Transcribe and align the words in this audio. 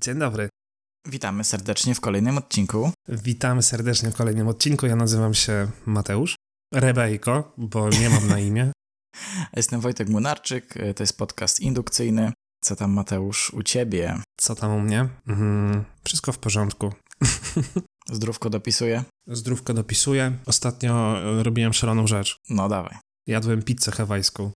Dzień 0.00 0.18
dobry. 0.18 0.48
Witamy 1.06 1.44
serdecznie 1.44 1.94
w 1.94 2.00
kolejnym 2.00 2.38
odcinku. 2.38 2.90
Witamy 3.08 3.62
serdecznie 3.62 4.10
w 4.10 4.16
kolejnym 4.16 4.48
odcinku. 4.48 4.86
Ja 4.86 4.96
nazywam 4.96 5.34
się 5.34 5.70
Mateusz. 5.86 6.36
Rebejko, 6.72 7.52
bo 7.58 7.88
nie 7.88 8.10
mam 8.10 8.28
na 8.28 8.38
imię. 8.38 8.72
Jestem 9.56 9.80
Wojtek 9.80 10.08
Munarczyk, 10.08 10.74
to 10.96 11.02
jest 11.02 11.18
podcast 11.18 11.60
indukcyjny. 11.60 12.32
Co 12.60 12.76
tam 12.76 12.92
Mateusz 12.92 13.50
u 13.50 13.62
ciebie? 13.62 14.20
Co 14.40 14.54
tam 14.54 14.72
u 14.72 14.80
mnie? 14.80 15.08
Mm, 15.26 15.84
wszystko 16.04 16.32
w 16.32 16.38
porządku. 16.38 16.92
Zdrówko 18.12 18.50
dopisuje? 18.50 19.04
Zdrówko 19.26 19.74
dopisuje. 19.74 20.38
Ostatnio 20.46 21.16
robiłem 21.42 21.72
szaloną 21.72 22.06
rzecz. 22.06 22.36
No 22.48 22.68
dawaj. 22.68 22.98
Jadłem 23.26 23.62
pizzę 23.62 23.92
hawajską. 23.92 24.50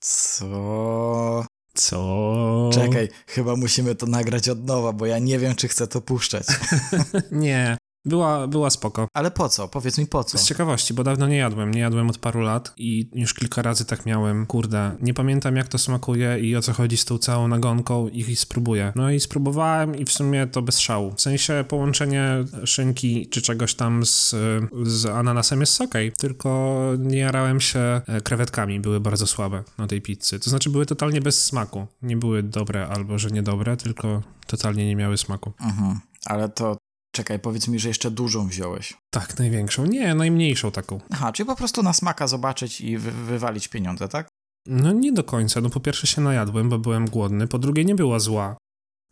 Co? 0.00 1.44
Co? 1.80 2.70
Czekaj, 2.72 3.08
chyba 3.26 3.56
musimy 3.56 3.94
to 3.94 4.06
nagrać 4.06 4.48
od 4.48 4.66
nowa, 4.66 4.92
bo 4.92 5.06
ja 5.06 5.18
nie 5.18 5.38
wiem, 5.38 5.54
czy 5.54 5.68
chcę 5.68 5.86
to 5.86 6.00
puszczać. 6.00 6.46
nie, 7.30 7.76
była, 8.04 8.46
była 8.46 8.70
spoko. 8.70 9.08
Ale 9.14 9.30
po 9.30 9.48
co? 9.48 9.68
Powiedz 9.68 9.98
mi 9.98 10.06
po 10.06 10.24
co? 10.24 10.38
Z 10.38 10.44
ciekawości, 10.44 10.94
bo 10.94 11.04
dawno 11.04 11.28
nie 11.28 11.36
jadłem. 11.36 11.70
Nie 11.70 11.80
jadłem 11.80 12.10
od 12.10 12.18
paru 12.18 12.40
lat 12.40 12.72
i 12.76 13.10
już 13.14 13.34
kilka 13.34 13.62
razy 13.62 13.84
tak 13.84 14.06
miałem. 14.06 14.46
Kurde, 14.46 14.96
nie 15.00 15.14
pamiętam 15.14 15.56
jak 15.56 15.68
to 15.68 15.78
smakuje 15.78 16.38
i 16.40 16.56
o 16.56 16.62
co 16.62 16.72
chodzi 16.72 16.96
z 16.96 17.04
tą 17.04 17.18
całą 17.18 17.48
nagonką 17.48 18.08
i 18.08 18.36
spróbuję. 18.36 18.92
No 18.96 19.10
i 19.10 19.20
spróbowałem 19.20 19.96
i 19.96 20.04
w 20.04 20.12
sumie 20.12 20.46
to 20.46 20.62
bez 20.62 20.78
szału. 20.78 21.12
W 21.16 21.20
sensie 21.20 21.64
połączenie 21.68 22.44
szynki 22.64 23.28
czy 23.28 23.42
czegoś 23.42 23.74
tam 23.74 24.06
z, 24.06 24.34
z 24.82 25.06
ananasem 25.06 25.60
jest 25.60 25.80
okej, 25.80 26.08
okay, 26.08 26.16
tylko 26.18 26.80
nie 26.98 27.18
jarałem 27.18 27.60
się 27.60 28.00
e, 28.06 28.20
krewetkami. 28.20 28.80
Były 28.80 29.00
bardzo 29.00 29.26
słabe 29.26 29.62
na 29.78 29.86
tej 29.86 30.02
pizzy. 30.02 30.40
To 30.40 30.50
znaczy 30.50 30.70
były 30.70 30.86
totalnie 30.86 31.20
bez 31.20 31.44
smaku. 31.44 31.86
Nie 32.02 32.16
były 32.16 32.42
dobre 32.42 32.88
albo 32.88 33.18
że 33.18 33.30
niedobre, 33.30 33.76
tylko 33.76 34.22
totalnie 34.46 34.86
nie 34.86 34.96
miały 34.96 35.18
smaku. 35.18 35.52
Mhm. 35.60 36.00
Ale 36.24 36.48
to 36.48 36.76
Czekaj, 37.12 37.38
powiedz 37.38 37.68
mi, 37.68 37.78
że 37.78 37.88
jeszcze 37.88 38.10
dużą 38.10 38.48
wziąłeś. 38.48 38.94
Tak, 39.10 39.38
największą. 39.38 39.86
Nie, 39.86 40.14
najmniejszą 40.14 40.70
taką. 40.70 41.00
Aha, 41.10 41.32
czyli 41.32 41.46
po 41.46 41.56
prostu 41.56 41.82
na 41.82 41.92
smaka 41.92 42.26
zobaczyć 42.26 42.80
i 42.80 42.98
wy 42.98 43.12
wywalić 43.12 43.68
pieniądze, 43.68 44.08
tak? 44.08 44.28
No 44.66 44.92
nie 44.92 45.12
do 45.12 45.24
końca. 45.24 45.60
No 45.60 45.70
po 45.70 45.80
pierwsze 45.80 46.06
się 46.06 46.20
najadłem, 46.20 46.68
bo 46.68 46.78
byłem 46.78 47.06
głodny. 47.06 47.48
Po 47.48 47.58
drugie 47.58 47.84
nie 47.84 47.94
była 47.94 48.18
zła. 48.18 48.56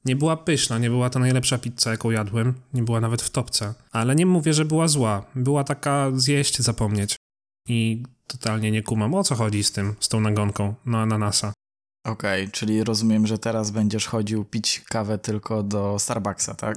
Nie 0.05 0.17
była 0.17 0.37
pyszna, 0.37 0.79
nie 0.79 0.91
była 0.91 1.11
to 1.11 1.19
najlepsza 1.19 1.59
pizza, 1.59 1.91
jaką 1.91 2.11
jadłem. 2.11 2.55
Nie 2.75 2.83
była 2.83 3.01
nawet 3.01 3.23
w 3.23 3.31
topce. 3.31 3.75
Ale 3.93 4.15
nie 4.15 4.27
mówię, 4.27 4.55
że 4.55 4.65
była 4.65 4.89
zła. 4.89 5.27
Była 5.35 5.65
taka 5.65 6.11
zjeść, 6.15 6.59
zapomnieć. 6.59 7.17
I 7.69 8.03
totalnie 8.27 8.71
nie 8.71 8.83
kumam, 8.83 9.15
o 9.15 9.25
co 9.25 9.35
chodzi 9.35 9.65
z 9.65 9.73
tym, 9.73 9.97
z 10.01 10.09
tą 10.09 10.21
nagonką 10.21 10.75
na 10.87 11.03
ananasa. 11.03 11.53
Okej, 12.09 12.43
okay, 12.43 12.53
czyli 12.53 12.85
rozumiem, 12.85 13.27
że 13.27 13.39
teraz 13.39 13.71
będziesz 13.71 14.07
chodził 14.07 14.45
pić 14.45 14.83
kawę 14.89 15.19
tylko 15.19 15.63
do 15.63 15.99
Starbucksa, 15.99 16.55
tak? 16.55 16.77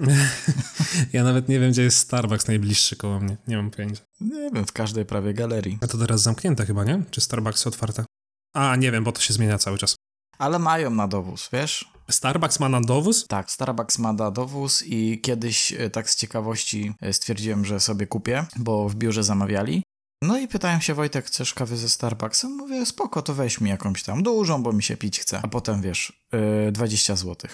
ja 1.13 1.23
nawet 1.23 1.49
nie 1.49 1.59
wiem, 1.59 1.71
gdzie 1.71 1.83
jest 1.83 1.97
Starbucks 1.97 2.47
najbliższy 2.47 2.95
koło 2.95 3.19
mnie. 3.19 3.37
Nie 3.47 3.57
mam 3.57 3.71
pojęcia. 3.71 4.03
Nie 4.21 4.51
wiem, 4.51 4.65
w 4.65 4.71
każdej 4.71 5.05
prawie 5.05 5.33
galerii. 5.33 5.77
A 5.81 5.87
to 5.87 5.97
teraz 5.97 6.21
zamknięte 6.21 6.65
chyba, 6.65 6.83
nie? 6.83 7.03
Czy 7.11 7.21
Starbucksy 7.21 7.69
otwarte? 7.69 8.05
A, 8.53 8.75
nie 8.75 8.91
wiem, 8.91 9.03
bo 9.03 9.11
to 9.11 9.21
się 9.21 9.33
zmienia 9.33 9.57
cały 9.57 9.77
czas. 9.77 9.95
Ale 10.37 10.59
mają 10.59 10.89
na 10.89 11.07
dowóz, 11.07 11.49
wiesz? 11.53 11.91
Starbucks 12.09 12.59
ma 12.59 12.69
na 12.69 12.81
dowóz? 12.81 13.27
Tak, 13.27 13.51
Starbucks 13.51 13.99
ma 13.99 14.13
na 14.13 14.31
dowóz 14.31 14.83
i 14.85 15.21
kiedyś 15.21 15.73
e, 15.73 15.89
tak 15.89 16.09
z 16.09 16.15
ciekawości 16.15 16.93
e, 17.01 17.13
stwierdziłem, 17.13 17.65
że 17.65 17.79
sobie 17.79 18.07
kupię, 18.07 18.45
bo 18.55 18.89
w 18.89 18.95
biurze 18.95 19.23
zamawiali 19.23 19.83
no 20.21 20.37
i 20.37 20.47
pytają 20.47 20.79
się, 20.79 20.93
Wojtek, 20.93 21.25
chcesz 21.25 21.53
kawy 21.53 21.77
ze 21.77 21.89
Starbucksa? 21.89 22.49
Mówię, 22.49 22.85
spoko, 22.85 23.21
to 23.21 23.33
weź 23.33 23.61
mi 23.61 23.69
jakąś 23.69 24.03
tam 24.03 24.23
dużą, 24.23 24.63
bo 24.63 24.73
mi 24.73 24.83
się 24.83 24.97
pić 24.97 25.19
chce. 25.19 25.39
A 25.43 25.47
potem, 25.47 25.81
wiesz, 25.81 26.23
yy, 26.65 26.71
20 26.71 27.15
zł. 27.15 27.51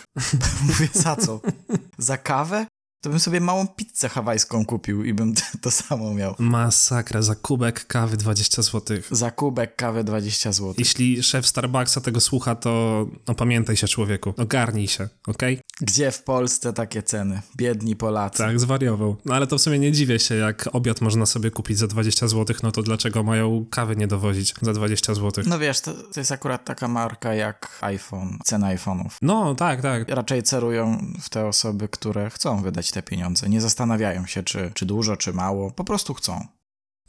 Mówię, 0.68 0.90
za 0.94 1.16
co? 1.16 1.42
Za 1.98 2.18
kawę? 2.18 2.66
To 3.02 3.10
bym 3.10 3.20
sobie 3.20 3.42
małą 3.42 3.68
pizzę 3.68 4.10
hawajską 4.10 4.66
kupił 4.66 5.04
i 5.04 5.14
bym 5.14 5.34
to 5.62 5.72
samo 5.72 6.14
miał. 6.14 6.36
Masakra, 6.40 7.22
za 7.22 7.36
kubek 7.36 7.88
kawy 7.88 8.18
20 8.18 8.62
zł. 8.62 8.98
Za 9.12 9.32
kubek 9.32 9.76
kawy 9.76 10.04
20 10.04 10.52
zł. 10.52 10.74
Jeśli 10.78 11.24
szef 11.24 11.48
Starbucksa 11.48 12.02
tego 12.02 12.22
słucha, 12.22 12.56
to 12.56 13.06
no 13.28 13.36
pamiętaj 13.36 13.78
się 13.78 13.88
człowieku, 13.88 14.34
ogarnij 14.38 14.88
się, 14.88 15.10
okej? 15.28 15.54
Okay? 15.54 15.64
Gdzie 15.82 16.12
w 16.12 16.24
Polsce 16.24 16.74
takie 16.74 17.04
ceny? 17.04 17.42
Biedni 17.58 17.96
Polacy. 17.96 18.38
Tak, 18.38 18.60
zwariował. 18.60 19.16
No 19.26 19.36
ale 19.36 19.48
to 19.48 19.58
w 19.58 19.62
sumie 19.62 19.80
nie 19.80 19.92
dziwię 19.92 20.20
się, 20.20 20.36
jak 20.36 20.70
obiad 20.72 21.02
można 21.02 21.26
sobie 21.26 21.52
kupić 21.52 21.78
za 21.78 21.88
20 21.88 22.28
zł, 22.28 22.56
no 22.64 22.72
to 22.72 22.84
dlaczego 22.84 23.24
mają 23.24 23.66
kawy 23.72 23.96
nie 23.96 24.08
dowozić 24.08 24.54
za 24.62 24.74
20 24.74 25.14
zł? 25.14 25.44
No 25.48 25.60
wiesz, 25.60 25.82
to, 25.82 25.94
to 25.94 26.20
jest 26.20 26.32
akurat 26.32 26.66
taka 26.66 26.88
marka 26.88 27.34
jak 27.34 27.80
iPhone, 27.82 28.38
cena 28.46 28.76
iPhone'ów. 28.76 29.10
No, 29.22 29.56
tak, 29.56 29.82
tak. 29.82 30.10
Raczej 30.10 30.44
celują 30.44 31.14
w 31.22 31.30
te 31.30 31.46
osoby, 31.46 31.88
które 31.90 32.30
chcą 32.30 32.62
wydać 32.62 32.87
te 32.92 33.04
pieniądze. 33.04 33.50
Nie 33.50 33.62
zastanawiają 33.62 34.26
się, 34.26 34.44
czy, 34.44 34.72
czy 34.74 34.86
dużo, 34.86 35.18
czy 35.18 35.34
mało, 35.34 35.72
po 35.72 35.84
prostu 35.84 36.14
chcą. 36.14 36.48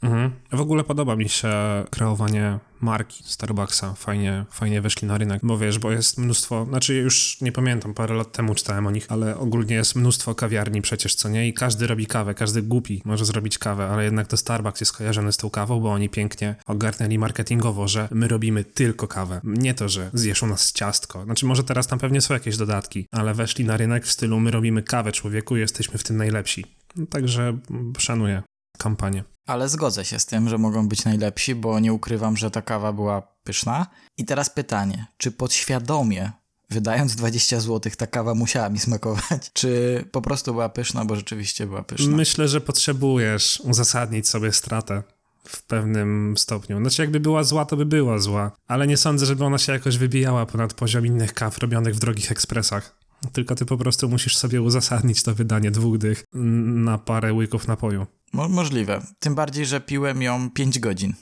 Mhm. 0.01 0.31
W 0.51 0.61
ogóle 0.61 0.83
podoba 0.83 1.15
mi 1.15 1.29
się 1.29 1.49
kreowanie 1.89 2.59
marki 2.81 3.23
Starbucksa. 3.25 3.93
Fajnie, 3.93 4.45
fajnie 4.51 4.81
weszli 4.81 5.07
na 5.07 5.17
rynek, 5.17 5.41
bo 5.43 5.57
wiesz, 5.57 5.79
bo 5.79 5.91
jest 5.91 6.17
mnóstwo, 6.17 6.65
znaczy 6.65 6.95
już 6.95 7.41
nie 7.41 7.51
pamiętam, 7.51 7.93
parę 7.93 8.15
lat 8.15 8.31
temu 8.31 8.55
czytałem 8.55 8.87
o 8.87 8.91
nich, 8.91 9.05
ale 9.09 9.37
ogólnie 9.37 9.75
jest 9.75 9.95
mnóstwo 9.95 10.35
kawiarni 10.35 10.81
przecież, 10.81 11.15
co 11.15 11.29
nie? 11.29 11.47
I 11.47 11.53
każdy 11.53 11.87
robi 11.87 12.05
kawę, 12.05 12.33
każdy 12.33 12.61
głupi 12.61 13.01
może 13.05 13.25
zrobić 13.25 13.57
kawę, 13.57 13.87
ale 13.87 14.03
jednak 14.03 14.27
to 14.27 14.37
Starbucks 14.37 14.79
jest 14.79 14.93
kojarzony 14.93 15.31
z 15.31 15.37
tą 15.37 15.49
kawą, 15.49 15.79
bo 15.79 15.91
oni 15.91 16.09
pięknie 16.09 16.55
ogarnęli 16.65 17.17
marketingowo, 17.17 17.87
że 17.87 18.07
my 18.11 18.27
robimy 18.27 18.63
tylko 18.63 19.07
kawę. 19.07 19.41
Nie 19.43 19.73
to, 19.73 19.89
że 19.89 20.09
zjesz 20.13 20.43
u 20.43 20.47
nas 20.47 20.71
ciastko. 20.71 21.23
Znaczy 21.23 21.45
może 21.45 21.63
teraz 21.63 21.87
tam 21.87 21.99
pewnie 21.99 22.21
są 22.21 22.33
jakieś 22.33 22.57
dodatki, 22.57 23.05
ale 23.11 23.33
weszli 23.33 23.65
na 23.65 23.77
rynek 23.77 24.05
w 24.05 24.11
stylu 24.11 24.39
my 24.39 24.51
robimy 24.51 24.83
kawę 24.83 25.11
człowieku 25.11 25.57
jesteśmy 25.57 25.97
w 25.97 26.03
tym 26.03 26.17
najlepsi. 26.17 26.65
Także 27.09 27.57
szanuję 27.97 28.43
kampanię. 28.77 29.23
Ale 29.49 29.69
zgodzę 29.69 30.05
się 30.05 30.19
z 30.19 30.25
tym, 30.25 30.49
że 30.49 30.57
mogą 30.57 30.87
być 30.87 31.05
najlepsi, 31.05 31.55
bo 31.55 31.79
nie 31.79 31.93
ukrywam, 31.93 32.37
że 32.37 32.51
ta 32.51 32.61
kawa 32.61 32.93
była 32.93 33.21
pyszna. 33.43 33.87
I 34.17 34.25
teraz 34.25 34.49
pytanie, 34.49 35.05
czy 35.17 35.31
podświadomie 35.31 36.31
wydając 36.69 37.15
20 37.15 37.59
zł, 37.59 37.91
ta 37.97 38.07
kawa 38.07 38.35
musiała 38.35 38.69
mi 38.69 38.79
smakować? 38.79 39.51
Czy 39.53 40.03
po 40.11 40.21
prostu 40.21 40.51
była 40.51 40.69
pyszna, 40.69 41.05
bo 41.05 41.15
rzeczywiście 41.15 41.67
była 41.67 41.83
pyszna? 41.83 42.17
Myślę, 42.17 42.47
że 42.47 42.61
potrzebujesz 42.61 43.61
uzasadnić 43.63 44.27
sobie 44.27 44.53
stratę 44.53 45.03
w 45.47 45.63
pewnym 45.63 46.35
stopniu. 46.37 46.79
Znaczy, 46.79 47.01
jakby 47.01 47.19
była 47.19 47.43
zła, 47.43 47.65
to 47.65 47.77
by 47.77 47.85
była 47.85 48.19
zła, 48.19 48.51
ale 48.67 48.87
nie 48.87 48.97
sądzę, 48.97 49.25
żeby 49.25 49.45
ona 49.45 49.57
się 49.57 49.73
jakoś 49.73 49.97
wybijała 49.97 50.45
ponad 50.45 50.73
poziom 50.73 51.05
innych 51.05 51.33
kaw 51.33 51.57
robionych 51.57 51.95
w 51.95 51.99
drogich 51.99 52.31
ekspresach. 52.31 52.99
Tylko 53.33 53.55
ty 53.55 53.65
po 53.65 53.77
prostu 53.77 54.09
musisz 54.09 54.37
sobie 54.37 54.61
uzasadnić 54.61 55.23
to 55.23 55.35
wydanie 55.35 55.71
dwóch 55.71 55.97
dych 55.97 56.23
na 56.33 56.97
parę 56.97 57.33
łyków 57.33 57.67
napoju. 57.67 58.05
Mo 58.33 58.49
możliwe. 58.49 59.01
Tym 59.19 59.35
bardziej, 59.35 59.65
że 59.65 59.81
piłem 59.81 60.21
ją 60.21 60.49
5 60.51 60.79
godzin. 60.79 61.13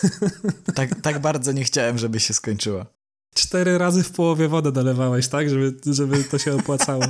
tak, 0.74 1.00
tak 1.00 1.18
bardzo 1.18 1.52
nie 1.52 1.64
chciałem, 1.64 1.98
żeby 1.98 2.20
się 2.20 2.34
skończyła. 2.34 2.86
Cztery 3.34 3.78
razy 3.78 4.02
w 4.02 4.12
połowie 4.12 4.48
wodę 4.48 4.72
dolewałeś, 4.72 5.28
tak? 5.28 5.50
Żeby, 5.50 5.76
żeby 5.86 6.24
to 6.24 6.38
się 6.38 6.54
opłacało. 6.54 7.04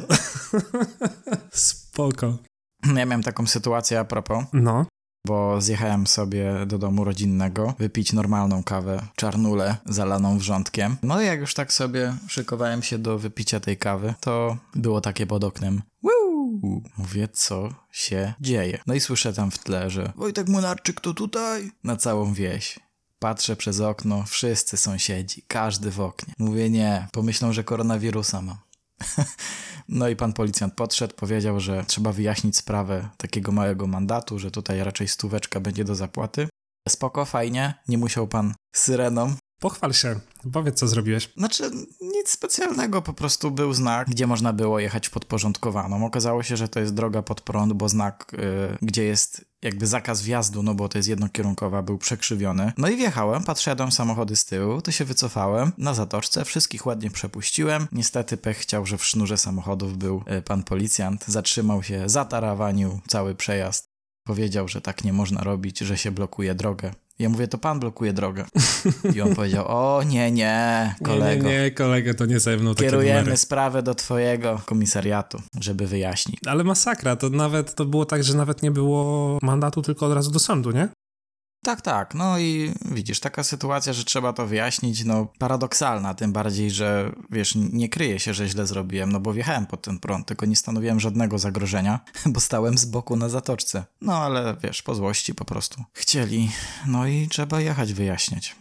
Spoko. 1.53 2.39
Ja 2.87 3.07
miałem 3.07 3.23
taką 3.23 3.47
sytuację 3.47 4.01
a 4.01 4.05
propos. 4.05 4.45
No 4.53 4.87
bo 5.27 5.61
zjechałem 5.61 6.07
sobie 6.07 6.67
do 6.67 6.79
domu 6.79 7.05
rodzinnego 7.05 7.75
wypić 7.79 8.13
normalną 8.13 8.63
kawę, 8.63 9.07
czarnulę 9.17 9.77
zalaną 9.87 10.39
wrzątkiem. 10.39 10.97
No 11.03 11.23
i 11.23 11.27
jak 11.27 11.41
już 11.41 11.55
tak 11.55 11.73
sobie 11.73 12.15
szykowałem 12.29 12.83
się 12.83 12.99
do 12.99 13.19
wypicia 13.19 13.61
tej 13.61 13.77
kawy, 13.77 14.15
to 14.21 14.57
było 14.75 15.01
takie 15.01 15.27
pod 15.27 15.45
oknem. 15.45 15.83
Mówię, 16.99 17.29
co 17.33 17.69
się 17.93 18.35
dzieje? 18.41 18.79
No 18.87 18.95
i 18.95 19.01
słyszę 19.01 19.33
tam 19.33 19.51
w 19.51 19.59
tle, 19.59 19.91
że 19.91 20.13
Wojtek 20.17 20.49
Munarczyk 20.49 21.01
to 21.01 21.15
tutaj? 21.15 21.71
Na 21.85 21.97
całą 21.97 22.33
wieś. 22.35 22.79
Patrzę 23.19 23.57
przez 23.57 23.81
okno, 23.81 24.25
wszyscy 24.27 24.77
sąsiedzi, 24.77 25.43
każdy 25.49 25.91
w 25.91 26.01
oknie. 26.01 26.35
Mówię, 26.39 26.71
nie, 26.71 27.09
pomyślą, 27.13 27.53
że 27.53 27.65
koronawirusa 27.65 28.43
mam. 28.43 28.57
No 29.89 30.09
i 30.09 30.17
pan 30.17 30.33
policjant 30.33 30.75
podszedł, 30.75 31.15
powiedział, 31.15 31.61
że 31.61 31.85
trzeba 31.85 32.13
wyjaśnić 32.13 32.57
sprawę 32.57 33.09
takiego 33.17 33.53
małego 33.53 33.87
mandatu, 33.87 34.39
że 34.39 34.51
tutaj 34.51 34.85
raczej 34.85 35.09
stóweczka 35.09 35.61
będzie 35.61 35.85
do 35.85 35.95
zapłaty. 35.95 36.49
Spoko, 36.89 37.25
fajnie, 37.25 37.75
nie 37.89 37.99
musiał 37.99 38.29
pan 38.29 38.55
syreną 38.75 39.35
Pochwal 39.61 39.93
się, 39.93 40.21
powiedz 40.53 40.79
co 40.79 40.89
zrobiłeś. 40.89 41.33
Znaczy, 41.37 41.71
nic 42.01 42.31
specjalnego, 42.31 43.03
po 43.03 43.13
prostu 43.13 43.51
był 43.51 43.73
znak, 43.73 44.09
gdzie 44.11 44.27
można 44.27 44.53
było 44.53 44.79
jechać 44.79 45.09
podporządkowaną. 45.09 46.07
Okazało 46.07 46.43
się, 46.43 46.57
że 46.57 46.69
to 46.69 46.81
jest 46.81 46.95
droga 46.95 47.23
pod 47.23 47.41
prąd, 47.41 47.73
bo 47.73 47.89
znak, 47.89 48.33
yy, 48.33 48.79
gdzie 48.83 49.05
jest 49.05 49.45
jakby 49.63 49.87
zakaz 49.87 50.23
wjazdu, 50.23 50.63
no 50.63 50.75
bo 50.75 50.89
to 50.89 50.99
jest 50.99 51.09
jednokierunkowa, 51.09 51.83
był 51.83 51.99
przekrzywiony. 51.99 52.73
No 52.79 52.89
i 52.89 52.97
wjechałem, 52.97 53.45
patrzyłem 53.45 53.93
samochody 53.93 54.37
z 54.37 54.45
tyłu, 54.45 54.83
to 54.83 54.91
się 54.91 55.05
wycofałem 55.05 55.73
na 55.79 55.95
zatoczce, 55.95 56.45
wszystkich 56.45 56.87
ładnie 56.87 57.11
przepuściłem. 57.11 57.87
Niestety 57.93 58.37
pech 58.37 58.59
chciał, 58.59 58.87
że 58.87 58.99
w 58.99 59.05
sznurze 59.05 59.39
samochodów 59.39 59.99
był 59.99 60.23
yy, 60.27 60.43
pan 60.43 60.63
policjant, 60.63 61.25
zatrzymał 61.27 61.83
się, 61.83 62.09
zatarawanił 62.09 63.01
cały 63.09 63.35
przejazd. 63.35 63.91
Powiedział, 64.25 64.69
że 64.69 64.81
tak 64.81 65.05
nie 65.05 65.13
można 65.13 65.45
robić, 65.45 65.79
że 65.79 65.99
się 65.99 66.11
blokuje 66.11 66.55
drogę 66.55 66.95
Ja 67.19 67.29
mówię, 67.29 67.49
to 67.49 67.59
pan 67.59 67.81
blokuje 67.81 68.13
drogę. 68.13 68.45
I 69.15 69.21
on 69.21 69.35
powiedział, 69.35 69.65
o 69.69 70.03
nie, 70.03 70.31
nie, 70.31 70.95
kolego. 71.05 71.45
Nie, 71.49 71.51
nie, 71.51 71.63
nie 71.63 71.71
kolego, 71.71 72.15
to 72.15 72.27
nie 72.27 72.41
ze 72.41 72.57
mną 72.57 72.75
Kierujemy 72.75 73.19
numery. 73.21 73.37
sprawę 73.37 73.83
do 73.83 73.95
twojego 73.95 74.61
komisariatu, 74.67 75.43
żeby 75.61 75.87
wyjaśnić. 75.87 76.41
Ale 76.47 76.65
masakra, 76.65 77.17
to 77.17 77.31
nawet, 77.31 77.75
to 77.75 77.85
było 77.85 78.05
tak, 78.05 78.25
że 78.25 78.35
nawet 78.35 78.63
nie 78.63 78.71
było 78.71 79.39
mandatu, 79.43 79.83
tylko 79.83 80.07
od 80.07 80.13
razu 80.13 80.31
do 80.31 80.39
sądu, 80.39 80.71
nie? 80.71 80.89
Tak, 81.67 81.83
tak. 81.83 82.15
No 82.15 82.39
i 82.39 82.73
widzisz, 82.85 83.21
taka 83.21 83.45
sytuacja, 83.45 83.93
że 83.93 84.05
trzeba 84.05 84.33
to 84.33 84.47
wyjaśnić, 84.47 85.05
no 85.05 85.27
paradoksalna, 85.39 86.15
tym 86.15 86.33
bardziej, 86.33 86.71
że 86.71 87.13
wiesz, 87.31 87.55
nie 87.55 87.89
kryje 87.89 88.21
się, 88.21 88.35
że 88.35 88.49
źle 88.49 88.67
zrobiłem, 88.67 89.13
no 89.13 89.21
bo 89.21 89.33
wjechałem 89.33 89.67
pod 89.67 89.83
ten 89.83 89.99
prąd, 89.99 90.27
tylko 90.27 90.47
nie 90.47 90.57
stanowiłem 90.57 91.01
żadnego 91.01 91.39
zagrożenia, 91.39 92.01
bo 92.27 92.41
stałem 92.41 92.79
z 92.79 92.85
boku 92.85 93.17
na 93.17 93.29
zatoczce. 93.29 93.85
No 94.01 94.15
ale 94.17 94.57
wiesz, 94.63 94.83
po 94.83 94.95
złości 94.95 95.35
po 95.35 95.45
prostu. 95.45 95.85
Chcieli, 95.93 96.51
no 96.87 97.07
i 97.07 97.29
trzeba 97.29 97.61
jechać 97.61 97.93
wyjaśniać. 97.93 98.57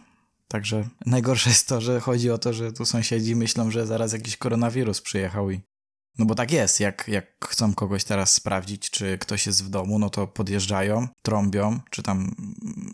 Także 0.48 0.88
najgorsze 1.06 1.50
jest 1.50 1.68
to, 1.68 1.80
że 1.80 2.00
chodzi 2.00 2.30
o 2.30 2.38
to, 2.38 2.52
że 2.52 2.72
tu 2.72 2.84
sąsiedzi 2.84 3.36
myślą, 3.36 3.70
że 3.70 3.86
zaraz 3.86 4.12
jakiś 4.12 4.36
koronawirus 4.36 5.00
przyjechał 5.00 5.50
i 5.50 5.60
no 6.18 6.26
bo 6.26 6.34
tak 6.34 6.52
jest, 6.52 6.80
jak, 6.80 7.04
jak 7.08 7.26
chcą 7.44 7.74
kogoś 7.74 8.04
teraz 8.04 8.32
sprawdzić, 8.32 8.90
czy 8.90 9.18
ktoś 9.18 9.46
jest 9.46 9.64
w 9.64 9.68
domu, 9.68 9.98
no 9.98 10.10
to 10.10 10.26
podjeżdżają, 10.26 11.08
trąbią, 11.22 11.80
czy 11.90 12.02
tam 12.02 12.34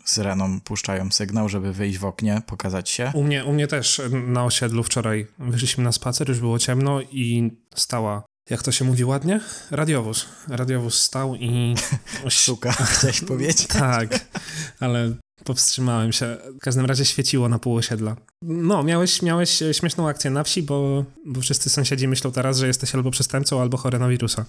syreną 0.05 0.61
puszczają 0.61 1.11
sygnał, 1.11 1.49
żeby 1.49 1.73
wyjść 1.73 1.97
w 1.97 2.05
oknie, 2.05 2.41
pokazać 2.47 2.89
się. 2.89 3.11
U 3.15 3.23
mnie, 3.23 3.45
u 3.45 3.53
mnie 3.53 3.67
też 3.67 4.01
na 4.27 4.45
osiedlu 4.45 4.83
wczoraj 4.83 5.27
wyszliśmy 5.39 5.83
na 5.83 5.91
spacer, 5.91 6.29
już 6.29 6.39
było 6.39 6.59
ciemno 6.59 7.01
i 7.01 7.51
stała, 7.75 8.23
jak 8.49 8.63
to 8.63 8.71
się 8.71 8.85
mówi 8.85 9.05
ładnie? 9.05 9.39
Radiowóz. 9.71 10.25
Radiowóz 10.47 11.03
stał 11.03 11.35
i... 11.35 11.75
Szuka, 12.29 12.71
chciałeś 12.71 13.21
powiedzieć? 13.21 13.67
tak, 13.67 14.25
ale 14.79 15.13
powstrzymałem 15.43 16.11
się. 16.11 16.37
W 16.55 16.59
każdym 16.59 16.85
razie 16.85 17.05
świeciło 17.05 17.49
na 17.49 17.59
pół 17.59 17.75
osiedla. 17.75 18.15
No, 18.41 18.83
miałeś, 18.83 19.21
miałeś 19.21 19.63
śmieszną 19.71 20.07
akcję 20.07 20.31
na 20.31 20.43
wsi, 20.43 20.63
bo, 20.63 21.05
bo 21.25 21.41
wszyscy 21.41 21.69
sąsiedzi 21.69 22.07
myślą 22.07 22.31
teraz, 22.31 22.57
że 22.57 22.67
jesteś 22.67 22.95
albo 22.95 23.11
przestępcą, 23.11 23.61
albo 23.61 23.77
chory 23.77 23.99
na 23.99 24.07
wirusa. 24.07 24.45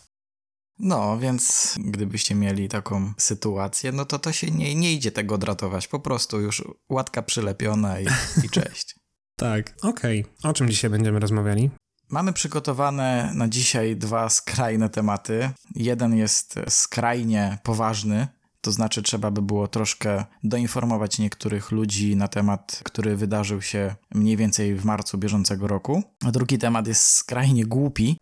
No, 0.79 1.19
więc 1.19 1.75
gdybyście 1.79 2.35
mieli 2.35 2.69
taką 2.69 3.12
sytuację, 3.19 3.93
no 3.93 4.05
to 4.05 4.19
to 4.19 4.32
się 4.32 4.50
nie, 4.50 4.75
nie 4.75 4.93
idzie 4.93 5.12
tego 5.12 5.35
odratować. 5.35 5.88
Po 5.88 6.00
prostu 6.00 6.41
już 6.41 6.64
łatka 6.88 7.23
przylepiona 7.23 8.00
i, 8.00 8.06
i 8.44 8.50
cześć. 8.61 8.94
Tak, 9.37 9.75
okej. 9.82 10.25
O 10.43 10.52
czym 10.52 10.69
dzisiaj 10.69 10.91
będziemy 10.91 11.20
rozmawiali? 11.20 11.70
Mamy 12.11 12.32
przygotowane 12.32 13.32
na 13.35 13.49
dzisiaj 13.49 13.96
dwa 13.96 14.29
skrajne 14.29 14.88
tematy. 14.88 15.50
Jeden 15.75 16.14
jest 16.14 16.55
skrajnie 16.69 17.58
poważny, 17.62 18.29
to 18.65 18.73
znaczy 18.73 19.03
trzeba 19.03 19.31
by 19.31 19.43
było 19.43 19.69
troszkę 19.69 20.25
doinformować 20.45 21.19
niektórych 21.19 21.71
ludzi 21.73 22.17
na 22.17 22.29
temat, 22.29 22.81
który 22.85 23.17
wydarzył 23.17 23.63
się 23.63 23.95
mniej 24.15 24.37
więcej 24.37 24.75
w 24.75 24.85
marcu 24.85 25.19
bieżącego 25.19 25.69
roku. 25.69 26.03
A 26.25 26.31
drugi 26.31 26.59
temat 26.59 26.87
jest 26.87 27.09
skrajnie 27.09 27.67
głupi, 27.67 28.17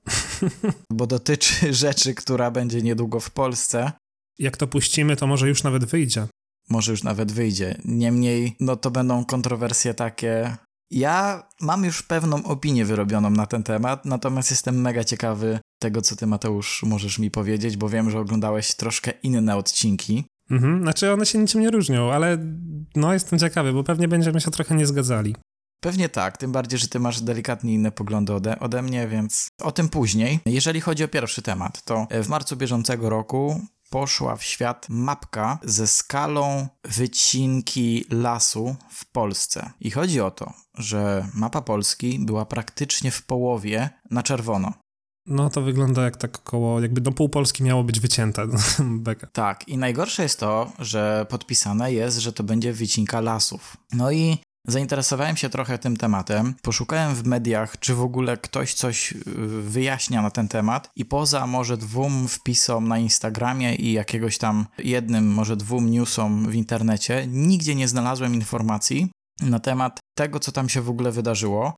bo 0.90 1.06
dotyczy 1.06 1.72
rzeczy, 1.84 2.14
która 2.14 2.50
będzie 2.50 2.82
niedługo 2.82 3.20
w 3.20 3.30
Polsce. 3.30 3.92
Jak 4.38 4.56
to 4.56 4.66
puścimy, 4.66 5.16
to 5.16 5.26
może 5.26 5.48
już 5.48 5.62
nawet 5.62 5.84
wyjdzie. 5.84 6.26
Może 6.70 6.90
już 6.90 7.02
nawet 7.02 7.32
wyjdzie. 7.32 7.80
Niemniej, 7.84 8.56
no 8.60 8.76
to 8.76 8.90
będą 8.90 9.24
kontrowersje 9.24 9.94
takie. 9.94 10.56
Ja 10.90 11.48
mam 11.60 11.84
już 11.84 12.02
pewną 12.02 12.44
opinię 12.44 12.84
wyrobioną 12.84 13.30
na 13.30 13.46
ten 13.46 13.62
temat, 13.62 14.04
natomiast 14.04 14.50
jestem 14.50 14.80
mega 14.80 15.04
ciekawy 15.04 15.60
tego, 15.82 16.02
co 16.02 16.16
ty, 16.16 16.26
Mateusz, 16.26 16.82
możesz 16.82 17.18
mi 17.18 17.30
powiedzieć, 17.30 17.76
bo 17.76 17.88
wiem, 17.88 18.10
że 18.10 18.18
oglądałeś 18.18 18.74
troszkę 18.74 19.10
inne 19.22 19.56
odcinki. 19.56 20.24
Mhm, 20.52 20.82
znaczy 20.82 21.12
one 21.12 21.26
się 21.26 21.38
niczym 21.38 21.60
nie 21.60 21.70
różnią, 21.70 22.12
ale 22.12 22.38
no 22.96 23.12
jestem 23.12 23.38
ciekawy, 23.38 23.72
bo 23.72 23.84
pewnie 23.84 24.08
będziemy 24.08 24.40
się 24.40 24.50
trochę 24.50 24.74
nie 24.74 24.86
zgadzali. 24.86 25.36
Pewnie 25.80 26.08
tak, 26.08 26.36
tym 26.36 26.52
bardziej, 26.52 26.78
że 26.78 26.88
ty 26.88 27.00
masz 27.00 27.20
delikatnie 27.20 27.74
inne 27.74 27.92
poglądy 27.92 28.32
ode, 28.32 28.58
ode 28.58 28.82
mnie, 28.82 29.08
więc 29.08 29.48
o 29.62 29.72
tym 29.72 29.88
później. 29.88 30.40
Jeżeli 30.46 30.80
chodzi 30.80 31.04
o 31.04 31.08
pierwszy 31.08 31.42
temat, 31.42 31.84
to 31.84 32.06
w 32.22 32.28
marcu 32.28 32.56
bieżącego 32.56 33.10
roku 33.10 33.60
poszła 33.90 34.36
w 34.36 34.42
świat 34.42 34.86
mapka 34.88 35.58
ze 35.62 35.86
skalą 35.86 36.68
wycinki 36.84 38.04
lasu 38.10 38.76
w 38.90 39.06
Polsce. 39.06 39.70
I 39.80 39.90
chodzi 39.90 40.20
o 40.20 40.30
to, 40.30 40.52
że 40.78 41.28
mapa 41.34 41.62
Polski 41.62 42.18
była 42.18 42.46
praktycznie 42.46 43.10
w 43.10 43.22
połowie 43.22 43.90
na 44.10 44.22
czerwono. 44.22 44.72
No 45.26 45.50
to 45.50 45.62
wygląda 45.62 46.02
jak 46.02 46.16
tak 46.16 46.38
około, 46.38 46.80
jakby 46.80 47.00
do 47.00 47.12
pół 47.12 47.28
Polski 47.28 47.62
miało 47.62 47.84
być 47.84 48.00
wycięte. 48.00 48.46
Beka. 48.80 49.26
Tak, 49.26 49.68
i 49.68 49.78
najgorsze 49.78 50.22
jest 50.22 50.40
to, 50.40 50.72
że 50.78 51.26
podpisane 51.28 51.92
jest, 51.92 52.18
że 52.18 52.32
to 52.32 52.44
będzie 52.44 52.72
wycinka 52.72 53.20
lasów. 53.20 53.76
No 53.92 54.12
i 54.12 54.38
zainteresowałem 54.66 55.36
się 55.36 55.48
trochę 55.48 55.78
tym 55.78 55.96
tematem, 55.96 56.54
poszukałem 56.62 57.14
w 57.14 57.24
mediach, 57.24 57.78
czy 57.78 57.94
w 57.94 58.00
ogóle 58.00 58.36
ktoś 58.36 58.74
coś 58.74 59.12
y, 59.12 59.16
wyjaśnia 59.62 60.22
na 60.22 60.30
ten 60.30 60.48
temat 60.48 60.90
i 60.96 61.04
poza 61.04 61.46
może 61.46 61.76
dwóm 61.76 62.28
wpisom 62.28 62.88
na 62.88 62.98
Instagramie 62.98 63.74
i 63.74 63.92
jakiegoś 63.92 64.38
tam 64.38 64.66
jednym, 64.78 65.32
może 65.32 65.56
dwóm 65.56 65.90
newsom 65.90 66.50
w 66.50 66.54
internecie, 66.54 67.26
nigdzie 67.28 67.74
nie 67.74 67.88
znalazłem 67.88 68.34
informacji 68.34 69.10
na 69.40 69.58
temat 69.58 70.00
tego, 70.14 70.40
co 70.40 70.52
tam 70.52 70.68
się 70.68 70.82
w 70.82 70.90
ogóle 70.90 71.12
wydarzyło. 71.12 71.74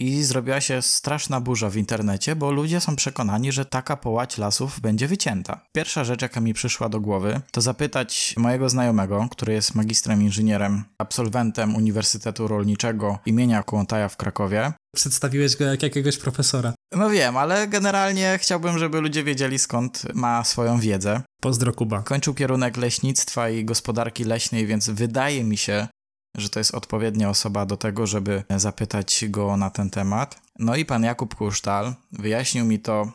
I 0.00 0.22
zrobiła 0.22 0.60
się 0.60 0.82
straszna 0.82 1.40
burza 1.40 1.70
w 1.70 1.76
internecie, 1.76 2.36
bo 2.36 2.50
ludzie 2.50 2.80
są 2.80 2.96
przekonani, 2.96 3.52
że 3.52 3.64
taka 3.64 3.96
połać 3.96 4.38
lasów 4.38 4.80
będzie 4.80 5.08
wycięta. 5.08 5.60
Pierwsza 5.72 6.04
rzecz, 6.04 6.22
jaka 6.22 6.40
mi 6.40 6.54
przyszła 6.54 6.88
do 6.88 7.00
głowy, 7.00 7.40
to 7.50 7.60
zapytać 7.60 8.34
mojego 8.36 8.68
znajomego, 8.68 9.28
który 9.30 9.52
jest 9.52 9.74
magistrem 9.74 10.22
inżynierem, 10.22 10.84
absolwentem 10.98 11.76
Uniwersytetu 11.76 12.48
Rolniczego 12.48 13.18
imienia 13.26 13.62
Kołątaja 13.62 14.08
w 14.08 14.16
Krakowie. 14.16 14.72
Przedstawiłeś 14.96 15.56
go 15.56 15.64
jak 15.64 15.82
jakiegoś 15.82 16.18
profesora. 16.18 16.74
No 16.92 17.10
wiem, 17.10 17.36
ale 17.36 17.68
generalnie 17.68 18.38
chciałbym, 18.40 18.78
żeby 18.78 19.00
ludzie 19.00 19.24
wiedzieli 19.24 19.58
skąd 19.58 20.14
ma 20.14 20.44
swoją 20.44 20.80
wiedzę. 20.80 21.22
Pozdro 21.42 21.72
Kuba. 21.72 22.02
Kończył 22.02 22.34
kierunek 22.34 22.76
leśnictwa 22.76 23.50
i 23.50 23.64
gospodarki 23.64 24.24
leśnej, 24.24 24.66
więc 24.66 24.90
wydaje 24.90 25.44
mi 25.44 25.56
się, 25.56 25.88
że 26.36 26.48
to 26.48 26.60
jest 26.60 26.74
odpowiednia 26.74 27.30
osoba 27.30 27.66
do 27.66 27.76
tego, 27.76 28.06
żeby 28.06 28.44
zapytać 28.56 29.24
go 29.28 29.56
na 29.56 29.70
ten 29.70 29.90
temat. 29.90 30.40
No 30.58 30.76
i 30.76 30.84
pan 30.84 31.02
Jakub 31.02 31.34
Kusztal 31.34 31.94
wyjaśnił 32.12 32.64
mi 32.64 32.78
to 32.78 33.12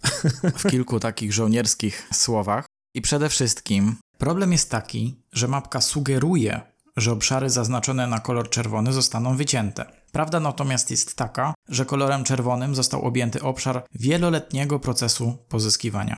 w 0.58 0.70
kilku 0.70 1.00
takich 1.00 1.34
żołnierskich 1.34 2.08
słowach. 2.14 2.66
I 2.94 3.02
przede 3.02 3.30
wszystkim 3.30 3.96
problem 4.18 4.52
jest 4.52 4.72
taki, 4.72 5.16
że 5.34 5.48
mapka 5.48 5.82
sugeruje, 5.82 6.62
że 6.98 7.12
obszary 7.12 7.50
zaznaczone 7.50 8.08
na 8.08 8.20
kolor 8.20 8.50
czerwony 8.50 8.94
zostaną 8.94 9.38
wycięte. 9.38 9.86
Prawda 10.12 10.40
natomiast 10.40 10.92
jest 10.92 11.16
taka, 11.16 11.54
że 11.70 11.86
kolorem 11.86 12.24
czerwonym 12.24 12.76
został 12.76 13.02
objęty 13.02 13.42
obszar 13.42 13.84
wieloletniego 13.96 14.80
procesu 14.80 15.38
pozyskiwania. 15.50 16.16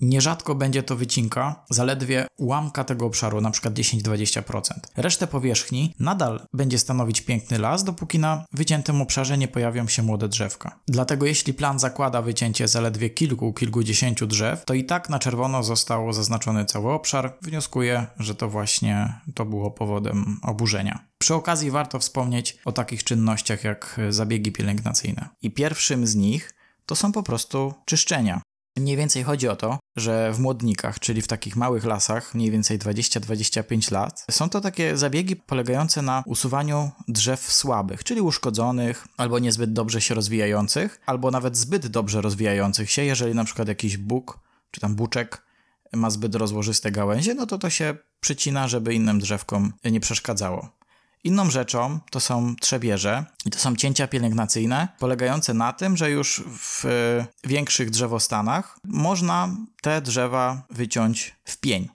Nierzadko 0.00 0.54
będzie 0.54 0.82
to 0.82 0.96
wycinka 0.96 1.64
zaledwie 1.70 2.26
ułamka 2.36 2.84
tego 2.84 3.06
obszaru, 3.06 3.40
na 3.40 3.50
przykład 3.50 3.74
10-20%. 3.74 4.62
Resztę 4.96 5.26
powierzchni 5.26 5.94
nadal 6.00 6.46
będzie 6.52 6.78
stanowić 6.78 7.20
piękny 7.20 7.58
las, 7.58 7.84
dopóki 7.84 8.18
na 8.18 8.44
wyciętym 8.52 9.02
obszarze 9.02 9.38
nie 9.38 9.48
pojawią 9.48 9.88
się 9.88 10.02
młode 10.02 10.28
drzewka. 10.28 10.78
Dlatego 10.88 11.26
jeśli 11.26 11.54
plan 11.54 11.78
zakłada 11.78 12.22
wycięcie 12.22 12.68
zaledwie 12.68 13.10
kilku, 13.10 13.52
kilkudziesięciu 13.52 14.26
drzew, 14.26 14.64
to 14.64 14.74
i 14.74 14.84
tak 14.84 15.10
na 15.10 15.18
czerwono 15.18 15.62
został 15.62 16.12
zaznaczony 16.12 16.64
cały 16.64 16.92
obszar. 16.92 17.38
Wnioskuję, 17.42 18.06
że 18.18 18.34
to 18.34 18.48
właśnie 18.48 19.20
to 19.34 19.44
było 19.44 19.70
powodem 19.70 20.40
oburzenia. 20.42 21.04
Przy 21.18 21.34
okazji 21.34 21.70
warto 21.70 21.98
wspomnieć 21.98 22.56
o 22.64 22.72
takich 22.72 23.04
czynnościach 23.04 23.64
jak 23.64 24.00
zabiegi 24.08 24.52
pielęgnacyjne. 24.52 25.28
I 25.42 25.50
pierwszym 25.50 26.06
z 26.06 26.14
nich 26.14 26.54
to 26.86 26.96
są 26.96 27.12
po 27.12 27.22
prostu 27.22 27.74
czyszczenia. 27.84 28.42
Mniej 28.76 28.96
więcej 28.96 29.22
chodzi 29.22 29.48
o 29.48 29.56
to, 29.56 29.78
że 29.96 30.32
w 30.32 30.38
młodnikach, 30.38 31.00
czyli 31.00 31.22
w 31.22 31.26
takich 31.26 31.56
małych 31.56 31.84
lasach, 31.84 32.34
mniej 32.34 32.50
więcej 32.50 32.78
20-25 32.78 33.92
lat, 33.92 34.26
są 34.30 34.48
to 34.48 34.60
takie 34.60 34.96
zabiegi 34.96 35.36
polegające 35.36 36.02
na 36.02 36.22
usuwaniu 36.26 36.90
drzew 37.08 37.52
słabych, 37.52 38.04
czyli 38.04 38.20
uszkodzonych, 38.20 39.06
albo 39.16 39.38
niezbyt 39.38 39.72
dobrze 39.72 40.00
się 40.00 40.14
rozwijających, 40.14 41.00
albo 41.06 41.30
nawet 41.30 41.56
zbyt 41.56 41.86
dobrze 41.86 42.20
rozwijających 42.20 42.90
się, 42.90 43.04
jeżeli 43.04 43.34
na 43.34 43.44
przykład 43.44 43.68
jakiś 43.68 43.96
bóg, 43.96 44.38
czy 44.70 44.80
tam 44.80 44.94
buczek 44.94 45.42
ma 45.92 46.10
zbyt 46.10 46.34
rozłożyste 46.34 46.90
gałęzie, 46.90 47.34
no 47.34 47.46
to 47.46 47.58
to 47.58 47.70
się 47.70 47.96
przycina, 48.20 48.68
żeby 48.68 48.94
innym 48.94 49.18
drzewkom 49.18 49.72
nie 49.84 50.00
przeszkadzało. 50.00 50.75
Inną 51.26 51.50
rzeczą 51.50 52.00
to 52.10 52.20
są 52.20 52.56
trzebierze 52.56 53.24
i 53.44 53.50
to 53.50 53.58
są 53.58 53.76
cięcia 53.76 54.08
pielęgnacyjne, 54.08 54.88
polegające 54.98 55.54
na 55.54 55.72
tym, 55.72 55.96
że 55.96 56.10
już 56.10 56.44
w 56.46 56.84
większych 57.44 57.90
drzewostanach 57.90 58.78
można 58.84 59.48
te 59.82 60.00
drzewa 60.00 60.62
wyciąć 60.70 61.36
w 61.44 61.56
pień. 61.58 61.88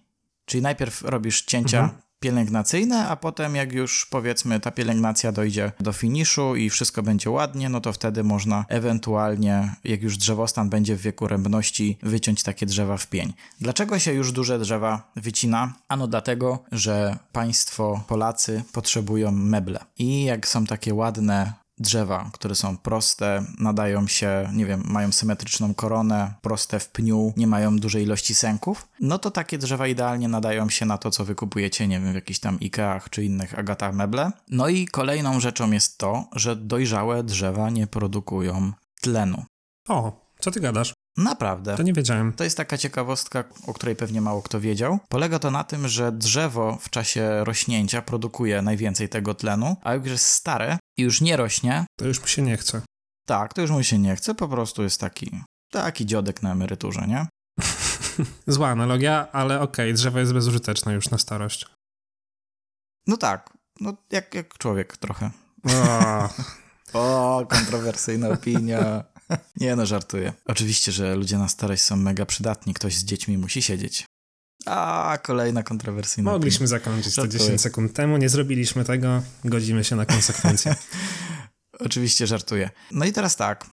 Czyli 0.45 0.63
najpierw 0.63 1.01
robisz 1.01 1.41
cięcia 1.41 1.79
Mhm. 1.79 2.01
Pielęgnacyjne, 2.21 3.07
a 3.07 3.15
potem 3.15 3.55
jak 3.55 3.73
już 3.73 4.05
powiedzmy 4.05 4.59
ta 4.59 4.71
pielęgnacja 4.71 5.31
dojdzie 5.31 5.71
do 5.79 5.93
finiszu 5.93 6.55
i 6.55 6.69
wszystko 6.69 7.03
będzie 7.03 7.29
ładnie, 7.29 7.69
no 7.69 7.81
to 7.81 7.93
wtedy 7.93 8.23
można 8.23 8.65
ewentualnie, 8.69 9.75
jak 9.83 10.01
już 10.01 10.17
drzewostan 10.17 10.69
będzie 10.69 10.95
w 10.95 11.01
wieku 11.01 11.27
rębności, 11.27 11.97
wyciąć 12.03 12.43
takie 12.43 12.65
drzewa 12.65 12.97
w 12.97 13.07
pień. 13.07 13.33
Dlaczego 13.61 13.99
się 13.99 14.13
już 14.13 14.31
duże 14.31 14.59
drzewa 14.59 15.11
wycina? 15.15 15.73
Ano 15.87 16.07
dlatego, 16.07 16.63
że 16.71 17.17
państwo 17.31 18.03
Polacy 18.07 18.63
potrzebują 18.73 19.31
meble. 19.31 19.79
I 19.97 20.23
jak 20.23 20.47
są 20.47 20.65
takie 20.65 20.93
ładne 20.93 21.60
drzewa, 21.81 22.29
które 22.33 22.55
są 22.55 22.77
proste, 22.77 23.45
nadają 23.59 24.07
się, 24.07 24.50
nie 24.53 24.65
wiem, 24.65 24.83
mają 24.85 25.11
symetryczną 25.11 25.73
koronę, 25.73 26.33
proste 26.41 26.79
w 26.79 26.89
pniu, 26.89 27.33
nie 27.38 27.47
mają 27.47 27.77
dużej 27.77 28.03
ilości 28.03 28.35
sęków, 28.35 28.88
no 29.00 29.19
to 29.19 29.31
takie 29.31 29.57
drzewa 29.57 29.88
idealnie 29.88 30.27
nadają 30.27 30.69
się 30.69 30.85
na 30.85 30.97
to, 30.97 31.11
co 31.11 31.25
wykupujecie, 31.25 31.88
nie 31.88 32.00
wiem, 32.00 32.11
w 32.11 32.15
jakichś 32.15 32.39
tam 32.39 32.59
Ikeach 32.59 33.09
czy 33.09 33.23
innych 33.23 33.59
agatach 33.59 33.93
meble. 33.93 34.31
No 34.47 34.67
i 34.67 34.88
kolejną 34.88 35.39
rzeczą 35.39 35.71
jest 35.71 35.97
to, 35.97 36.25
że 36.35 36.55
dojrzałe 36.55 37.23
drzewa 37.23 37.69
nie 37.69 37.88
produkują 37.88 38.71
tlenu. 39.01 39.43
O, 39.89 40.31
co 40.39 40.51
ty 40.51 40.59
gadasz? 40.59 40.93
Naprawdę. 41.17 41.77
To 41.77 41.83
nie 41.83 41.93
wiedziałem. 41.93 42.33
To 42.33 42.43
jest 42.43 42.57
taka 42.57 42.77
ciekawostka, 42.77 43.43
o 43.67 43.73
której 43.73 43.95
pewnie 43.95 44.21
mało 44.21 44.41
kto 44.41 44.59
wiedział. 44.59 45.00
Polega 45.09 45.39
to 45.39 45.51
na 45.51 45.63
tym, 45.63 45.88
że 45.88 46.11
drzewo 46.11 46.77
w 46.81 46.89
czasie 46.89 47.43
rośnięcia 47.43 48.01
produkuje 48.01 48.61
najwięcej 48.61 49.09
tego 49.09 49.33
tlenu, 49.33 49.75
a 49.83 49.93
jak 49.93 50.03
już 50.03 50.11
jest 50.11 50.25
stare 50.25 50.77
i 51.01 51.03
już 51.03 51.22
nie 51.22 51.38
rośnie, 51.38 51.86
To 52.00 52.05
już 52.08 52.22
mi 52.22 52.27
się 52.27 52.41
nie 52.41 52.58
chce. 52.58 52.81
tak, 53.27 53.53
to 53.53 53.62
już 53.62 53.72
mu 53.72 53.84
się 53.84 53.98
nie 54.00 54.15
chce, 54.15 54.36
po 54.36 54.48
prostu 54.48 54.84
jest 54.84 55.00
taki, 55.00 55.41
taki 55.72 56.05
dziodek 56.05 56.41
na 56.43 56.51
emeryturze, 56.51 57.08
nie? 57.08 57.27
Zła 58.48 58.70
analogia, 58.70 59.27
ale 59.31 59.62
okej, 59.62 59.93
drzewo 59.93 60.20
jest 60.20 60.34
bezużyteczne 60.34 60.93
już 60.93 61.10
na 61.10 61.17
starość. 61.17 61.65
No 63.08 63.17
tak, 63.17 63.53
no 63.79 63.93
jak, 64.12 64.34
jak 64.36 64.58
człowiek 64.58 64.98
trochę. 64.98 65.31
O, 65.74 66.29
O, 66.93 67.46
kontrowersyjna 67.50 68.29
opinia. 68.29 69.03
Nie 69.62 69.75
no, 69.75 69.86
żartuję. 69.86 70.34
Oczywiście, 70.46 70.91
że 70.91 71.15
ludzie 71.15 71.38
na 71.38 71.48
starość 71.48 71.81
są 71.84 71.96
mega 71.96 72.25
przydatni, 72.25 72.74
ktoś 72.74 72.96
z 72.98 73.03
dziećmi 73.03 73.38
musi 73.38 73.62
siedzieć. 73.62 74.05
A, 74.65 75.17
kolejna 75.23 75.63
kontrowersyjna 75.63 76.31
mogliśmy 76.31 76.67
zakończyć 76.67 77.15
to 77.15 77.21
Żartuję. 77.21 77.39
10 77.39 77.61
sekund 77.61 77.93
temu, 77.93 78.17
nie 78.17 78.29
zrobiliśmy 78.29 78.85
tego, 78.85 79.21
godzimy 79.45 79.83
się 79.83 79.95
na 79.95 80.05
konsekwencje. 80.05 80.75
Oczywiście 81.85 82.27
żartuję. 82.27 82.69
No 82.91 83.05
i 83.05 83.11
teraz 83.11 83.35
tak. 83.35 83.69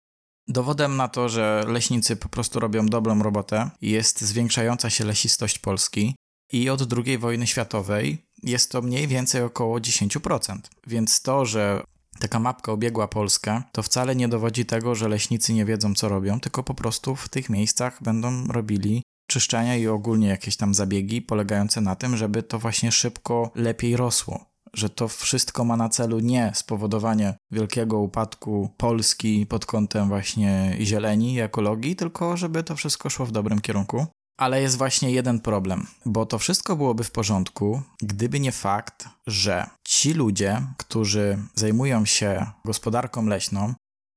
Dowodem 0.48 0.98
na 0.98 1.08
to, 1.08 1.30
że 1.30 1.66
leśnicy 1.68 2.16
po 2.16 2.30
prostu 2.30 2.60
robią 2.60 2.86
dobrą 2.86 3.24
robotę, 3.24 3.70
jest 3.82 4.22
zwiększająca 4.22 4.90
się 4.90 5.06
lesistość 5.06 5.60
Polski 5.60 6.16
i 6.52 6.70
od 6.70 6.94
II 6.94 7.18
wojny 7.18 7.48
światowej 7.48 8.26
jest 8.44 8.72
to 8.72 8.82
mniej 8.82 9.08
więcej 9.08 9.42
około 9.42 9.80
10%. 9.80 10.58
Więc 10.88 11.22
to, 11.22 11.46
że 11.46 11.84
taka 12.20 12.40
mapka 12.40 12.72
obiegła 12.72 13.08
Polskę, 13.08 13.62
to 13.72 13.84
wcale 13.84 14.16
nie 14.16 14.28
dowodzi 14.28 14.66
tego, 14.66 14.96
że 14.96 15.08
leśnicy 15.08 15.54
nie 15.54 15.66
wiedzą, 15.66 15.94
co 15.94 16.10
robią, 16.10 16.40
tylko 16.40 16.64
po 16.64 16.74
prostu 16.74 17.16
w 17.16 17.30
tych 17.30 17.50
miejscach 17.50 18.04
będą 18.04 18.48
robili 18.48 19.04
czyszczenia 19.28 19.76
i 19.76 19.88
ogólnie 19.88 20.28
jakieś 20.28 20.58
tam 20.58 20.74
zabiegi 20.74 21.22
polegające 21.22 21.82
na 21.82 21.96
tym, 21.96 22.18
żeby 22.18 22.44
to 22.44 22.60
właśnie 22.60 22.92
szybko 22.92 23.52
lepiej 23.56 23.98
rosło 23.98 24.54
że 24.74 24.90
to 24.90 25.08
wszystko 25.08 25.66
ma 25.66 25.78
na 25.78 25.90
celu 25.90 26.20
nie 26.20 26.52
spowodowanie 26.56 27.38
wielkiego 27.52 28.00
upadku 28.00 28.70
Polski 28.78 29.46
pod 29.46 29.66
kątem 29.66 30.08
właśnie 30.08 30.78
zieleni 30.82 31.34
i 31.34 31.40
ekologii, 31.40 31.96
tylko 31.96 32.38
żeby 32.38 32.64
to 32.64 32.76
wszystko 32.76 33.10
szło 33.10 33.26
w 33.26 33.32
dobrym 33.32 33.62
kierunku. 33.62 34.06
Ale 34.38 34.62
jest 34.62 34.78
właśnie 34.78 35.12
jeden 35.12 35.40
problem, 35.40 35.88
bo 36.06 36.26
to 36.26 36.40
wszystko 36.40 36.76
byłoby 36.76 37.04
w 37.04 37.12
porządku, 37.12 37.82
gdyby 38.02 38.40
nie 38.40 38.52
fakt, 38.52 39.06
że 39.28 39.68
ci 39.88 40.14
ludzie, 40.14 40.62
którzy 40.78 41.38
zajmują 41.56 42.06
się 42.06 42.46
gospodarką 42.66 43.26
leśną, 43.26 43.74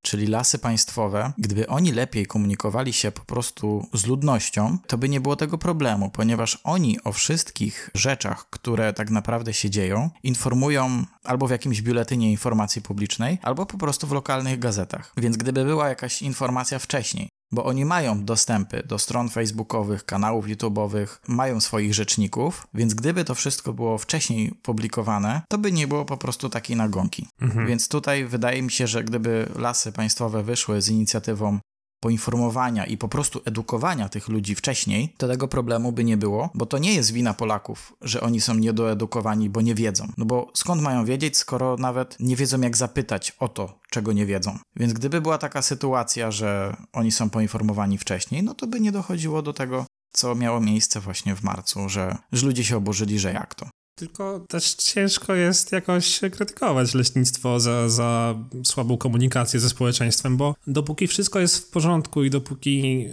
czyli 0.07 0.27
lasy 0.27 0.59
państwowe, 0.59 1.33
gdyby 1.39 1.67
oni 1.67 1.93
lepiej 1.93 2.27
komunikowali 2.27 2.93
się 2.93 3.13
po 3.13 3.25
prostu 3.25 3.87
z 3.93 4.07
ludnością, 4.07 4.79
to 4.87 4.99
by 4.99 5.09
nie 5.09 5.21
było 5.21 5.37
tego 5.37 5.59
problemu, 5.59 6.11
ponieważ 6.11 6.59
oni 6.65 7.03
o 7.05 7.13
wszystkich 7.13 7.91
rzeczach, 7.95 8.51
które 8.51 8.93
tak 8.93 9.11
naprawdę 9.11 9.53
się 9.53 9.71
dzieją, 9.71 10.11
informują 10.23 11.05
albo 11.25 11.47
w 11.47 11.51
jakimś 11.51 11.83
biuletynie 11.83 12.31
informacji 12.31 12.83
publicznej, 12.83 13.39
albo 13.43 13.67
po 13.67 13.79
prostu 13.79 14.07
w 14.07 14.13
lokalnych 14.13 14.59
gazetach. 14.59 15.13
Więc 15.17 15.37
gdyby 15.37 15.65
była 15.65 15.89
jakaś 15.89 16.23
informacja 16.23 16.79
wcześniej, 16.79 17.29
bo 17.53 17.65
oni 17.65 17.85
mają 17.85 18.25
dostępy 18.25 18.83
do 18.83 18.99
stron 18.99 19.29
facebookowych, 19.29 20.05
kanałów 20.05 20.47
YouTube'owych, 20.47 21.07
mają 21.29 21.61
swoich 21.61 21.95
rzeczników, 21.95 22.67
więc 22.75 22.95
gdyby 22.95 23.25
to 23.25 23.35
wszystko 23.35 23.73
było 23.73 23.99
wcześniej 23.99 24.53
publikowane, 24.63 25.43
to 25.49 25.59
by 25.59 25.73
nie 25.73 25.87
było 25.87 26.05
po 26.05 26.17
prostu 26.17 26.49
takiej 26.49 26.77
nagonki. 26.77 27.29
Więc 27.67 27.89
tutaj 27.89 28.25
wydaje 28.25 28.63
mi 28.63 28.71
się, 28.71 28.87
że 28.87 29.05
gdyby 29.05 29.49
lasy 29.57 29.93
państwowe 29.93 30.43
wyszły 30.43 30.83
z 30.83 30.89
inicjatywą 30.89 31.59
poinformowania 32.01 32.87
i 32.87 32.97
po 32.97 33.09
prostu 33.09 33.41
edukowania 33.45 34.09
tych 34.09 34.29
ludzi 34.29 34.55
wcześniej, 34.55 35.15
to 35.17 35.29
tego 35.29 35.49
problemu 35.49 35.93
by 35.93 36.05
nie 36.05 36.17
było, 36.17 36.51
bo 36.55 36.67
to 36.67 36.79
nie 36.79 36.95
jest 36.95 37.13
wina 37.13 37.35
Polaków, 37.35 37.93
że 38.01 38.21
oni 38.21 38.41
są 38.41 38.55
niedoedukowani, 38.55 39.51
bo 39.51 39.61
nie 39.61 39.75
wiedzą. 39.75 40.13
No 40.17 40.25
bo 40.25 40.51
skąd 40.55 40.83
mają 40.83 41.05
wiedzieć, 41.05 41.37
skoro 41.37 41.77
nawet 41.77 42.17
nie 42.21 42.37
wiedzą, 42.37 42.61
jak 42.61 42.77
zapytać 42.77 43.33
o 43.39 43.49
to, 43.49 43.81
czego 43.91 44.13
nie 44.13 44.27
wiedzą. 44.27 44.59
Więc 44.77 44.93
gdyby 44.93 45.21
była 45.21 45.39
taka 45.39 45.63
sytuacja, 45.63 46.31
że 46.31 46.77
oni 46.93 47.13
są 47.13 47.31
poinformowani 47.31 47.99
wcześniej, 47.99 48.43
no 48.43 48.55
to 48.55 48.67
by 48.67 48.81
nie 48.81 48.93
dochodziło 48.93 49.43
do 49.43 49.53
tego, 49.53 49.87
co 50.13 50.35
miało 50.35 50.61
miejsce 50.61 51.01
właśnie 51.01 51.35
w 51.35 51.43
marcu, 51.43 51.89
że, 51.89 52.17
że 52.33 52.47
ludzie 52.47 52.65
się 52.65 52.77
oburzyli, 52.77 53.19
że 53.19 53.33
jak 53.33 53.55
to. 53.55 53.69
Tylko 53.99 54.41
też 54.49 54.75
ciężko 54.75 55.35
jest 55.35 55.73
jakoś 55.73 56.21
krytykować 56.33 56.95
leśnictwo 56.95 57.61
za, 57.61 57.89
za 57.89 58.35
słabą 58.65 58.97
komunikację 58.97 59.61
ze 59.61 59.69
społeczeństwem, 59.69 60.37
bo 60.37 60.55
dopóki 60.67 61.07
wszystko 61.07 61.41
jest 61.41 61.59
w 61.59 61.71
porządku 61.71 62.25
i 62.25 62.31
dopóki 62.31 63.07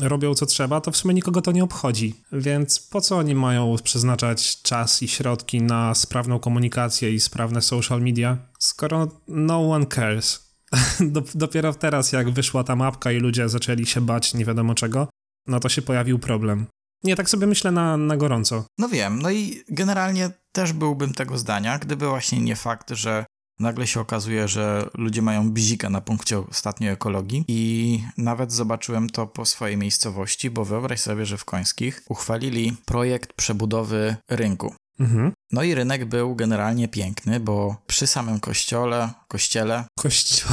robią 0.00 0.34
co 0.34 0.46
trzeba, 0.46 0.80
to 0.80 0.90
w 0.90 0.96
sumie 0.96 1.14
nikogo 1.14 1.42
to 1.42 1.52
nie 1.52 1.64
obchodzi. 1.64 2.14
Więc 2.32 2.80
po 2.80 3.00
co 3.00 3.16
oni 3.18 3.34
mają 3.34 3.76
przeznaczać 3.82 4.62
czas 4.62 5.02
i 5.02 5.08
środki 5.08 5.62
na 5.62 5.94
sprawną 5.94 6.38
komunikację 6.38 7.12
i 7.14 7.20
sprawne 7.20 7.62
social 7.62 8.02
media, 8.02 8.38
skoro 8.58 9.08
no 9.28 9.70
one 9.70 9.86
cares? 9.86 10.54
Dop- 11.14 11.36
Dopiero 11.36 11.74
teraz, 11.74 12.12
jak 12.12 12.30
wyszła 12.30 12.64
ta 12.64 12.76
mapka 12.76 13.12
i 13.12 13.18
ludzie 13.18 13.48
zaczęli 13.48 13.86
się 13.86 14.00
bać 14.00 14.34
nie 14.34 14.44
wiadomo 14.44 14.74
czego, 14.74 15.08
no 15.46 15.60
to 15.60 15.68
się 15.68 15.82
pojawił 15.82 16.18
problem. 16.18 16.66
Nie, 17.04 17.16
tak 17.16 17.30
sobie 17.30 17.46
myślę 17.46 17.70
na, 17.70 17.96
na 17.96 18.16
gorąco. 18.16 18.64
No 18.78 18.88
wiem, 18.88 19.22
no 19.22 19.30
i 19.30 19.62
generalnie 19.68 20.30
też 20.52 20.72
byłbym 20.72 21.14
tego 21.14 21.38
zdania, 21.38 21.78
gdyby 21.78 22.08
właśnie 22.08 22.40
nie 22.40 22.56
fakt, 22.56 22.90
że 22.90 23.26
nagle 23.60 23.86
się 23.86 24.00
okazuje, 24.00 24.48
że 24.48 24.88
ludzie 24.94 25.22
mają 25.22 25.50
bzika 25.50 25.90
na 25.90 26.00
punkcie 26.00 26.38
ostatnio 26.38 26.90
ekologii 26.90 27.44
i 27.48 28.02
nawet 28.16 28.52
zobaczyłem 28.52 29.10
to 29.10 29.26
po 29.26 29.46
swojej 29.46 29.76
miejscowości, 29.76 30.50
bo 30.50 30.64
wyobraź 30.64 31.00
sobie, 31.00 31.26
że 31.26 31.38
w 31.38 31.44
Końskich 31.44 32.02
uchwalili 32.08 32.76
projekt 32.84 33.32
przebudowy 33.32 34.16
rynku. 34.30 34.74
Mhm. 35.00 35.32
No 35.52 35.62
i 35.62 35.74
rynek 35.74 36.04
był 36.04 36.34
generalnie 36.34 36.88
piękny, 36.88 37.40
bo 37.40 37.76
przy 37.86 38.06
samym 38.06 38.40
kościole, 38.40 39.10
kościele, 39.28 39.84
Kościół. 39.98 40.50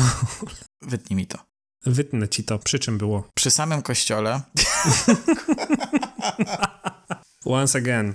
wytnij 0.82 1.18
mi 1.18 1.28
to, 1.28 1.38
Wytnę 1.88 2.28
ci 2.30 2.44
to, 2.44 2.60
przy 2.60 2.80
czym 2.80 2.98
było. 2.98 3.28
przy 3.38 3.52
samym 3.52 3.82
kościole 3.82 4.42
Once 7.46 7.78
again. 7.80 8.14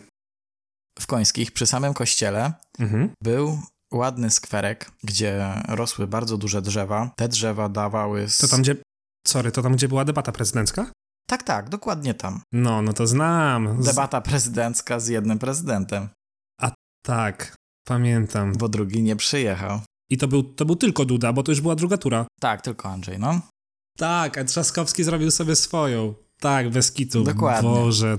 w 0.98 1.06
Końskich, 1.06 1.52
przy 1.52 1.66
samym 1.66 1.94
kościele 1.94 2.52
Mhm. 2.78 3.10
był 3.22 3.58
ładny 3.92 4.30
skwerek, 4.30 4.90
gdzie 5.04 5.54
rosły 5.68 6.06
bardzo 6.06 6.36
duże 6.38 6.62
drzewa. 6.62 7.10
Te 7.16 7.28
drzewa 7.28 7.68
dawały... 7.68 8.28
Z... 8.28 8.38
To 8.38 8.48
tam, 8.48 8.62
gdzie... 8.62 8.76
Sorry, 9.26 9.52
to 9.52 9.62
tam, 9.62 9.72
gdzie 9.72 9.88
była 9.88 10.04
debata 10.04 10.32
prezydencka? 10.32 10.90
Tak, 11.28 11.42
tak, 11.42 11.68
dokładnie 11.68 12.14
tam. 12.14 12.40
No, 12.52 12.82
no 12.82 12.92
to 12.92 13.06
znam. 13.06 13.82
Z... 13.82 13.86
Debata 13.86 14.20
prezydencka 14.20 15.00
z 15.00 15.08
jednym 15.08 15.38
prezydentem, 15.38 16.08
Tak, 17.04 17.54
pamiętam. 17.88 18.52
bo 18.52 18.68
drugi 18.68 19.02
nie 19.02 19.16
przyjechał. 19.16 19.80
I 20.10 20.18
to 20.18 20.28
był, 20.28 20.42
to 20.42 20.64
był 20.64 20.76
tylko 20.76 21.04
Duda, 21.04 21.32
bo 21.32 21.42
to 21.42 21.52
już 21.52 21.60
była 21.60 21.74
druga 21.74 21.96
tura. 21.96 22.26
Tak, 22.40 22.60
tylko 22.62 22.88
Andrzej, 22.88 23.18
no. 23.18 23.40
Tak, 23.96 24.38
a 24.38 24.44
Trzaskowski 24.44 25.04
zrobił 25.04 25.30
sobie 25.30 25.56
swoją. 25.56 26.14
Tak, 26.40 26.70
bez 26.70 26.92
kitu. 26.92 27.24
Dokładnie. 27.24 27.70
Boże. 27.70 28.18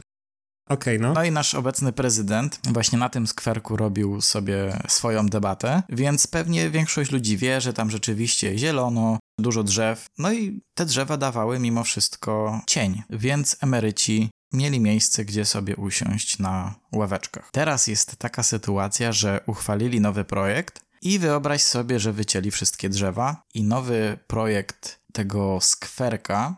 Okej, 0.70 1.00
no. 1.00 1.14
No 1.14 1.24
i 1.24 1.32
nasz 1.32 1.56
obecny 1.56 1.94
prezydent 1.94 2.60
właśnie 2.64 3.00
na 3.00 3.10
tym 3.10 3.28
skwerku 3.28 3.78
robił 3.78 4.22
sobie 4.22 4.78
swoją 4.88 5.26
debatę, 5.26 5.84
więc 5.90 6.28
pewnie 6.28 6.70
większość 6.70 7.12
ludzi 7.12 7.38
wie, 7.38 7.62
że 7.62 7.74
tam 7.74 7.92
rzeczywiście 7.92 8.58
zielono, 8.58 9.20
dużo 9.40 9.64
drzew, 9.64 10.06
no 10.18 10.34
i 10.34 10.62
te 10.74 10.86
drzewa 10.86 11.18
dawały 11.18 11.60
mimo 11.60 11.84
wszystko 11.84 12.62
cień, 12.68 13.04
więc 13.10 13.58
emeryci 13.62 14.30
mieli 14.54 14.80
miejsce, 14.80 15.26
gdzie 15.26 15.46
sobie 15.46 15.76
usiąść 15.76 16.40
na 16.40 16.76
ławeczkach. 16.92 17.50
Teraz 17.52 17.88
jest 17.88 18.16
taka 18.16 18.44
sytuacja, 18.44 19.12
że 19.12 19.40
uchwalili 19.46 20.02
nowy 20.02 20.26
projekt 20.26 20.80
i 21.02 21.20
wyobraź 21.20 21.62
sobie, 21.62 22.00
że 22.00 22.14
wycięli 22.14 22.52
wszystkie 22.52 22.90
drzewa 22.90 23.44
i 23.54 23.64
nowy 23.64 24.18
projekt 24.28 25.03
tego 25.16 25.62
skwerka, 25.62 26.58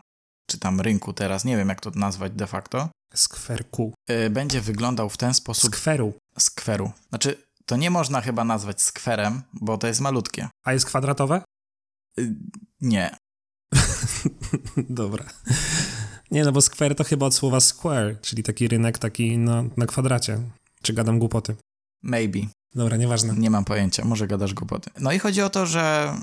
czy 0.50 0.58
tam 0.58 0.80
rynku 0.80 1.12
teraz, 1.12 1.44
nie 1.44 1.56
wiem 1.56 1.68
jak 1.68 1.80
to 1.80 1.90
nazwać 1.94 2.32
de 2.32 2.46
facto, 2.46 2.88
Skwerku. 3.14 3.92
y, 4.10 4.30
będzie 4.30 4.60
wyglądał 4.60 5.08
w 5.10 5.16
ten 5.16 5.34
sposób, 5.34 5.76
Skweru. 5.76 6.12
skweru. 6.38 6.92
Znaczy, 7.08 7.42
to 7.66 7.76
nie 7.76 7.90
można 7.90 8.20
chyba 8.20 8.44
nazwać 8.44 8.82
skwerem, 8.82 9.42
bo 9.52 9.78
to 9.78 9.86
jest 9.86 10.00
malutkie. 10.00 10.48
A 10.64 10.72
jest 10.72 10.86
kwadratowe? 10.86 11.42
Y, 12.18 12.34
nie. 12.80 13.16
Dobra. 14.90 15.24
Nie, 16.30 16.44
no 16.44 16.52
bo 16.52 16.60
square 16.60 16.94
to 16.94 17.04
chyba 17.04 17.26
od 17.26 17.34
słowa 17.34 17.60
square, 17.60 18.20
czyli 18.20 18.42
taki 18.42 18.68
rynek 18.68 18.98
taki 18.98 19.38
na, 19.38 19.64
na 19.76 19.86
kwadracie. 19.86 20.40
Czy 20.82 20.92
gadam 20.92 21.18
głupoty? 21.18 21.56
Maybe. 22.02 22.38
Dobra, 22.74 22.96
nieważne. 22.96 23.34
Nie 23.34 23.50
mam 23.50 23.64
pojęcia, 23.64 24.04
może 24.04 24.26
gadasz 24.26 24.54
głupoty. 24.54 24.90
No 25.00 25.12
i 25.12 25.18
chodzi 25.18 25.42
o 25.42 25.50
to, 25.50 25.66
że 25.66 26.14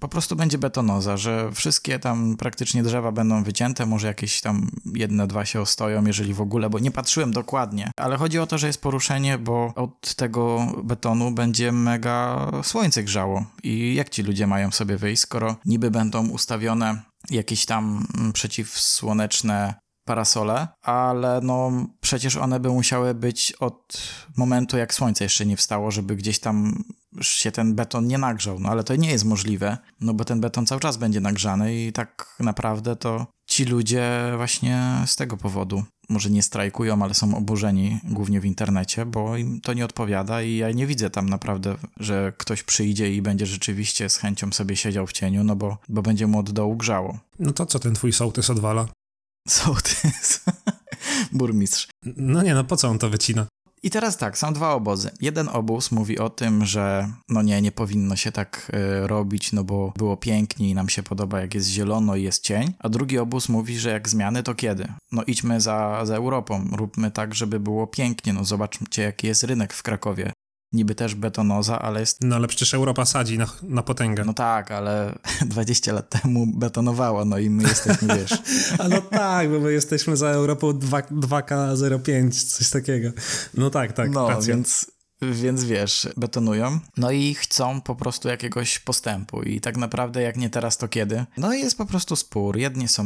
po 0.00 0.08
prostu 0.08 0.36
będzie 0.36 0.58
betonoza, 0.58 1.16
że 1.16 1.52
wszystkie 1.52 1.98
tam 1.98 2.36
praktycznie 2.36 2.82
drzewa 2.82 3.12
będą 3.12 3.44
wycięte, 3.44 3.86
może 3.86 4.06
jakieś 4.06 4.40
tam 4.40 4.70
jedne, 4.94 5.26
dwa 5.26 5.44
się 5.44 5.60
ostoją, 5.60 6.06
jeżeli 6.06 6.34
w 6.34 6.40
ogóle, 6.40 6.70
bo 6.70 6.78
nie 6.78 6.90
patrzyłem 6.90 7.32
dokładnie. 7.32 7.90
Ale 7.96 8.16
chodzi 8.16 8.38
o 8.38 8.46
to, 8.46 8.58
że 8.58 8.66
jest 8.66 8.82
poruszenie, 8.82 9.38
bo 9.38 9.72
od 9.76 10.14
tego 10.14 10.66
betonu 10.84 11.30
będzie 11.30 11.72
mega 11.72 12.50
słońce 12.62 13.02
grzało. 13.02 13.46
I 13.62 13.94
jak 13.94 14.10
ci 14.10 14.22
ludzie 14.22 14.46
mają 14.46 14.70
sobie 14.70 14.96
wyjść, 14.96 15.22
skoro 15.22 15.56
niby 15.64 15.90
będą 15.90 16.28
ustawione 16.28 17.02
jakieś 17.30 17.66
tam 17.66 18.06
przeciwsłoneczne 18.32 19.74
parasole, 20.04 20.68
ale 20.82 21.40
no 21.42 21.72
przecież 22.00 22.36
one 22.36 22.60
by 22.60 22.68
musiały 22.68 23.14
być 23.14 23.52
od 23.52 24.02
momentu, 24.36 24.76
jak 24.76 24.94
słońce 24.94 25.24
jeszcze 25.24 25.46
nie 25.46 25.56
wstało, 25.56 25.90
żeby 25.90 26.16
gdzieś 26.16 26.38
tam 26.38 26.84
się 27.20 27.52
ten 27.52 27.74
beton 27.74 28.06
nie 28.06 28.18
nagrzał. 28.18 28.60
No 28.60 28.68
ale 28.68 28.84
to 28.84 28.96
nie 28.96 29.10
jest 29.10 29.24
możliwe, 29.24 29.78
no 30.00 30.14
bo 30.14 30.24
ten 30.24 30.40
beton 30.40 30.66
cały 30.66 30.80
czas 30.80 30.96
będzie 30.96 31.20
nagrzany 31.20 31.74
i 31.74 31.92
tak 31.92 32.36
naprawdę 32.40 32.96
to 32.96 33.26
ci 33.46 33.64
ludzie 33.64 34.32
właśnie 34.36 35.02
z 35.06 35.16
tego 35.16 35.36
powodu 35.36 35.84
może 36.08 36.30
nie 36.30 36.42
strajkują, 36.42 37.02
ale 37.02 37.14
są 37.14 37.36
oburzeni 37.36 38.00
głównie 38.04 38.40
w 38.40 38.44
internecie, 38.44 39.06
bo 39.06 39.36
im 39.36 39.60
to 39.60 39.72
nie 39.72 39.84
odpowiada 39.84 40.42
i 40.42 40.56
ja 40.56 40.70
nie 40.70 40.86
widzę 40.86 41.10
tam 41.10 41.28
naprawdę, 41.28 41.76
że 42.00 42.32
ktoś 42.38 42.62
przyjdzie 42.62 43.14
i 43.14 43.22
będzie 43.22 43.46
rzeczywiście 43.46 44.08
z 44.08 44.16
chęcią 44.16 44.52
sobie 44.52 44.76
siedział 44.76 45.06
w 45.06 45.12
cieniu, 45.12 45.44
no 45.44 45.56
bo, 45.56 45.78
bo 45.88 46.02
będzie 46.02 46.26
mu 46.26 46.38
od 46.38 46.50
dołu 46.50 46.76
grzało. 46.76 47.18
No 47.38 47.52
to 47.52 47.66
co 47.66 47.78
ten 47.78 47.94
twój 47.94 48.12
sołtys 48.12 48.50
odwala? 48.50 48.88
Sołtys. 49.48 50.44
Burmistrz. 51.32 51.88
No 52.02 52.42
nie, 52.42 52.54
no 52.54 52.64
po 52.64 52.76
co 52.76 52.88
on 52.88 52.98
to 52.98 53.10
wycina? 53.10 53.46
I 53.84 53.90
teraz 53.90 54.16
tak, 54.16 54.38
są 54.38 54.52
dwa 54.52 54.74
obozy. 54.74 55.10
Jeden 55.20 55.48
obóz 55.48 55.92
mówi 55.92 56.18
o 56.18 56.30
tym, 56.30 56.64
że 56.64 57.08
no 57.28 57.42
nie, 57.42 57.62
nie 57.62 57.72
powinno 57.72 58.16
się 58.16 58.32
tak 58.32 58.72
y, 58.74 59.06
robić, 59.06 59.52
no 59.52 59.64
bo 59.64 59.92
było 59.96 60.16
pięknie 60.16 60.70
i 60.70 60.74
nam 60.74 60.88
się 60.88 61.02
podoba, 61.02 61.40
jak 61.40 61.54
jest 61.54 61.68
zielono 61.68 62.16
i 62.16 62.22
jest 62.22 62.42
cień. 62.42 62.72
A 62.78 62.88
drugi 62.88 63.18
obóz 63.18 63.48
mówi, 63.48 63.78
że 63.78 63.90
jak 63.90 64.08
zmiany, 64.08 64.42
to 64.42 64.54
kiedy? 64.54 64.88
No 65.12 65.22
idźmy 65.22 65.60
za, 65.60 66.06
za 66.06 66.16
Europą, 66.16 66.68
róbmy 66.72 67.10
tak, 67.10 67.34
żeby 67.34 67.60
było 67.60 67.86
pięknie. 67.86 68.32
No 68.32 68.44
zobaczcie, 68.44 69.02
jaki 69.02 69.26
jest 69.26 69.44
rynek 69.44 69.72
w 69.72 69.82
Krakowie 69.82 70.32
niby 70.74 70.94
też 70.94 71.14
betonoza, 71.14 71.78
ale 71.78 72.00
jest... 72.00 72.18
No 72.24 72.36
ale 72.36 72.48
przecież 72.48 72.74
Europa 72.74 73.04
sadzi 73.04 73.38
na, 73.38 73.46
na 73.62 73.82
potęgę. 73.82 74.24
No 74.24 74.34
tak, 74.34 74.70
ale 74.70 75.18
20 75.46 75.92
lat 75.92 76.20
temu 76.22 76.46
betonowała, 76.46 77.24
no 77.24 77.38
i 77.38 77.50
my 77.50 77.62
jesteśmy, 77.62 78.16
wiesz... 78.16 78.32
A 78.78 78.88
no 78.88 79.00
tak, 79.00 79.50
bo 79.50 79.60
my 79.60 79.72
jesteśmy 79.72 80.16
za 80.16 80.28
Europą 80.28 80.78
2, 80.78 81.00
2K05, 81.00 82.46
coś 82.56 82.70
takiego. 82.70 83.10
No 83.54 83.70
tak, 83.70 83.92
tak, 83.92 84.10
No, 84.10 84.28
racja. 84.28 84.54
więc 84.54 84.86
więc 85.32 85.64
wiesz, 85.64 86.08
betonują. 86.16 86.80
No 86.96 87.10
i 87.10 87.34
chcą 87.34 87.80
po 87.80 87.94
prostu 87.94 88.28
jakiegoś 88.28 88.78
postępu. 88.78 89.42
I 89.42 89.60
tak 89.60 89.76
naprawdę, 89.76 90.22
jak 90.22 90.36
nie 90.36 90.50
teraz, 90.50 90.78
to 90.78 90.88
kiedy? 90.88 91.24
No 91.36 91.54
i 91.54 91.58
jest 91.60 91.78
po 91.78 91.86
prostu 91.86 92.16
spór. 92.16 92.56
Jedni 92.56 92.88
są 92.88 93.04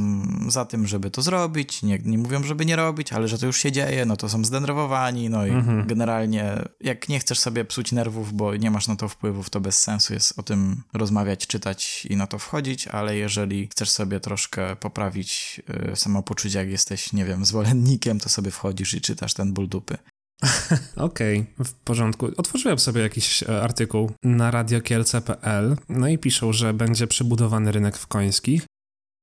za 0.48 0.64
tym, 0.64 0.86
żeby 0.86 1.10
to 1.10 1.22
zrobić, 1.22 1.82
nie, 1.82 1.98
nie 2.04 2.18
mówią, 2.18 2.42
żeby 2.44 2.66
nie 2.66 2.76
robić, 2.76 3.12
ale 3.12 3.28
że 3.28 3.38
to 3.38 3.46
już 3.46 3.56
się 3.58 3.72
dzieje, 3.72 4.04
no 4.06 4.16
to 4.16 4.28
są 4.28 4.44
zdenerwowani. 4.44 5.30
No 5.30 5.46
i 5.46 5.50
Mhm. 5.50 5.86
generalnie, 5.86 6.64
jak 6.80 7.08
nie 7.08 7.18
chcesz 7.20 7.38
sobie 7.38 7.64
psuć 7.64 7.92
nerwów, 7.92 8.32
bo 8.32 8.56
nie 8.56 8.70
masz 8.70 8.88
na 8.88 8.96
to 8.96 9.08
wpływów, 9.08 9.50
to 9.50 9.60
bez 9.60 9.80
sensu 9.80 10.14
jest 10.14 10.38
o 10.38 10.42
tym 10.42 10.82
rozmawiać, 10.94 11.46
czytać 11.46 12.06
i 12.10 12.16
na 12.16 12.26
to 12.26 12.38
wchodzić, 12.38 12.88
ale 12.88 13.16
jeżeli 13.16 13.68
chcesz 13.68 13.90
sobie 13.90 14.20
troszkę 14.20 14.76
poprawić 14.76 15.60
y, 15.92 15.96
samopoczucie, 15.96 16.58
jak 16.58 16.68
jesteś, 16.68 17.12
nie 17.12 17.24
wiem, 17.24 17.44
zwolennikiem, 17.44 18.20
to 18.20 18.28
sobie 18.28 18.50
wchodzisz 18.50 18.94
i 18.94 19.00
czytasz 19.00 19.34
ten 19.34 19.52
ból 19.52 19.68
dupy. 19.68 19.98
Okej, 20.96 21.46
w 21.64 21.72
porządku. 21.72 22.28
Otworzyłem 22.36 22.78
sobie 22.78 23.00
jakiś 23.00 23.42
e, 23.42 23.62
artykuł 23.62 24.10
na 24.22 24.50
radiokielce.pl, 24.50 25.76
no 25.88 26.08
i 26.08 26.18
piszą, 26.18 26.52
że 26.52 26.74
będzie 26.74 27.06
przebudowany 27.06 27.72
rynek 27.72 27.96
w 27.96 28.06
Końskich, 28.06 28.66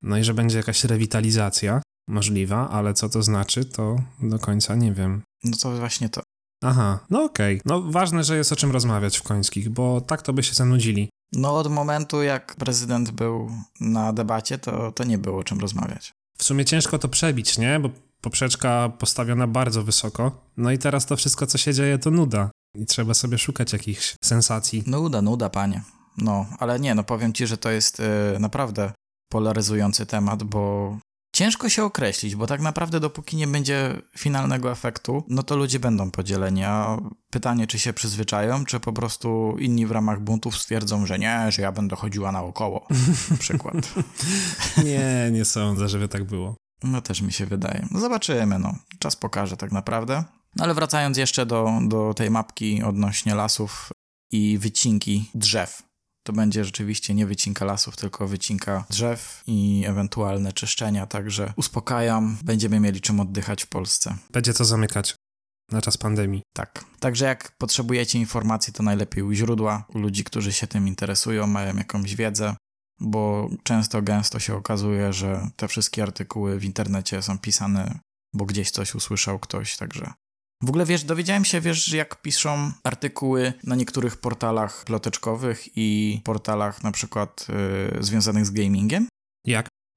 no 0.02 0.18
i 0.18 0.24
że 0.24 0.34
będzie 0.34 0.58
jakaś 0.58 0.84
rewitalizacja 0.84 1.82
możliwa, 2.08 2.70
ale 2.70 2.94
co 2.94 3.10
to 3.10 3.24
znaczy, 3.24 3.66
to 3.66 3.96
do 4.22 4.40
końca 4.40 4.76
nie 4.76 4.94
wiem. 4.94 5.22
No 5.44 5.58
to 5.62 5.78
właśnie 5.78 6.10
to. 6.10 6.22
Aha, 6.64 7.00
no 7.10 7.24
okej. 7.24 7.62
No 7.66 7.82
ważne, 7.82 8.24
że 8.24 8.38
jest 8.38 8.52
o 8.52 8.56
czym 8.56 8.72
rozmawiać 8.72 9.18
w 9.18 9.24
Końskich, 9.24 9.70
bo 9.70 10.02
tak 10.02 10.22
to 10.22 10.34
by 10.34 10.44
się 10.44 10.54
zanudzili. 10.54 11.10
No 11.34 11.58
od 11.58 11.72
momentu, 11.72 12.24
jak 12.24 12.56
prezydent 12.56 13.12
był 13.12 13.52
na 13.80 14.14
debacie, 14.14 14.58
to, 14.58 14.92
to 14.92 15.04
nie 15.04 15.18
było 15.18 15.40
o 15.40 15.44
czym 15.44 15.60
rozmawiać. 15.60 16.12
W 16.38 16.44
sumie 16.44 16.66
ciężko 16.66 17.00
to 17.00 17.08
przebić, 17.08 17.58
nie? 17.58 17.80
Bo 17.80 17.90
poprzeczka 18.26 18.90
postawiona 19.00 19.48
bardzo 19.48 19.84
wysoko, 19.84 20.32
no 20.58 20.72
i 20.72 20.78
teraz 20.78 21.06
to 21.06 21.16
wszystko, 21.18 21.48
co 21.48 21.58
się 21.58 21.74
dzieje, 21.74 21.98
to 21.98 22.12
nuda. 22.12 22.52
I 22.78 22.86
trzeba 22.86 23.14
sobie 23.14 23.38
szukać 23.38 23.74
jakichś 23.74 24.16
sensacji. 24.24 24.84
Nuda, 24.88 25.22
nuda, 25.22 25.50
panie. 25.50 25.82
No, 26.18 26.46
ale 26.60 26.80
nie, 26.80 26.96
no 26.96 27.04
powiem 27.04 27.34
ci, 27.34 27.48
że 27.48 27.58
to 27.58 27.70
jest 27.70 28.00
y, 28.00 28.40
naprawdę 28.40 28.92
polaryzujący 29.32 30.06
temat, 30.06 30.44
bo 30.44 30.98
ciężko 31.36 31.70
się 31.70 31.84
określić, 31.84 32.36
bo 32.36 32.48
tak 32.48 32.62
naprawdę 32.62 33.00
dopóki 33.00 33.38
nie 33.38 33.48
będzie 33.48 34.02
finalnego 34.18 34.72
efektu, 34.72 35.24
no 35.28 35.44
to 35.44 35.56
ludzie 35.58 35.80
będą 35.80 36.12
podzieleni, 36.12 36.64
a 36.64 36.98
pytanie, 37.32 37.68
czy 37.68 37.80
się 37.80 37.94
przyzwyczają, 37.94 38.66
czy 38.66 38.80
po 38.80 38.94
prostu 38.94 39.56
inni 39.60 39.86
w 39.86 39.92
ramach 39.92 40.22
buntów 40.22 40.58
stwierdzą, 40.58 41.06
że 41.06 41.20
nie, 41.20 41.52
że 41.52 41.62
ja 41.62 41.72
będę 41.72 41.96
chodziła 41.96 42.32
naokoło, 42.32 42.88
na 43.32 43.38
przykład. 43.38 43.76
Nie, 44.86 45.30
nie 45.32 45.46
sądzę, 45.46 45.90
żeby 45.90 46.08
tak 46.08 46.24
było. 46.24 46.56
No 46.86 47.02
też 47.02 47.22
mi 47.22 47.34
się 47.34 47.46
wydaje. 47.46 47.88
No 47.92 48.00
zobaczymy, 48.00 48.60
no. 48.60 48.76
Czas 49.00 49.16
pokaże 49.16 49.58
tak 49.58 49.72
naprawdę. 49.72 50.24
No 50.56 50.64
ale 50.64 50.74
wracając 50.74 51.18
jeszcze 51.18 51.46
do, 51.46 51.70
do 51.88 52.14
tej 52.14 52.32
mapki 52.32 52.84
odnośnie 52.84 53.36
lasów 53.36 53.90
i 54.32 54.58
wycinki 54.58 55.30
drzew. 55.36 55.84
To 56.24 56.34
będzie 56.34 56.66
rzeczywiście 56.66 57.14
nie 57.14 57.26
wycinka 57.26 57.66
lasów, 57.66 57.96
tylko 57.96 58.28
wycinka 58.28 58.86
drzew 58.90 59.44
i 59.48 59.84
ewentualne 59.88 60.54
czyszczenia, 60.54 61.08
także 61.08 61.54
uspokajam, 61.56 62.38
będziemy 62.44 62.80
mieli 62.80 63.02
czym 63.02 63.20
oddychać 63.20 63.64
w 63.64 63.68
Polsce. 63.68 64.18
Będzie 64.32 64.54
co 64.54 64.66
zamykać 64.66 65.16
na 65.72 65.82
czas 65.82 65.98
pandemii. 65.98 66.42
Tak. 66.54 66.86
Także 67.00 67.26
jak 67.26 67.52
potrzebujecie 67.58 68.20
informacji, 68.20 68.74
to 68.74 68.84
najlepiej 68.84 69.24
u 69.24 69.34
źródła, 69.34 69.86
u 69.94 70.00
ludzi, 70.00 70.24
którzy 70.24 70.54
się 70.54 70.68
tym 70.68 70.88
interesują, 70.88 71.48
mają 71.48 71.78
jakąś 71.78 72.16
wiedzę, 72.16 72.56
bo 73.00 73.50
często, 73.64 74.02
gęsto 74.02 74.40
się 74.40 74.56
okazuje, 74.56 75.14
że 75.14 75.50
te 75.56 75.68
wszystkie 75.68 76.04
artykuły 76.04 76.60
w 76.60 76.66
internecie 76.66 77.22
są 77.22 77.40
pisane, 77.40 78.00
bo 78.34 78.46
gdzieś 78.46 78.72
coś 78.72 78.96
usłyszał 78.96 79.40
ktoś, 79.40 79.78
także... 79.78 80.14
W 80.64 80.70
ogóle 80.70 80.86
wiesz, 80.86 81.04
dowiedziałem 81.04 81.46
się, 81.46 81.62
wiesz, 81.62 81.94
jak 81.94 82.22
piszą 82.22 82.72
artykuły 82.84 83.54
na 83.64 83.76
niektórych 83.76 84.18
portalach 84.18 84.84
ploteczkowych 84.86 85.68
i 85.76 86.22
portalach 86.24 86.84
na 86.84 86.92
przykład 86.92 87.48
yy, 87.94 88.04
związanych 88.04 88.46
z 88.46 88.52
gamingiem? 88.52 89.08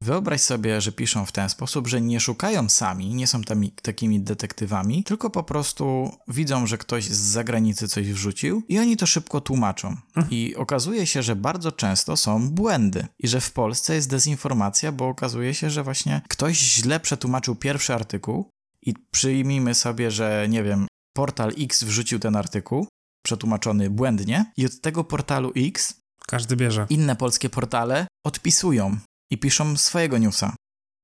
Wyobraź 0.02 0.40
sobie, 0.40 0.80
że 0.80 0.92
piszą 0.92 1.26
w 1.26 1.32
ten 1.32 1.48
sposób, 1.48 1.88
że 1.88 2.00
nie 2.00 2.20
szukają 2.20 2.68
sami, 2.68 3.14
nie 3.14 3.26
są 3.26 3.42
tami, 3.42 3.72
takimi 3.82 4.20
detektywami, 4.20 5.04
tylko 5.04 5.30
po 5.30 5.42
prostu 5.42 6.11
widzą, 6.28 6.66
że 6.66 6.78
ktoś 6.78 7.04
z 7.04 7.18
zagranicy 7.18 7.88
coś 7.88 8.12
wrzucił 8.12 8.62
i 8.68 8.78
oni 8.78 8.96
to 8.96 9.06
szybko 9.06 9.40
tłumaczą. 9.40 9.96
I 10.30 10.56
okazuje 10.56 11.06
się, 11.06 11.22
że 11.22 11.37
bardzo 11.37 11.72
często 11.72 12.16
są 12.16 12.50
błędy 12.50 13.06
i 13.18 13.28
że 13.28 13.40
w 13.40 13.52
Polsce 13.52 13.94
jest 13.94 14.11
dezinformacja, 14.11 14.92
bo 14.92 15.08
okazuje 15.08 15.54
się, 15.54 15.70
że 15.70 15.82
właśnie 15.82 16.20
ktoś 16.28 16.58
źle 16.58 17.00
przetłumaczył 17.00 17.54
pierwszy 17.54 17.94
artykuł 17.94 18.50
i 18.82 18.94
przyjmijmy 19.11 19.74
sobie, 19.74 20.11
że 20.11 20.46
nie 20.48 20.62
wiem, 20.62 20.87
portal 21.16 21.52
X 21.58 21.84
wrzucił 21.84 22.18
ten 22.18 22.37
artykuł, 22.37 22.87
przetłumaczony 23.24 23.90
błędnie 23.90 24.52
i 24.56 24.66
od 24.66 24.80
tego 24.80 25.04
portalu 25.04 25.52
X 25.56 26.00
Każdy 26.26 26.56
bierze. 26.56 26.87
inne 26.90 27.16
polskie 27.16 27.50
portale 27.50 28.06
odpisują 28.26 28.96
i 29.31 29.38
piszą 29.38 29.77
swojego 29.77 30.19
newsa. 30.19 30.57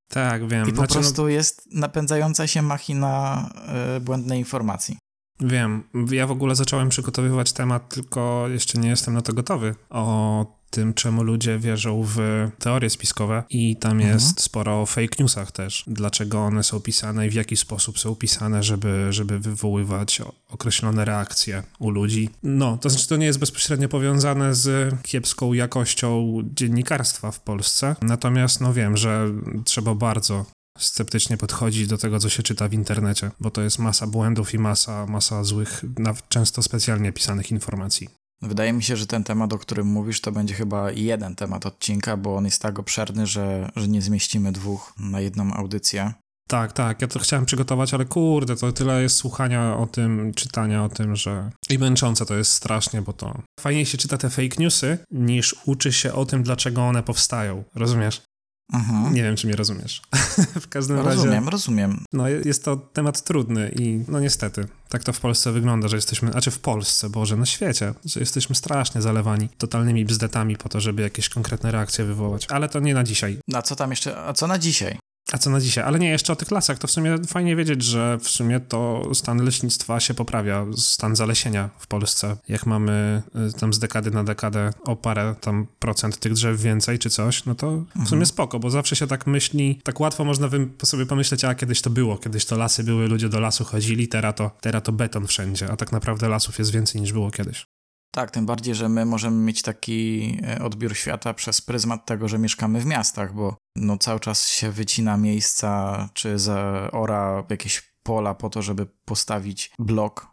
Tak, 0.09 0.49
wiem. 0.49 0.69
I 0.69 0.71
po 0.71 0.77
Znaczy, 0.77 0.95
prostu 0.95 1.29
jest 1.29 1.69
napędzająca 1.73 2.47
się 2.47 2.63
machina 2.63 3.49
y, 3.97 4.01
błędnej 4.01 4.39
informacji. 4.39 4.97
no, 5.41 5.49
wiem. 5.49 5.83
Ja 6.11 6.27
w 6.27 6.31
ogóle 6.31 6.55
zacząłem 6.55 6.89
przygotowywać 6.89 7.53
temat, 7.53 7.95
tylko 7.95 8.49
jeszcze 8.49 8.79
nie 8.79 8.89
jestem 8.89 9.15
na 9.15 9.23
to 9.23 9.33
gotowy. 9.33 9.75
O 9.91 10.47
tym, 10.75 10.95
czemu 10.95 11.23
ludzie 11.23 11.59
wierzą 11.59 12.03
w 12.07 12.19
teorie 12.59 12.91
spiskowe 12.91 13.43
i 13.51 13.77
tam 13.77 13.93
Mhm. 13.93 14.15
jest 14.15 14.41
sporo 14.41 14.83
o 14.83 14.87
fake 14.87 15.17
newsach 15.19 15.53
też. 15.53 15.85
Dlaczego 15.87 16.39
one 16.41 16.63
są 16.63 16.81
pisane 16.81 17.27
i 17.27 17.31
w 17.31 17.35
jaki 17.35 17.57
sposób 17.57 17.99
są 17.99 18.15
pisane, 18.15 18.63
żeby, 18.63 19.07
żeby 19.11 19.39
wywoływać 19.39 20.23
określone 20.49 21.05
reakcje 21.05 21.63
u 21.79 21.91
ludzi. 21.91 22.31
No, 22.43 22.79
to 22.79 22.91
znaczy 22.91 23.09
to 23.09 23.17
nie 23.17 23.27
jest 23.27 23.39
bezpośrednio 23.39 23.89
powiązane 23.89 24.55
z 24.55 24.95
kiepską 25.03 25.53
jakością 25.53 26.39
dziennikarstwa 26.55 27.31
w 27.31 27.41
Polsce. 27.41 27.97
Natomiast 28.03 28.61
no 28.61 28.73
wiem, 28.73 28.97
że 28.97 29.31
trzeba 29.65 29.95
bardzo 29.95 30.47
sceptycznie 30.79 31.37
podchodzi 31.37 31.87
do 31.87 31.99
tego, 31.99 32.19
co 32.21 32.29
się 32.29 32.43
czyta 32.43 32.69
w 32.69 32.73
internecie, 32.73 33.31
bo 33.41 33.51
to 33.51 33.63
jest 33.63 33.79
masa 33.79 34.07
błędów 34.07 34.55
i 34.55 34.59
masa, 34.59 35.07
masa 35.07 35.45
złych, 35.45 35.85
często 36.29 36.63
specjalnie 36.63 37.13
pisanych 37.13 37.51
informacji. 37.51 38.09
Wydaje 38.42 38.73
mi 38.73 38.83
się, 38.83 38.97
że 38.97 39.07
ten 39.07 39.25
temat, 39.25 39.53
o 39.53 39.59
którym 39.59 39.87
mówisz, 39.87 40.20
to 40.20 40.33
będzie 40.33 40.55
chyba 40.55 40.90
jeden 40.90 41.35
temat 41.35 41.66
odcinka, 41.66 42.16
bo 42.16 42.37
on 42.37 42.44
jest 42.44 42.62
tak 42.62 42.79
obszerny, 42.79 43.27
że, 43.27 43.70
że 43.77 43.88
nie 43.88 44.03
zmieścimy 44.03 44.53
dwóch 44.53 44.92
na 44.99 45.20
jedną 45.20 45.53
audycję. 45.53 46.12
Tak, 46.49 46.73
tak, 46.73 47.03
ja 47.03 47.09
to 47.09 47.18
chciałem 47.18 47.47
przygotować, 47.47 47.94
ale 47.94 48.05
kurde, 48.05 48.57
to 48.57 48.73
tyle 48.73 49.03
jest 49.03 49.16
słuchania 49.16 49.77
o 49.77 49.87
tym, 49.87 50.33
czytania 50.35 50.85
o 50.85 50.88
tym, 50.88 51.16
że 51.16 51.51
i 51.70 51.79
męczące 51.79 52.27
to 52.27 52.35
jest 52.35 52.53
strasznie, 52.53 53.03
bo 53.03 53.12
to 53.12 53.42
fajniej 53.61 53.87
się 53.87 53.99
czyta 53.99 54.18
te 54.18 54.31
fake 54.31 54.57
newsy, 54.59 54.99
niż 55.11 55.57
uczy 55.66 55.92
się 55.92 56.12
o 56.12 56.27
tym, 56.27 56.42
dlaczego 56.42 56.83
one 56.83 57.03
powstają, 57.03 57.64
rozumiesz? 57.75 58.23
Mhm. 58.72 59.14
Nie 59.14 59.22
wiem, 59.22 59.37
czy 59.37 59.46
mnie 59.46 59.57
rozumiesz. 59.57 60.03
w 60.61 60.68
każdym 60.68 60.96
razie... 60.96 61.11
Rozumiem, 61.11 61.48
rozumiem. 61.48 62.05
No, 62.12 62.29
jest 62.29 62.64
to 62.64 62.77
temat 62.77 63.24
trudny 63.24 63.70
i 63.79 64.05
no 64.09 64.20
niestety, 64.20 64.68
tak 64.88 65.05
to 65.05 65.12
w 65.12 65.20
Polsce 65.20 65.53
wygląda, 65.53 65.88
że 65.88 65.96
jesteśmy, 65.96 66.31
znaczy 66.31 66.50
w 66.50 66.59
Polsce, 66.59 67.11
Boże, 67.11 67.37
na 67.37 67.46
świecie, 67.46 67.94
że 68.05 68.20
jesteśmy 68.20 68.55
strasznie 68.55 69.03
zalewani 69.03 69.48
totalnymi 69.48 70.05
bzdetami 70.05 70.57
po 70.57 70.68
to, 70.68 70.81
żeby 70.81 71.03
jakieś 71.03 71.29
konkretne 71.29 71.72
reakcje 71.72 72.05
wywołać. 72.05 72.46
Ale 72.50 72.68
to 72.68 72.81
nie 72.81 72.94
na 72.94 73.05
dzisiaj. 73.05 73.38
A 73.55 73.62
co 73.62 73.77
tam 73.77 73.90
jeszcze, 73.90 74.24
a 74.27 74.33
co 74.33 74.46
na 74.46 74.59
dzisiaj? 74.59 74.98
A 75.35 75.38
co 75.38 75.51
na 75.51 75.61
dzisiaj? 75.61 75.85
Ale 75.85 75.99
nie, 75.99 76.09
jeszcze 76.09 76.33
o 76.33 76.37
tych 76.37 76.51
lasach, 76.51 76.79
to 76.79 76.87
w 76.87 76.90
sumie 76.90 77.16
fajnie 77.27 77.57
wiedzieć, 77.57 77.83
że 77.83 78.18
w 78.18 78.29
sumie 78.29 78.61
to 78.61 79.11
stan 79.14 79.44
leśnictwa 79.44 80.01
się 80.01 80.14
poprawia, 80.14 80.66
stan 80.77 81.16
zalesienia 81.16 81.70
w 81.79 81.87
Polsce. 81.87 82.37
Jak 82.49 82.66
mamy 82.66 83.23
y, 83.49 83.53
tam 83.61 83.73
z 83.73 83.79
dekady 83.79 84.11
na 84.11 84.25
dekadę 84.25 84.70
o 84.85 84.97
parę 84.97 85.35
tam 85.40 85.66
procent 85.79 86.18
tych 86.18 86.33
drzew 86.33 86.61
więcej 86.61 86.99
czy 86.99 87.11
coś, 87.11 87.44
no 87.44 87.55
to 87.55 87.85
w 87.97 88.09
sumie 88.09 88.27
spoko, 88.27 88.59
bo 88.59 88.70
zawsze 88.70 88.97
się 88.97 89.07
tak 89.07 89.27
myśli, 89.27 89.81
tak 89.85 90.01
łatwo 90.01 90.25
można 90.25 90.49
sobie 90.85 91.07
pomyśleć, 91.07 91.44
a 91.44 91.55
kiedyś 91.55 91.83
to 91.83 91.90
było, 91.90 92.18
kiedyś 92.18 92.44
to 92.44 92.57
lasy 92.57 92.85
były, 92.85 93.09
ludzie 93.09 93.29
do 93.29 93.40
lasu 93.40 93.64
chodzili, 93.64 94.09
teraz 94.09 94.35
to, 94.35 94.51
teraz 94.61 94.83
to 94.83 94.92
beton 94.92 95.27
wszędzie, 95.27 95.70
a 95.70 95.77
tak 95.77 95.92
naprawdę 95.92 96.29
lasów 96.29 96.59
jest 96.59 96.70
więcej 96.70 97.01
niż 97.01 97.12
było 97.12 97.31
kiedyś. 97.31 97.66
Tak, 98.14 98.31
tym 98.31 98.46
bardziej, 98.46 98.74
że 98.74 98.88
my 98.88 99.05
możemy 99.05 99.37
mieć 99.37 99.62
taki 99.62 100.38
e, 100.46 100.62
odbiór 100.62 100.96
świata 100.96 101.35
przez 101.35 101.61
pryzmat 101.61 102.07
tego, 102.07 102.29
że 102.29 102.38
mieszkamy 102.38 102.81
w 102.81 102.87
miastach, 102.87 103.35
bo 103.35 103.57
no 103.77 103.98
cały 103.98 104.20
czas 104.20 104.48
się 104.48 104.70
wycina 104.70 105.16
miejsca, 105.16 106.09
czy 106.12 106.38
zaora 106.38 107.44
jakieś 107.50 107.83
pola 108.03 108.35
po 108.35 108.50
to, 108.50 108.62
żeby 108.62 108.87
postawić 109.05 109.70
blok 109.79 110.27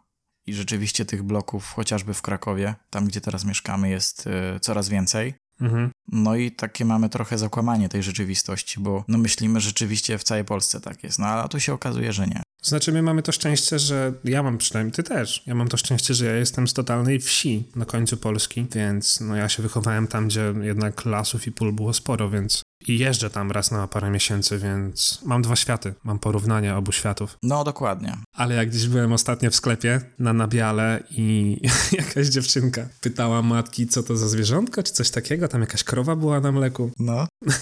i 0.46 0.54
rzeczywiście 0.54 1.04
tych 1.04 1.22
bloków, 1.22 1.72
chociażby 1.72 2.14
w 2.14 2.22
Krakowie, 2.22 2.74
tam 2.90 3.06
gdzie 3.06 3.20
teraz 3.20 3.44
mieszkamy, 3.44 3.90
jest 3.90 4.26
e, 4.26 4.60
coraz 4.60 4.88
więcej. 4.88 5.34
Mhm. 5.60 5.90
No 6.08 6.36
i 6.36 6.50
takie 6.50 6.84
mamy 6.84 7.08
trochę 7.08 7.38
zakłamanie 7.38 7.88
tej 7.88 8.02
rzeczywistości, 8.02 8.80
bo 8.80 9.04
no 9.08 9.18
myślimy 9.18 9.60
że 9.60 9.68
rzeczywiście 9.68 10.18
w 10.18 10.24
całej 10.24 10.44
Polsce 10.44 10.80
tak 10.80 11.04
jest, 11.04 11.18
no 11.18 11.26
ale 11.26 11.48
tu 11.48 11.60
się 11.60 11.72
okazuje, 11.72 12.12
że 12.12 12.26
nie. 12.26 12.42
Znaczy, 12.62 12.92
my 12.92 13.02
mamy 13.02 13.22
to 13.22 13.32
szczęście, 13.32 13.78
że 13.78 14.12
ja 14.24 14.42
mam 14.42 14.58
przynajmniej, 14.58 14.92
ty 14.92 15.02
też. 15.02 15.42
Ja 15.46 15.54
mam 15.54 15.68
to 15.68 15.76
szczęście, 15.76 16.14
że 16.14 16.26
ja 16.26 16.36
jestem 16.36 16.68
z 16.68 16.74
totalnej 16.74 17.20
wsi 17.20 17.64
na 17.76 17.84
końcu 17.84 18.16
Polski, 18.16 18.66
więc 18.74 19.20
no 19.20 19.36
ja 19.36 19.48
się 19.48 19.62
wychowałem 19.62 20.06
tam, 20.06 20.28
gdzie 20.28 20.54
jednak 20.60 21.04
lasów 21.04 21.46
i 21.46 21.52
pól 21.52 21.72
było 21.72 21.92
sporo, 21.92 22.30
więc 22.30 22.62
i 22.88 22.98
jeżdżę 22.98 23.30
tam 23.30 23.50
raz 23.50 23.70
na 23.70 23.88
parę 23.88 24.10
miesięcy, 24.10 24.58
więc 24.58 25.20
mam 25.24 25.42
dwa 25.42 25.56
światy, 25.56 25.94
mam 26.04 26.18
porównanie 26.18 26.76
obu 26.76 26.92
światów. 26.92 27.38
No 27.42 27.64
dokładnie. 27.64 28.16
Ale 28.36 28.54
jak 28.54 28.70
gdzieś 28.70 28.88
byłem 28.88 29.12
ostatnio 29.12 29.50
w 29.50 29.54
sklepie 29.54 30.00
na 30.18 30.32
nabiale 30.32 31.02
i 31.10 31.56
jakaś 31.92 32.26
dziewczynka 32.26 32.88
pytała 33.00 33.42
matki, 33.42 33.86
co 33.86 34.02
to 34.02 34.16
za 34.16 34.28
zwierzątko, 34.28 34.82
czy 34.82 34.92
coś 34.92 35.10
takiego, 35.10 35.48
tam 35.48 35.60
jakaś 35.60 35.84
krowa 35.84 36.16
była 36.16 36.40
na 36.40 36.52
mleku. 36.52 36.90
No. 36.98 37.26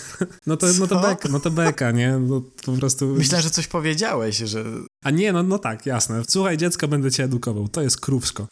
No 0.47 0.57
to, 0.57 0.67
no 0.81 0.87
to 0.87 1.01
beka, 1.01 1.29
no 1.29 1.41
to 1.41 1.51
beka, 1.51 1.91
nie? 1.91 2.19
No 2.19 2.43
po 2.65 2.73
prostu... 2.73 3.07
Myślę, 3.07 3.43
że 3.43 3.51
coś 3.51 3.67
powiedziałeś, 3.67 4.37
że 4.37 4.65
A 5.05 5.11
nie, 5.11 5.33
no, 5.33 5.43
no 5.43 5.59
tak, 5.59 5.87
jasne. 5.87 6.23
Słuchaj, 6.29 6.57
dziecko, 6.57 6.89
będę 6.89 7.11
cię 7.11 7.25
edukował. 7.25 7.69
To 7.69 7.83
jest 7.83 8.01
krówsko. 8.01 8.49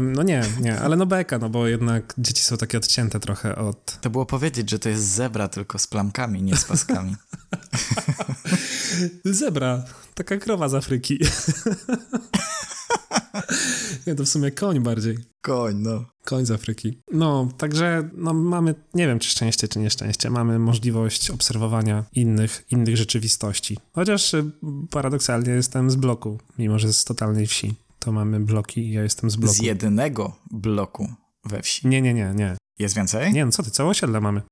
No 0.00 0.22
nie, 0.22 0.42
nie, 0.60 0.80
ale 0.80 0.96
no 0.96 1.06
beka, 1.06 1.38
no 1.38 1.48
bo 1.48 1.66
jednak 1.66 2.14
dzieci 2.18 2.42
są 2.42 2.56
takie 2.56 2.78
odcięte 2.78 3.20
trochę 3.20 3.56
od... 3.56 4.00
to 4.00 4.10
było 4.10 4.26
powiedzieć, 4.26 4.70
że 4.70 4.78
to 4.78 4.88
jest 4.88 5.04
zebra 5.04 5.48
tylko 5.48 5.78
z 5.78 5.86
plamkami, 5.86 6.42
nie 6.42 6.56
z 6.56 6.64
paskami. 6.64 7.16
Zebra, 9.24 9.84
taka 10.14 10.36
krowa 10.36 10.68
z 10.68 10.74
Afryki. 10.74 11.18
nie, 14.06 14.14
to 14.14 14.24
w 14.24 14.28
sumie 14.28 14.50
koń 14.50 14.80
bardziej. 14.80 15.18
Koń, 15.42 15.76
no. 15.76 16.13
Koń 16.24 16.46
z 16.46 16.50
Afryki. 16.50 16.98
No, 17.12 17.48
także 17.56 18.10
no, 18.16 18.34
mamy, 18.34 18.74
nie 18.94 19.06
wiem 19.06 19.18
czy 19.18 19.30
szczęście, 19.30 19.68
czy 19.68 19.78
nieszczęście, 19.78 20.30
mamy 20.30 20.58
możliwość 20.58 21.30
obserwowania 21.30 22.04
innych, 22.12 22.64
innych 22.70 22.96
rzeczywistości. 22.96 23.78
Chociaż 23.92 24.34
y, 24.34 24.44
paradoksalnie 24.90 25.52
jestem 25.52 25.90
z 25.90 25.96
bloku, 25.96 26.38
mimo 26.58 26.78
że 26.78 26.92
z 26.92 27.04
totalnej 27.04 27.46
wsi. 27.46 27.74
To 27.98 28.12
mamy 28.12 28.40
bloki 28.40 28.80
i 28.80 28.92
ja 28.92 29.02
jestem 29.02 29.30
z 29.30 29.36
bloku. 29.36 29.54
Z 29.54 29.62
jedynego 29.62 30.36
bloku 30.50 31.08
we 31.44 31.62
wsi. 31.62 31.88
Nie, 31.88 32.02
nie, 32.02 32.14
nie, 32.14 32.32
nie. 32.34 32.56
Jest 32.78 32.96
więcej? 32.96 33.32
Nie, 33.32 33.46
no 33.46 33.52
co 33.52 33.62
ty, 33.62 33.70
całe 33.70 33.90
osiedle 33.90 34.20
mamy. 34.20 34.42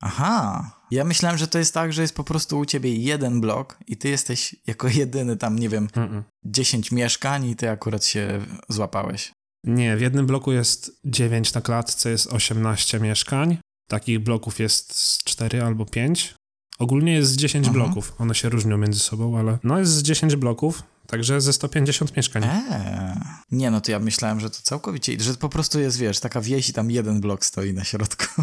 Aha. 0.00 0.70
Ja 0.90 1.04
myślałem, 1.04 1.38
że 1.38 1.48
to 1.48 1.58
jest 1.58 1.74
tak, 1.74 1.92
że 1.92 2.02
jest 2.02 2.14
po 2.14 2.24
prostu 2.24 2.58
u 2.58 2.64
ciebie 2.64 2.94
jeden 2.94 3.40
blok 3.40 3.78
i 3.86 3.96
ty 3.96 4.08
jesteś 4.08 4.56
jako 4.66 4.88
jedyny 4.88 5.36
tam, 5.36 5.58
nie 5.58 5.68
wiem, 5.68 5.88
Mm-mm. 5.88 6.22
10 6.44 6.92
mieszkań 6.92 7.46
i 7.46 7.56
ty 7.56 7.70
akurat 7.70 8.04
się 8.04 8.40
złapałeś. 8.68 9.32
Nie, 9.66 9.96
w 9.96 10.00
jednym 10.00 10.26
bloku 10.26 10.52
jest 10.52 11.00
9 11.04 11.54
na 11.54 11.60
klatce, 11.60 12.10
jest 12.10 12.26
18 12.26 13.00
mieszkań. 13.00 13.58
Takich 13.88 14.18
bloków 14.20 14.58
jest 14.60 14.96
z 14.96 15.24
4 15.24 15.62
albo 15.62 15.86
5. 15.86 16.34
Ogólnie 16.78 17.12
jest 17.12 17.30
z 17.30 17.36
10 17.36 17.66
Mhm. 17.66 17.84
bloków. 17.84 18.12
One 18.18 18.34
się 18.34 18.48
różnią 18.48 18.78
między 18.78 19.00
sobą, 19.00 19.38
ale 19.38 19.58
no 19.64 19.78
jest 19.78 19.92
z 19.92 20.02
10 20.02 20.36
bloków, 20.36 20.82
także 21.06 21.40
ze 21.40 21.52
150 21.52 22.16
mieszkań. 22.16 22.42
Eee. 22.44 23.20
Nie, 23.50 23.70
no 23.70 23.80
to 23.80 23.90
ja 23.90 23.98
myślałem, 23.98 24.40
że 24.40 24.50
to 24.50 24.56
całkowicie, 24.62 25.20
że 25.20 25.34
po 25.34 25.48
prostu 25.48 25.80
jest, 25.80 25.98
wiesz, 25.98 26.20
taka 26.20 26.40
wieś 26.40 26.68
i 26.68 26.72
tam 26.72 26.90
jeden 26.90 27.20
blok 27.20 27.44
stoi 27.44 27.72
na 27.72 27.84
środku. 27.84 28.42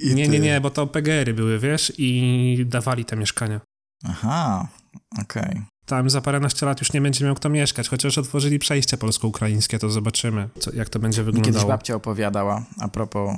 I, 0.00 0.06
i 0.08 0.14
nie, 0.14 0.24
ty- 0.26 0.30
nie, 0.32 0.38
nie, 0.40 0.60
bo 0.60 0.70
to 0.70 0.86
PGR-y 0.86 1.34
były, 1.34 1.58
wiesz, 1.58 1.92
i 1.98 2.64
dawali 2.66 3.04
te 3.04 3.16
mieszkania. 3.16 3.60
Aha, 4.04 4.68
okej. 5.22 5.62
Tam 5.88 6.10
za 6.10 6.20
paręnaście 6.20 6.66
lat 6.66 6.80
już 6.80 6.92
nie 6.92 7.00
będzie 7.00 7.24
miał 7.24 7.34
kto 7.34 7.48
mieszkać, 7.48 7.88
chociaż 7.88 8.18
otworzyli 8.18 8.58
przejście 8.58 8.96
polsko-ukraińskie, 8.96 9.78
to 9.78 9.90
zobaczymy, 9.90 10.48
co, 10.60 10.74
jak 10.74 10.88
to 10.88 10.98
będzie 10.98 11.22
Mi 11.22 11.26
kiedyś 11.26 11.44
wyglądało. 11.44 11.68
babcia 11.68 11.94
opowiadała 11.94 12.64
a 12.80 12.88
propos 12.88 13.36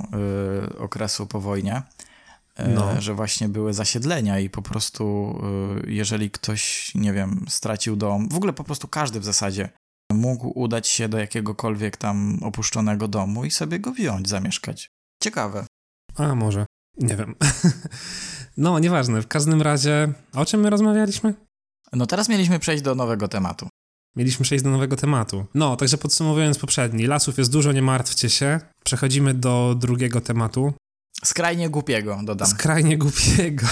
y, 0.73 0.77
okresu 0.77 1.27
po 1.27 1.41
wojnie, 1.41 1.81
y, 2.59 2.67
No. 2.67 3.01
że 3.01 3.13
właśnie 3.13 3.49
były 3.49 3.73
zasiedlenia 3.73 4.39
i 4.39 4.49
po 4.49 4.61
prostu 4.61 5.35
y, 5.85 5.91
jeżeli 5.91 6.31
ktoś, 6.31 6.91
nie 6.95 7.13
wiem, 7.13 7.45
stracił 7.49 7.95
dom, 7.95 8.29
w 8.29 8.35
ogóle 8.35 8.53
po 8.53 8.63
prostu 8.63 8.87
każdy 8.87 9.19
w 9.19 9.25
zasadzie 9.25 9.69
mógł 10.13 10.51
udać 10.59 10.87
się 10.87 11.09
do 11.09 11.17
jakiegokolwiek 11.17 11.97
tam 11.97 12.39
opuszczonego 12.43 13.07
domu 13.07 13.45
i 13.45 13.51
sobie 13.51 13.79
go 13.79 13.91
wziąć, 13.91 14.29
zamieszkać. 14.29 14.89
Ciekawe. 15.23 15.65
A, 16.15 16.35
może. 16.35 16.65
Nie 16.97 17.15
wiem. 17.15 17.35
no, 18.57 18.79
nieważne. 18.79 19.21
W 19.21 19.27
każdym 19.27 19.61
razie, 19.61 20.13
o 20.33 20.45
czym 20.45 20.61
my 20.61 20.69
rozmawialiśmy? 20.69 21.33
No 21.93 22.05
teraz 22.05 22.29
mieliśmy 22.29 22.59
przejść 22.59 22.83
do 22.83 22.95
nowego 22.95 23.27
tematu. 23.27 23.67
Mieliśmy 24.15 24.43
przejść 24.43 24.63
do 24.63 24.69
nowego 24.69 24.95
tematu. 24.95 25.45
No, 25.53 25.75
także 25.75 25.97
podsumowując 25.97 26.59
poprzedni, 26.59 27.07
lasów 27.07 27.37
jest 27.37 27.51
dużo, 27.51 27.71
nie 27.71 27.81
martwcie 27.81 28.29
się. 28.29 28.59
Przechodzimy 28.85 29.33
do 29.33 29.75
drugiego 29.79 30.21
tematu. 30.21 30.73
Skrajnie 31.25 31.69
głupiego, 31.69 32.19
dodam. 32.23 32.47
Skrajnie 32.47 32.97
głupiego. 32.97 33.65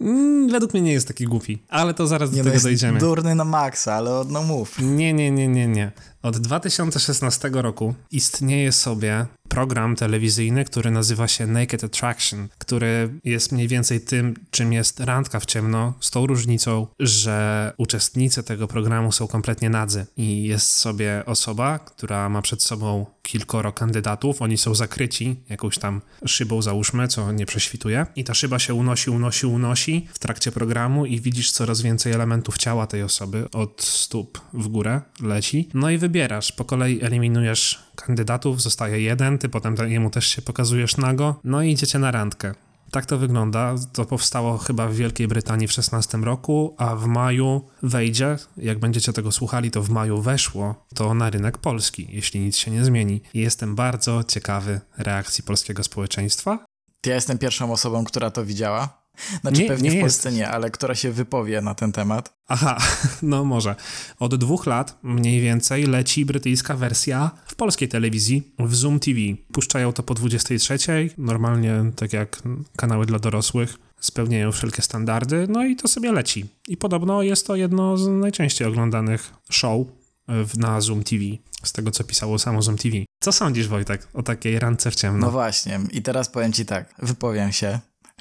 Mm, 0.00 0.48
Według 0.48 0.72
mnie 0.74 0.82
nie 0.82 0.92
jest 0.92 1.08
taki 1.08 1.24
głupi, 1.24 1.62
ale 1.68 1.94
to 1.94 2.06
zaraz 2.06 2.30
do 2.30 2.36
Nie, 2.36 2.40
no 2.42 2.44
tego 2.44 2.54
jest 2.54 2.64
dojdziemy. 2.66 3.00
durny 3.00 3.34
na 3.34 3.44
maksa, 3.44 3.94
ale 3.94 4.10
no 4.28 4.42
mów. 4.42 4.78
Nie, 4.78 5.12
nie, 5.12 5.30
nie, 5.30 5.48
nie, 5.48 5.68
nie. 5.68 5.92
Od 6.22 6.38
2016 6.38 7.50
roku 7.52 7.94
istnieje 8.10 8.72
sobie 8.72 9.26
program 9.48 9.96
telewizyjny, 9.96 10.64
który 10.64 10.90
nazywa 10.90 11.28
się 11.28 11.46
Naked 11.46 11.84
Attraction, 11.84 12.48
który 12.58 13.20
jest 13.24 13.52
mniej 13.52 13.68
więcej 13.68 14.00
tym, 14.00 14.34
czym 14.50 14.72
jest 14.72 15.00
randka 15.00 15.40
w 15.40 15.46
ciemno, 15.46 15.94
z 16.00 16.10
tą 16.10 16.26
różnicą, 16.26 16.86
że 16.98 17.72
uczestnicy 17.76 18.42
tego 18.42 18.68
programu 18.68 19.12
są 19.12 19.26
kompletnie 19.26 19.70
nadzy 19.70 20.06
i 20.16 20.44
jest 20.44 20.66
sobie 20.66 21.22
osoba, 21.26 21.78
która 21.78 22.28
ma 22.28 22.42
przed 22.42 22.62
sobą 22.62 23.06
kilkoro 23.22 23.72
kandydatów, 23.72 24.42
oni 24.42 24.58
są 24.58 24.74
zakryci 24.74 25.36
jakąś 25.48 25.78
tam 25.78 26.00
szybą, 26.26 26.62
załóżmy, 26.62 27.08
co 27.08 27.32
nie 27.32 27.46
prześwituje. 27.46 28.06
I 28.16 28.24
ta 28.24 28.34
szyba 28.34 28.58
się 28.58 28.74
unosi, 28.74 29.10
unosi, 29.10 29.46
unosi 29.46 30.08
w 30.12 30.18
trakcie 30.18 30.52
programu 30.52 31.06
i 31.06 31.20
widzisz 31.20 31.52
coraz 31.52 31.82
więcej 31.82 32.12
elementów 32.12 32.58
ciała 32.58 32.86
tej 32.86 33.02
osoby, 33.02 33.48
od 33.52 33.82
stóp 33.82 34.40
w 34.52 34.68
górę 34.68 35.00
leci, 35.20 35.68
no 35.74 35.90
i 35.90 35.98
wybierasz, 36.10 36.52
po 36.52 36.64
kolei 36.64 37.02
eliminujesz 37.02 37.78
kandydatów, 37.96 38.62
zostaje 38.62 39.00
jeden, 39.00 39.38
ty 39.38 39.48
potem 39.48 39.76
te- 39.76 39.90
jemu 39.90 40.10
też 40.10 40.26
się 40.26 40.42
pokazujesz 40.42 40.96
nago, 40.96 41.40
no 41.44 41.62
i 41.62 41.70
idziecie 41.72 41.98
na 41.98 42.10
randkę. 42.10 42.54
Tak 42.90 43.06
to 43.06 43.18
wygląda. 43.18 43.74
To 43.92 44.04
powstało 44.04 44.58
chyba 44.58 44.88
w 44.88 44.94
Wielkiej 44.94 45.28
Brytanii 45.28 45.68
w 45.68 45.72
16 45.72 46.18
roku, 46.18 46.74
a 46.78 46.96
w 46.96 47.06
maju 47.06 47.68
wejdzie, 47.82 48.36
jak 48.56 48.78
będziecie 48.78 49.12
tego 49.12 49.32
słuchali, 49.32 49.70
to 49.70 49.82
w 49.82 49.90
maju 49.90 50.20
weszło 50.22 50.86
to 50.94 51.14
na 51.14 51.30
rynek 51.30 51.58
polski, 51.58 52.08
jeśli 52.10 52.40
nic 52.40 52.56
się 52.56 52.70
nie 52.70 52.84
zmieni. 52.84 53.22
I 53.34 53.40
jestem 53.40 53.74
bardzo 53.74 54.24
ciekawy 54.24 54.80
reakcji 54.98 55.44
polskiego 55.44 55.82
społeczeństwa. 55.84 56.64
Ja 57.06 57.14
jestem 57.14 57.38
pierwszą 57.38 57.72
osobą, 57.72 58.04
która 58.04 58.30
to 58.30 58.44
widziała. 58.44 58.99
Znaczy 59.40 59.62
Nie- 59.62 59.68
pewnie 59.68 59.90
nie 59.90 59.96
w 59.98 60.00
Polsce 60.00 60.32
nie, 60.32 60.48
ale 60.48 60.70
która 60.70 60.94
się 60.94 61.12
wypowie 61.12 61.60
na 61.60 61.74
ten 61.74 61.92
temat. 61.92 62.32
Aha, 62.48 62.78
no 63.22 63.44
może. 63.44 63.74
Od 64.18 64.34
dwóch 64.34 64.66
lat 64.66 64.98
mniej 65.02 65.40
więcej 65.40 65.84
leci 65.84 66.24
brytyjska 66.24 66.76
wersja 66.76 67.30
w 67.46 67.54
polskiej 67.54 67.88
telewizji 67.88 68.42
w 68.58 68.74
Zoom 68.74 69.00
TV. 69.00 69.18
Puszczają 69.52 69.92
to 69.92 70.02
po 70.02 70.14
23, 70.14 70.78
normalnie 71.18 71.74
tak 71.96 72.12
jak 72.12 72.42
kanały 72.76 73.06
dla 73.06 73.18
dorosłych. 73.18 73.76
Spełniają 74.00 74.52
wszelkie 74.52 74.82
standardy, 74.82 75.46
no 75.48 75.64
i 75.64 75.76
to 75.76 75.88
sobie 75.88 76.12
leci. 76.12 76.46
I 76.68 76.76
podobno 76.76 77.22
jest 77.22 77.46
to 77.46 77.56
jedno 77.56 77.96
z 77.96 78.08
najczęściej 78.08 78.68
oglądanych 78.68 79.32
show 79.50 79.86
w- 80.28 80.58
na 80.58 80.80
Zoom 80.80 81.02
TV, 81.04 81.22
z 81.64 81.72
tego 81.72 81.90
co 81.90 82.04
pisało 82.04 82.38
samo 82.38 82.62
Zoom 82.62 82.76
TV. 82.76 82.96
Co 83.22 83.32
sądzisz, 83.32 83.68
Wojtek, 83.68 84.08
o 84.14 84.22
takiej 84.22 84.58
rance 84.58 84.90
w 84.90 84.94
No 84.94 84.98
ciemno? 85.00 85.30
właśnie, 85.30 85.80
i 85.90 86.02
teraz 86.02 86.28
powiem 86.28 86.52
ci 86.52 86.66
tak, 86.66 86.94
wypowiem 86.98 87.52
się. 87.52 87.78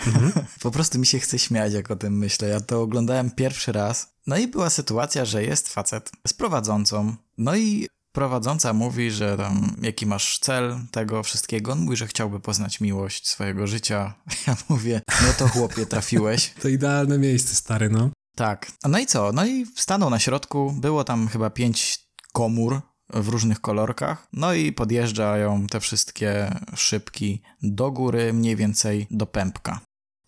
Mhm. 0.07 0.31
po 0.63 0.71
prostu 0.71 0.99
mi 0.99 1.05
się 1.05 1.19
chce 1.19 1.39
śmiać, 1.39 1.73
jak 1.73 1.91
o 1.91 1.95
tym 1.95 2.17
myślę. 2.17 2.47
Ja 2.47 2.59
to 2.59 2.81
oglądałem 2.81 3.31
pierwszy 3.31 3.71
raz. 3.71 4.13
No 4.27 4.37
i 4.37 4.47
była 4.47 4.69
sytuacja, 4.69 5.25
że 5.25 5.43
jest 5.43 5.73
facet 5.73 6.11
z 6.27 6.33
prowadzącą. 6.33 7.15
No 7.37 7.55
i 7.55 7.87
prowadząca 8.11 8.73
mówi, 8.73 9.11
że 9.11 9.37
tam 9.37 9.75
jaki 9.81 10.05
masz 10.05 10.39
cel 10.39 10.79
tego 10.91 11.23
wszystkiego. 11.23 11.71
On 11.71 11.79
mówi, 11.79 11.97
że 11.97 12.07
chciałby 12.07 12.39
poznać 12.39 12.81
miłość 12.81 13.27
swojego 13.29 13.67
życia. 13.67 14.13
Ja 14.47 14.55
mówię, 14.69 15.01
no 15.21 15.33
to 15.37 15.47
chłopie, 15.47 15.85
trafiłeś. 15.85 16.53
To 16.61 16.67
idealne 16.67 17.17
miejsce, 17.17 17.55
stary, 17.55 17.89
no. 17.89 18.09
Tak. 18.35 18.71
No 18.83 18.99
i 18.99 19.05
co? 19.05 19.31
No 19.31 19.45
i 19.45 19.65
stanął 19.75 20.09
na 20.09 20.19
środku. 20.19 20.71
Było 20.71 21.03
tam 21.03 21.27
chyba 21.27 21.49
pięć 21.49 21.99
komór 22.33 22.81
w 23.13 23.27
różnych 23.27 23.61
kolorkach. 23.61 24.27
No 24.33 24.53
i 24.53 24.73
podjeżdżają 24.73 25.67
te 25.67 25.79
wszystkie 25.79 26.59
szybki 26.75 27.41
do 27.61 27.91
góry, 27.91 28.33
mniej 28.33 28.55
więcej 28.55 29.07
do 29.11 29.25
pępka. 29.25 29.79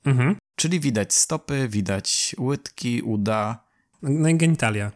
Mhm. 0.05 0.35
Czyli 0.55 0.79
widać 0.79 1.13
stopy, 1.13 1.67
widać 1.69 2.35
łydki, 2.39 3.01
uda. 3.01 3.63
No 4.01 4.29
i 4.29 4.35
genitalia. 4.35 4.91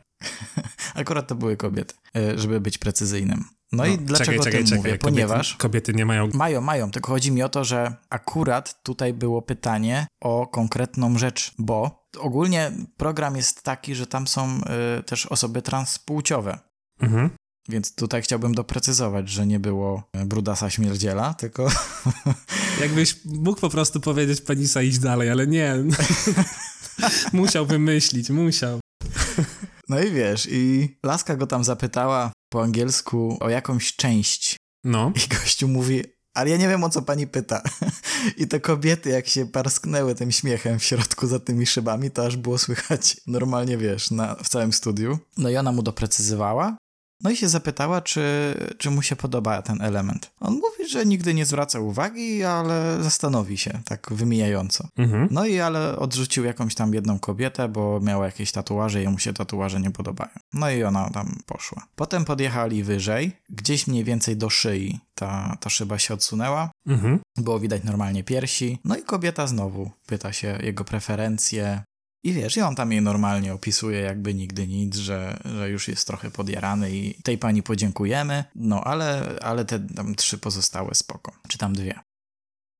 Akurat 0.95 1.27
to 1.27 1.35
były 1.35 1.57
kobiety, 1.57 1.95
e, 2.15 2.39
żeby 2.39 2.61
być 2.61 2.77
precyzyjnym. 2.77 3.45
No, 3.71 3.85
i 3.85 3.97
dlaczego 3.97 4.43
czekaj, 4.43 4.63
czekaj, 4.63 4.77
mówię? 4.77 4.89
Kobiety, 4.89 5.03
Ponieważ 5.03 5.55
kobiety 5.55 5.93
nie 5.93 6.05
mają 6.05 6.29
mają, 6.33 6.61
mają, 6.61 6.91
tylko 6.91 7.11
chodzi 7.11 7.31
mi 7.31 7.43
o 7.43 7.49
to, 7.49 7.63
że 7.63 7.95
akurat 8.09 8.83
tutaj 8.83 9.13
było 9.13 9.41
pytanie 9.41 10.07
o 10.21 10.47
konkretną 10.47 11.17
rzecz, 11.17 11.53
bo 11.59 12.07
ogólnie 12.19 12.71
program 12.97 13.35
jest 13.35 13.63
taki, 13.63 13.95
że 13.95 14.07
tam 14.07 14.27
są 14.27 14.61
y, 14.99 15.03
też 15.03 15.25
osoby 15.25 15.61
transpłciowe. 15.61 16.59
Mhm. 16.99 17.29
Więc 17.69 17.95
tutaj 17.95 18.21
chciałbym 18.21 18.55
doprecyzować, 18.55 19.29
że 19.29 19.47
nie 19.47 19.59
było 19.59 20.03
e, 20.13 20.25
brudasa 20.25 20.69
śmierdziela, 20.69 21.33
tylko 21.33 21.67
Jakbyś 22.81 23.25
mógł 23.25 23.59
po 23.61 23.69
prostu 23.69 24.01
powiedzieć 24.01 24.41
penisa 24.41 24.81
iść 24.81 24.99
dalej, 24.99 25.29
ale 25.29 25.47
nie. 25.47 25.75
musiał 27.33 27.65
wymyślić, 27.65 28.29
musiał. 28.29 28.79
No 29.89 29.99
i 29.99 30.11
wiesz, 30.11 30.47
i 30.51 30.89
laska 31.03 31.35
go 31.35 31.47
tam 31.47 31.63
zapytała 31.63 32.31
po 32.49 32.63
angielsku 32.63 33.37
o 33.39 33.49
jakąś 33.49 33.95
część 33.95 34.57
No. 34.83 35.13
i 35.15 35.27
gościu 35.35 35.67
mówi, 35.67 36.03
ale 36.33 36.49
ja 36.49 36.57
nie 36.57 36.67
wiem 36.67 36.83
o 36.83 36.89
co 36.89 37.01
pani 37.01 37.27
pyta. 37.27 37.61
I 38.37 38.47
te 38.47 38.59
kobiety 38.59 39.09
jak 39.09 39.27
się 39.27 39.45
parsknęły 39.45 40.15
tym 40.15 40.31
śmiechem 40.31 40.79
w 40.79 40.83
środku 40.83 41.27
za 41.27 41.39
tymi 41.39 41.65
szybami, 41.65 42.11
to 42.11 42.25
aż 42.25 42.37
było 42.37 42.57
słychać 42.57 43.17
normalnie, 43.27 43.77
wiesz, 43.77 44.11
na, 44.11 44.35
w 44.35 44.49
całym 44.49 44.73
studiu. 44.73 45.19
No 45.37 45.49
i 45.49 45.57
ona 45.57 45.71
mu 45.71 45.83
doprecyzowała. 45.83 46.77
No 47.23 47.29
i 47.29 47.35
się 47.35 47.49
zapytała, 47.49 48.01
czy, 48.01 48.23
czy 48.77 48.91
mu 48.91 49.01
się 49.01 49.15
podoba 49.15 49.61
ten 49.61 49.81
element. 49.81 50.31
On 50.39 50.53
mówi, 50.53 50.89
że 50.89 51.05
nigdy 51.05 51.33
nie 51.33 51.45
zwraca 51.45 51.79
uwagi, 51.79 52.43
ale 52.43 53.03
zastanowi 53.03 53.57
się, 53.57 53.79
tak 53.85 54.13
wymijająco. 54.13 54.87
Mhm. 54.97 55.27
No 55.31 55.45
i 55.45 55.59
ale 55.59 55.99
odrzucił 55.99 56.45
jakąś 56.45 56.75
tam 56.75 56.93
jedną 56.93 57.19
kobietę, 57.19 57.69
bo 57.69 57.99
miała 57.99 58.25
jakieś 58.25 58.51
tatuaże 58.51 58.99
i 58.99 59.03
jemu 59.03 59.19
się 59.19 59.33
tatuaże 59.33 59.79
nie 59.79 59.91
podobają. 59.91 60.31
No 60.53 60.69
i 60.69 60.83
ona 60.83 61.09
tam 61.09 61.39
poszła. 61.45 61.87
Potem 61.95 62.25
podjechali 62.25 62.83
wyżej, 62.83 63.31
gdzieś 63.49 63.87
mniej 63.87 64.03
więcej 64.03 64.37
do 64.37 64.49
szyi 64.49 64.99
ta, 65.15 65.57
ta 65.59 65.69
szyba 65.69 65.99
się 65.99 66.13
odsunęła. 66.13 66.71
Mhm. 66.87 67.19
Było 67.37 67.59
widać 67.59 67.83
normalnie 67.83 68.23
piersi. 68.23 68.79
No 68.83 68.97
i 68.97 69.03
kobieta 69.03 69.47
znowu 69.47 69.91
pyta 70.07 70.33
się 70.33 70.59
jego 70.61 70.83
preferencje. 70.83 71.83
I 72.25 72.33
wiesz, 72.33 72.57
i 72.57 72.61
on 72.61 72.75
tam 72.75 72.91
jej 72.91 73.01
normalnie 73.01 73.53
opisuje, 73.53 73.99
jakby 73.99 74.33
nigdy 74.33 74.67
nic, 74.67 74.95
że, 74.95 75.39
że 75.45 75.69
już 75.69 75.87
jest 75.87 76.07
trochę 76.07 76.31
podjarany 76.31 76.91
i 76.91 77.21
tej 77.23 77.37
pani 77.37 77.63
podziękujemy. 77.63 78.43
No 78.55 78.83
ale, 78.83 79.35
ale 79.41 79.65
te 79.65 79.79
tam 79.79 80.15
trzy 80.15 80.37
pozostałe 80.37 80.95
spoko. 80.95 81.31
Czy 81.47 81.57
tam 81.57 81.73
dwie. 81.73 81.99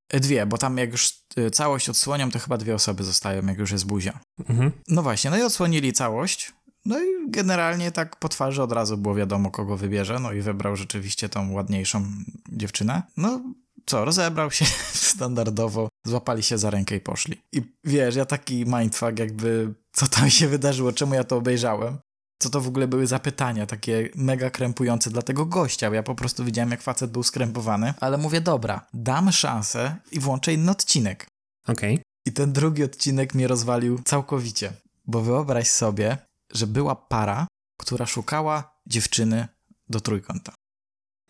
E, 0.10 0.19
Dwie, 0.19 0.45
bo 0.45 0.58
tam 0.58 0.77
jak 0.77 0.91
już 0.91 1.13
y, 1.38 1.51
całość 1.51 1.89
odsłonią, 1.89 2.31
to 2.31 2.39
chyba 2.39 2.58
dwie 2.58 2.75
osoby 2.75 3.03
zostają, 3.03 3.45
jak 3.45 3.58
już 3.58 3.71
jest 3.71 3.86
buzia. 3.86 4.19
Mhm. 4.49 4.71
No 4.88 5.03
właśnie, 5.03 5.29
no 5.29 5.38
i 5.38 5.41
odsłonili 5.41 5.93
całość. 5.93 6.53
No 6.86 6.99
i 6.99 7.08
generalnie 7.27 7.91
tak 7.91 8.15
po 8.15 8.29
twarzy 8.29 8.63
od 8.63 8.71
razu 8.71 8.97
było 8.97 9.15
wiadomo, 9.15 9.51
kogo 9.51 9.77
wybierze. 9.77 10.19
No 10.19 10.31
i 10.31 10.41
wybrał 10.41 10.75
rzeczywiście 10.75 11.29
tą 11.29 11.51
ładniejszą 11.51 12.05
dziewczynę. 12.49 13.03
No 13.17 13.41
co, 13.86 14.06
rozebrał 14.06 14.52
się 14.52 14.65
standardowo, 15.13 15.89
złapali 16.06 16.43
się 16.43 16.58
za 16.58 16.69
rękę 16.69 16.95
i 16.95 17.00
poszli. 17.00 17.41
I 17.52 17.62
wiesz, 17.84 18.15
ja 18.15 18.26
taki 18.26 18.65
mindfuck 18.65 19.19
jakby, 19.19 19.74
co 19.91 20.08
tam 20.08 20.30
się 20.30 20.48
wydarzyło, 20.48 20.93
czemu 20.93 21.13
ja 21.13 21.24
to 21.24 21.38
obejrzałem. 21.38 21.98
Co 22.39 22.50
to 22.50 22.62
w 22.62 22.67
ogóle 22.67 22.88
były 22.88 23.08
za 23.08 23.19
pytania, 23.19 23.65
takie 23.65 24.10
mega 24.15 24.50
krępujące 24.50 25.10
dla 25.10 25.21
tego 25.21 25.45
gościa, 25.45 25.89
bo 25.89 25.95
ja 25.95 26.04
po 26.04 26.15
prostu 26.15 26.45
widziałem, 26.45 26.71
jak 26.71 26.82
facet 26.82 27.12
był 27.12 27.24
skrępowany, 27.24 27.93
ale 28.00 28.17
mówię, 28.17 28.41
dobra, 28.41 28.88
dam 28.93 29.32
szansę 29.32 29.95
i 30.12 30.19
włączę 30.19 30.54
inny 30.54 30.71
odcinek. 30.71 31.28
Okej. 31.67 32.00
I 32.26 32.34
ten 32.34 32.54
drugi 32.54 32.84
odcinek 32.84 33.34
mnie 33.34 33.48
rozwalił 33.48 34.02
całkowicie. 34.06 34.74
Bo 35.08 35.21
wyobraź 35.21 35.67
sobie, 35.67 36.17
że 36.54 36.67
była 36.67 36.95
para, 36.95 37.48
która 37.80 38.06
szukała 38.06 38.76
dziewczyny 38.88 39.48
do 39.89 40.00
trójkąta. 40.00 40.54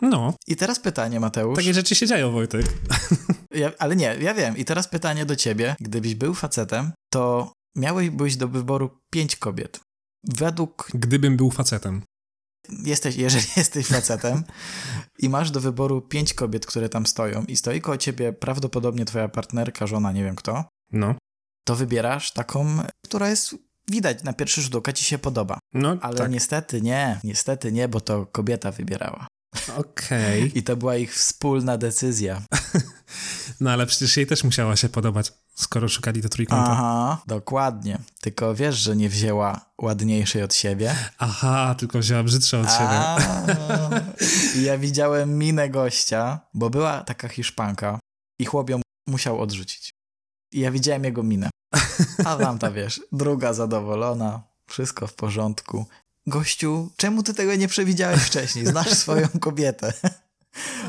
No, 0.02 0.34
I 0.48 0.56
teraz 0.56 0.80
pytanie, 0.80 1.20
Mateusz. 1.20 1.56
takie 1.56 1.74
rzeczy 1.74 1.96
się 1.96 2.08
dzieją, 2.08 2.32
Wojtek. 2.32 2.66
Ja, 3.52 3.72
ale 3.80 3.96
nie, 3.96 4.16
ja 4.22 4.34
wiem. 4.34 4.58
I 4.58 4.66
teraz 4.66 4.88
pytanie 4.88 5.26
do 5.26 5.36
ciebie. 5.36 5.76
Gdybyś 5.80 6.16
był 6.16 6.34
facetem, 6.34 6.92
to 7.14 7.54
miałeś 7.76 8.10
być 8.10 8.38
do 8.38 8.48
wyboru 8.48 8.90
pięć 9.12 9.36
kobiet. 9.36 9.80
Według 10.24 10.88
Gdybym 10.94 11.38
był 11.38 11.52
facetem. 11.52 12.02
jesteś, 12.84 13.16
jeżeli 13.16 13.46
jesteś 13.58 13.88
facetem 13.88 14.44
i 15.20 15.30
masz 15.30 15.52
do 15.52 15.60
wyboru 15.62 16.02
pięć 16.02 16.34
kobiet, 16.34 16.66
które 16.66 16.90
tam 16.90 17.06
stoją 17.06 17.44
i 17.46 17.56
stoi 17.58 17.82
koło 17.82 17.98
ciebie 17.98 18.34
prawdopodobnie 18.34 19.06
twoja 19.06 19.30
partnerka, 19.30 19.88
żona, 19.88 20.12
nie 20.12 20.24
wiem 20.24 20.36
kto, 20.36 20.66
No. 20.92 21.16
to 21.68 21.76
wybierasz 21.76 22.32
taką, 22.34 22.68
która 23.06 23.30
jest 23.30 23.56
widać 23.92 24.24
na 24.24 24.34
pierwszy 24.34 24.62
rzut 24.62 24.76
oka 24.76 24.94
ci 24.94 25.06
się 25.06 25.18
podoba. 25.18 25.60
No, 25.74 25.98
Ale 26.02 26.18
tak. 26.18 26.32
niestety 26.32 26.82
nie, 26.82 27.20
niestety 27.24 27.72
nie, 27.72 27.88
bo 27.88 28.02
to 28.02 28.26
kobieta 28.26 28.72
wybierała. 28.72 29.28
Okej. 29.78 30.52
I 30.58 30.64
to 30.64 30.76
była 30.76 30.96
ich 30.96 31.16
wspólna 31.16 31.78
decyzja. 31.78 32.42
No 33.60 33.72
ale 33.72 33.86
przecież 33.86 34.18
jej 34.18 34.28
też 34.28 34.44
musiała 34.44 34.76
się 34.76 34.90
podobać, 34.90 35.34
skoro 35.56 35.90
szukali 35.90 36.22
do 36.22 36.30
trójkąta. 36.30 36.72
Aha, 36.72 37.22
dokładnie. 37.28 38.00
Tylko 38.22 38.56
wiesz, 38.56 38.76
że 38.76 38.96
nie 38.96 39.10
wzięła 39.10 39.66
ładniejszej 39.82 40.44
od 40.44 40.54
siebie. 40.54 40.96
Aha, 41.18 41.76
tylko 41.78 42.00
wzięła 42.00 42.24
brzydsze 42.24 42.60
od 42.60 42.72
siebie. 42.72 42.90
A, 42.90 43.18
I 44.58 44.64
ja 44.64 44.78
widziałem 44.78 45.38
minę 45.38 45.70
gościa, 45.70 46.40
bo 46.54 46.70
była 46.70 47.04
taka 47.04 47.28
Hiszpanka 47.28 48.00
i 48.40 48.46
chłop 48.46 48.70
ją 48.70 48.82
musiał 49.08 49.42
odrzucić. 49.42 49.92
I 50.54 50.60
ja 50.60 50.72
widziałem 50.72 51.04
jego 51.04 51.24
minę. 51.24 51.50
A 52.26 52.36
tamta, 52.36 52.72
wiesz, 52.72 53.02
druga 53.12 53.54
zadowolona, 53.54 54.44
wszystko 54.70 55.08
w 55.08 55.14
porządku. 55.14 55.86
Gościu, 56.28 56.90
czemu 56.98 57.24
ty 57.24 57.34
tego 57.34 57.56
nie 57.56 57.68
przewidziałeś 57.68 58.22
wcześniej? 58.22 58.66
Znasz 58.66 58.90
swoją 59.04 59.28
kobietę. 59.40 59.94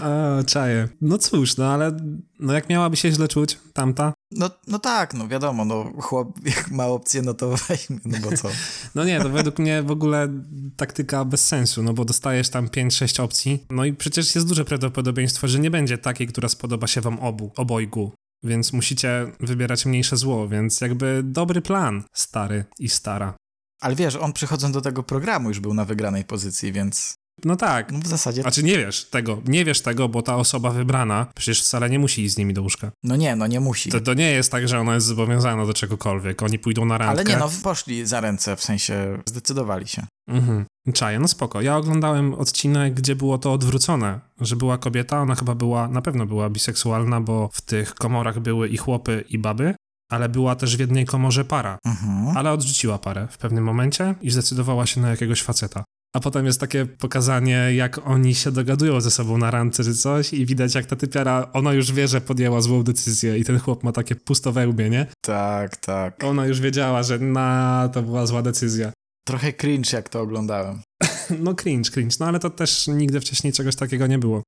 A, 0.03 0.43
czaję. 0.47 0.89
No 1.01 1.19
cóż, 1.19 1.57
no 1.57 1.73
ale 1.73 1.97
no 2.41 2.53
jak 2.53 2.69
miałaby 2.69 2.97
się 2.97 3.13
źle 3.13 3.29
czuć, 3.29 3.59
tamta? 3.73 4.13
No, 4.31 4.51
no 4.67 4.79
tak, 4.79 5.15
no 5.15 5.29
wiadomo, 5.29 5.65
no 5.65 5.93
chłop 5.99 6.39
jak 6.57 6.71
ma 6.71 6.87
opcję, 6.87 7.23
no 7.23 7.35
to 7.35 7.57
weźmie, 7.69 7.99
no 8.05 8.19
bo 8.23 8.37
co? 8.37 8.49
No 8.95 9.05
nie, 9.05 9.21
to 9.21 9.29
według 9.29 9.59
mnie 9.59 9.83
w 9.83 9.91
ogóle 9.91 10.29
taktyka 10.77 11.25
bez 11.25 11.47
sensu, 11.47 11.83
no 11.83 11.93
bo 11.93 12.05
dostajesz 12.05 12.49
tam 12.49 12.69
5-6 12.69 13.23
opcji, 13.23 13.67
no 13.71 13.85
i 13.85 13.93
przecież 13.93 14.35
jest 14.35 14.49
duże 14.49 14.65
prawdopodobieństwo, 14.65 15.49
że 15.49 15.59
nie 15.59 15.71
będzie 15.71 15.99
takiej, 15.99 16.27
która 16.27 16.49
spodoba 16.49 16.87
się 16.87 17.01
wam 17.01 17.21
obu, 17.21 17.53
obojgu. 17.57 18.13
Więc 18.45 18.73
musicie 18.73 19.33
wybierać 19.41 19.87
mniejsze 19.87 20.17
zło, 20.17 20.49
więc 20.49 20.81
jakby 20.81 21.23
dobry 21.25 21.63
plan, 21.63 22.05
stary 22.13 22.65
i 22.79 22.89
stara. 22.89 23.35
Ale 23.81 23.95
wiesz, 23.95 24.17
on 24.17 24.33
przychodząc 24.33 24.75
do 24.75 24.81
tego 24.81 25.03
programu 25.03 25.49
już 25.49 25.61
był 25.61 25.75
na 25.75 25.85
wygranej 25.85 26.25
pozycji, 26.25 26.73
więc 26.73 27.15
No 27.45 27.57
tak. 27.57 27.93
no 27.93 27.99
w 27.99 28.07
zasadzie, 28.07 28.43
Znaczy 28.43 28.63
nie 28.63 28.79
wiesz 28.79 29.05
tego, 29.11 29.43
nie 29.47 29.65
wiesz 29.65 29.81
tego, 29.81 30.09
bo 30.09 30.23
ta 30.23 30.37
osoba 30.37 30.71
wybrana 30.71 31.27
przecież 31.35 31.63
wcale 31.63 31.91
nie 31.91 31.99
musi 31.99 32.25
iść 32.25 32.35
z 32.35 32.39
nimi 32.39 32.55
do 32.55 32.63
łóżka. 32.63 32.91
no 33.05 33.17
nie, 33.17 33.37
no 33.37 33.47
nie 33.47 33.61
musi. 33.61 33.91
To, 33.91 34.01
to 34.01 34.15
nie 34.15 34.31
jest 34.31 34.51
tak, 34.53 34.69
że 34.69 34.81
ona 34.81 34.95
jest 34.95 35.07
zobowiązana 35.07 35.67
do 35.67 35.75
czegokolwiek. 35.75 36.43
Oni 36.43 36.59
pójdą 36.59 36.85
na 36.85 36.99
randkę. 36.99 37.21
Ale 37.21 37.25
nie, 37.25 37.37
no 37.37 37.51
poszli 37.63 38.07
za 38.07 38.21
ręce, 38.21 38.57
w 38.57 38.63
sensie 38.63 39.23
zdecydowali 39.27 39.87
się. 39.89 40.07
Mhm. 40.29 40.65
Czaję, 40.95 41.19
no 41.19 41.29
spoko. 41.29 41.61
Ja 41.61 41.77
oglądałem 41.77 42.35
odcinek, 42.35 42.95
gdzie 42.95 43.17
było 43.17 43.39
to 43.39 43.53
odwrócone, 43.53 44.21
że 44.41 44.57
była 44.57 44.79
kobieta, 44.79 45.21
ona 45.21 45.35
chyba 45.35 45.55
była, 45.55 45.89
na 45.89 46.03
pewno 46.03 46.27
była 46.27 46.51
biseksualna, 46.51 47.21
bo 47.21 47.51
w 47.53 47.61
tych 47.61 47.95
komorach 47.95 48.41
były 48.41 48.69
i 48.69 48.77
chłopy, 48.77 49.25
i 49.29 49.39
baby. 49.39 49.75
Ale 50.11 50.29
była 50.29 50.57
też 50.57 50.77
w 50.77 50.81
jednej 50.81 51.07
komorze 51.07 51.45
para. 51.45 51.79
Mhm. 51.87 52.37
Ale 52.37 52.53
odrzuciła 52.53 52.99
parę 52.99 53.29
w 53.31 53.39
pewnym 53.39 53.65
momencie 53.65 54.15
i 54.21 54.31
zdecydowała 54.31 54.87
się 54.87 55.01
na 55.01 55.11
jakiegoś 55.11 55.43
faceta. 55.43 55.85
A 56.17 56.21
potem 56.21 56.47
jest 56.47 56.61
takie 56.61 56.87
pokazanie, 56.87 57.69
jak 57.75 58.07
oni 58.07 58.35
się 58.35 58.51
dogadują 58.51 59.01
ze 59.01 59.11
sobą 59.11 59.39
na 59.39 59.51
randce 59.51 59.85
czy 59.85 59.95
coś 59.95 60.33
i 60.33 60.47
widać, 60.47 60.75
jak 60.75 60.87
ta 60.87 60.97
typiara, 60.97 61.51
ona 61.53 61.73
już 61.73 61.93
wie, 61.93 62.09
że 62.09 62.21
podjęła 62.21 62.61
złą 62.61 62.83
decyzję 62.83 63.39
i 63.39 63.45
ten 63.45 63.59
chłop 63.59 63.85
ma 63.85 63.93
takie 63.93 64.17
pusto 64.17 64.53
wełbie, 64.53 64.91
nie? 64.91 65.07
Tak, 65.21 65.77
tak. 65.77 66.25
Ona 66.25 66.47
już 66.47 66.61
wiedziała, 66.61 67.03
że 67.03 67.19
na, 67.19 67.89
to 67.93 68.03
była 68.03 68.27
zła 68.27 68.43
decyzja. 68.43 68.93
Trochę 69.27 69.53
cringe, 69.53 69.97
jak 69.97 70.09
to 70.09 70.21
oglądałem. 70.21 70.83
No 71.39 71.55
cringe, 71.55 71.91
cringe, 71.91 72.17
no 72.21 72.27
ale 72.27 72.39
to 72.39 72.51
też 72.51 72.87
nigdy 72.87 73.21
wcześniej 73.21 73.53
czegoś 73.53 73.77
takiego 73.77 74.07
nie 74.07 74.19
było. 74.19 74.43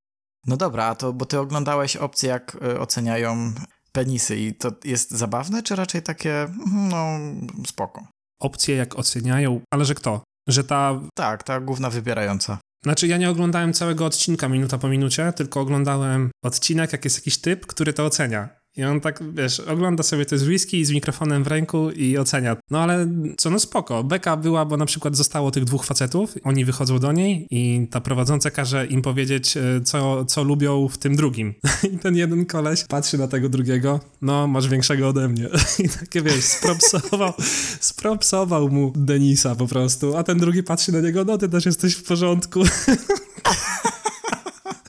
No 0.47 0.57
dobra, 0.57 0.85
a 0.85 0.95
to, 0.95 1.13
bo 1.13 1.25
ty 1.25 1.39
oglądałeś 1.39 1.95
opcje, 1.95 2.29
jak 2.29 2.55
y, 2.55 2.79
oceniają 2.79 3.53
penisy 3.91 4.37
i 4.37 4.53
to 4.53 4.71
jest 4.83 5.11
zabawne, 5.11 5.63
czy 5.63 5.75
raczej 5.75 6.01
takie, 6.01 6.41
mm, 6.41 6.89
no, 6.89 7.19
spoko? 7.67 8.07
Opcje 8.41 8.75
jak 8.75 8.99
oceniają, 8.99 9.61
ale 9.73 9.85
że 9.85 9.95
kto? 9.95 10.23
Że 10.49 10.63
ta 10.63 10.99
Tak, 11.15 11.43
ta 11.43 11.59
główna 11.59 11.89
wybierająca. 11.89 12.57
Znaczy, 12.83 13.07
ja 13.07 13.17
nie 13.17 13.29
oglądałem 13.29 13.73
całego 13.73 14.05
odcinka 14.05 14.49
minuta 14.49 14.77
po 14.77 14.87
minucie, 14.89 15.33
tylko 15.33 15.59
oglądałem 15.59 16.31
odcinek, 16.43 16.91
jak 16.91 17.03
jest 17.03 17.17
jakiś 17.17 17.37
typ, 17.37 17.65
który 17.65 17.93
to 17.93 18.05
ocenia. 18.05 18.58
I 18.77 18.83
on 18.83 19.01
tak, 19.01 19.23
wiesz, 19.33 19.59
ogląda 19.59 20.03
sobie 20.03 20.25
z 20.31 20.43
whisky 20.43 20.85
z 20.85 20.91
mikrofonem 20.91 21.43
w 21.43 21.47
ręku 21.47 21.91
i 21.91 22.17
ocenia. 22.17 22.57
No 22.71 22.79
ale 22.79 23.07
co, 23.37 23.49
no 23.49 23.59
spoko. 23.59 24.03
Beka 24.03 24.37
była, 24.37 24.65
bo 24.65 24.77
na 24.77 24.85
przykład 24.85 25.15
zostało 25.15 25.51
tych 25.51 25.63
dwóch 25.63 25.85
facetów, 25.85 26.35
oni 26.43 26.65
wychodzą 26.65 26.99
do 26.99 27.11
niej 27.11 27.47
i 27.51 27.87
ta 27.91 28.01
prowadząca 28.01 28.51
każe 28.51 28.85
im 28.85 29.01
powiedzieć, 29.01 29.57
e, 29.57 29.61
co, 29.83 30.25
co 30.25 30.43
lubią 30.43 30.87
w 30.87 30.97
tym 30.97 31.15
drugim. 31.15 31.53
I 31.93 31.97
ten 31.97 32.15
jeden 32.15 32.45
koleś 32.45 32.83
patrzy 32.83 33.17
na 33.17 33.27
tego 33.27 33.49
drugiego, 33.49 33.99
no 34.21 34.47
masz 34.47 34.67
większego 34.67 35.07
ode 35.07 35.27
mnie. 35.27 35.49
I 35.85 35.89
takie, 35.89 36.21
wiesz, 36.21 36.43
spropsował, 36.43 37.33
spropsował 37.79 38.69
mu 38.69 38.93
Denisa 38.95 39.55
po 39.55 39.67
prostu, 39.67 40.17
a 40.17 40.23
ten 40.23 40.37
drugi 40.37 40.63
patrzy 40.63 40.91
na 40.91 41.01
niego, 41.01 41.25
no 41.25 41.37
ty 41.37 41.49
też 41.49 41.65
jesteś 41.65 41.95
w 41.95 42.03
porządku. 42.03 42.63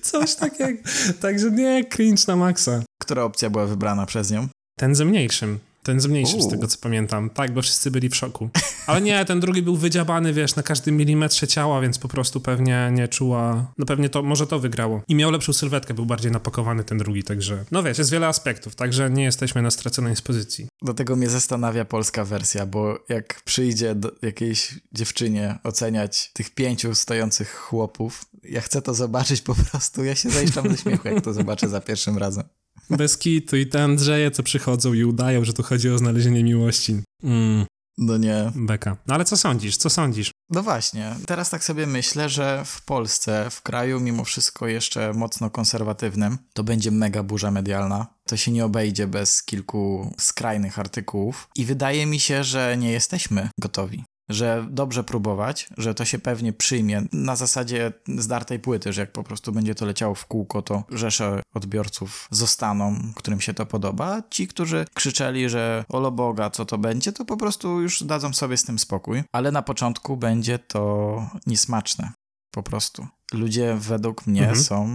Coś 0.03 0.35
takiego. 0.35 0.83
Także 1.21 1.51
nie, 1.51 1.85
cringe 1.85 2.23
na 2.29 2.37
maksa. 2.37 2.83
Która 3.11 3.25
opcja 3.25 3.51
była 3.51 3.67
wybrana 3.67 4.07
przez 4.07 4.31
nią? 4.31 4.49
Ten 4.79 4.95
ze 4.95 5.05
mniejszym. 5.05 5.59
Ten 5.83 6.01
z 6.01 6.07
mniejszym, 6.07 6.43
z 6.43 6.49
tego 6.49 6.67
co 6.67 6.79
pamiętam. 6.79 7.31
Tak, 7.31 7.55
bo 7.55 7.63
wszyscy 7.63 7.91
byli 7.91 8.09
w 8.09 8.17
szoku. 8.17 8.51
Ale 8.87 9.01
nie, 9.01 9.25
ten 9.25 9.41
drugi 9.41 9.63
był 9.63 9.77
wydziabany, 9.77 10.33
wiesz, 10.33 10.57
na 10.57 10.63
każdym 10.63 10.97
milimetrze 10.97 11.49
ciała, 11.49 11.81
więc 11.81 11.99
po 11.99 12.09
prostu 12.09 12.41
pewnie 12.41 12.91
nie 12.93 13.09
czuła... 13.09 13.73
No 13.79 13.87
pewnie 13.87 14.09
to, 14.09 14.23
może 14.23 14.47
to 14.47 14.59
wygrało. 14.59 15.03
I 15.09 15.15
miał 15.15 15.31
lepszą 15.31 15.53
sylwetkę, 15.53 15.95
był 15.95 16.07
bardziej 16.07 16.33
napakowany 16.33 16.85
ten 16.85 16.99
drugi, 16.99 17.23
także... 17.23 17.65
No 17.71 17.83
wiesz, 17.83 17.99
jest 17.99 18.11
wiele 18.11 18.27
aspektów, 18.27 18.75
także 18.75 19.11
nie 19.11 19.25
jesteśmy 19.25 19.63
na 19.63 19.71
straconej 19.71 20.15
pozycji. 20.25 20.67
Do 20.83 20.95
tego 20.95 21.17
mnie 21.17 21.31
zastanawia 21.31 21.85
polska 21.85 22.25
wersja, 22.25 22.67
bo 22.67 23.05
jak 23.09 23.43
przyjdzie 23.45 23.95
do 23.95 24.13
jakiejś 24.23 24.75
dziewczynie 24.93 25.59
oceniać 25.65 26.31
tych 26.33 26.51
pięciu 26.51 26.95
stojących 26.95 27.55
chłopów, 27.55 28.25
ja 28.43 28.61
chcę 28.61 28.83
to 28.83 28.95
zobaczyć 28.95 29.43
po 29.43 29.55
prostu. 29.55 30.05
Ja 30.05 30.15
się 30.15 30.31
zajszczam 30.31 30.71
ze 30.71 30.77
śmiechu, 30.77 31.09
jak 31.09 31.25
to 31.25 31.33
zobaczę 31.33 31.69
za 31.69 31.81
pierwszym 31.81 32.19
razem. 32.19 32.45
Bez 32.91 33.19
kitu 33.19 33.57
i 33.57 33.67
te 33.67 33.83
Andrzeje, 33.83 34.31
co 34.31 34.43
przychodzą 34.43 34.93
i 34.93 35.05
udają, 35.05 35.45
że 35.45 35.53
tu 35.53 35.63
chodzi 35.63 35.91
o 35.91 35.99
znalezienie 35.99 36.45
miłości. 36.45 37.03
Mm, 37.23 37.67
No 37.99 38.17
nie. 38.17 38.53
beka. 38.55 38.97
No 39.07 39.15
ale 39.15 39.25
co 39.25 39.37
sądzisz, 39.37 39.77
co 39.77 39.91
sądzisz? 39.91 40.31
No 40.51 40.63
właśnie, 40.63 41.15
teraz 41.27 41.51
tak 41.51 41.65
sobie 41.65 41.87
myślę, 41.87 42.29
że 42.29 42.63
w 42.67 42.85
Polsce, 42.85 43.47
w 43.51 43.63
kraju 43.63 44.01
mimo 44.01 44.25
wszystko 44.25 44.67
jeszcze 44.67 45.13
mocno 45.13 45.51
konserwatywnym, 45.51 46.39
to 46.53 46.65
będzie 46.65 46.91
mega 46.91 47.23
burza 47.23 47.51
medialna. 47.51 48.07
To 48.29 48.37
się 48.37 48.53
nie 48.53 48.65
obejdzie 48.65 49.07
bez 49.07 49.43
kilku 49.43 50.15
skrajnych 50.19 50.79
artykułów 50.79 51.49
i 51.57 51.65
wydaje 51.65 52.07
mi 52.07 52.21
się, 52.21 52.45
że 52.45 52.77
nie 52.77 52.93
jesteśmy 52.93 53.49
gotowi. 53.61 54.05
Że 54.31 54.67
dobrze 54.71 55.05
próbować, 55.05 55.69
że 55.79 55.95
to 55.95 56.05
się 56.05 56.19
pewnie 56.19 56.53
przyjmie 56.53 57.03
na 57.13 57.37
zasadzie 57.37 57.93
zdartej 58.19 58.59
płyty, 58.59 58.93
że 58.93 59.01
jak 59.01 59.13
po 59.13 59.25
prostu 59.25 59.53
będzie 59.53 59.75
to 59.75 59.87
leciało 59.87 60.15
w 60.15 60.27
kółko, 60.27 60.63
to 60.63 60.85
rzesze 60.91 61.43
odbiorców 61.55 62.29
zostaną, 62.31 62.97
którym 63.17 63.41
się 63.41 63.55
to 63.55 63.67
podoba. 63.67 64.23
Ci, 64.31 64.49
którzy 64.49 64.85
krzyczeli, 64.95 65.49
że 65.49 65.85
olo 65.89 66.11
Boga, 66.11 66.51
co 66.51 66.65
to 66.65 66.79
będzie, 66.79 67.13
to 67.13 67.25
po 67.25 67.37
prostu 67.37 67.81
już 67.81 68.03
dadzą 68.05 68.33
sobie 68.33 68.57
z 68.57 68.65
tym 68.65 68.79
spokój. 68.79 69.23
Ale 69.33 69.53
na 69.53 69.63
początku 69.63 70.17
będzie 70.17 70.59
to 70.59 71.31
niesmaczne. 71.47 72.13
Po 72.51 72.63
prostu. 72.63 73.07
Ludzie 73.33 73.77
według 73.79 74.27
mnie 74.27 74.41
Mhm. 74.49 74.65
są 74.65 74.89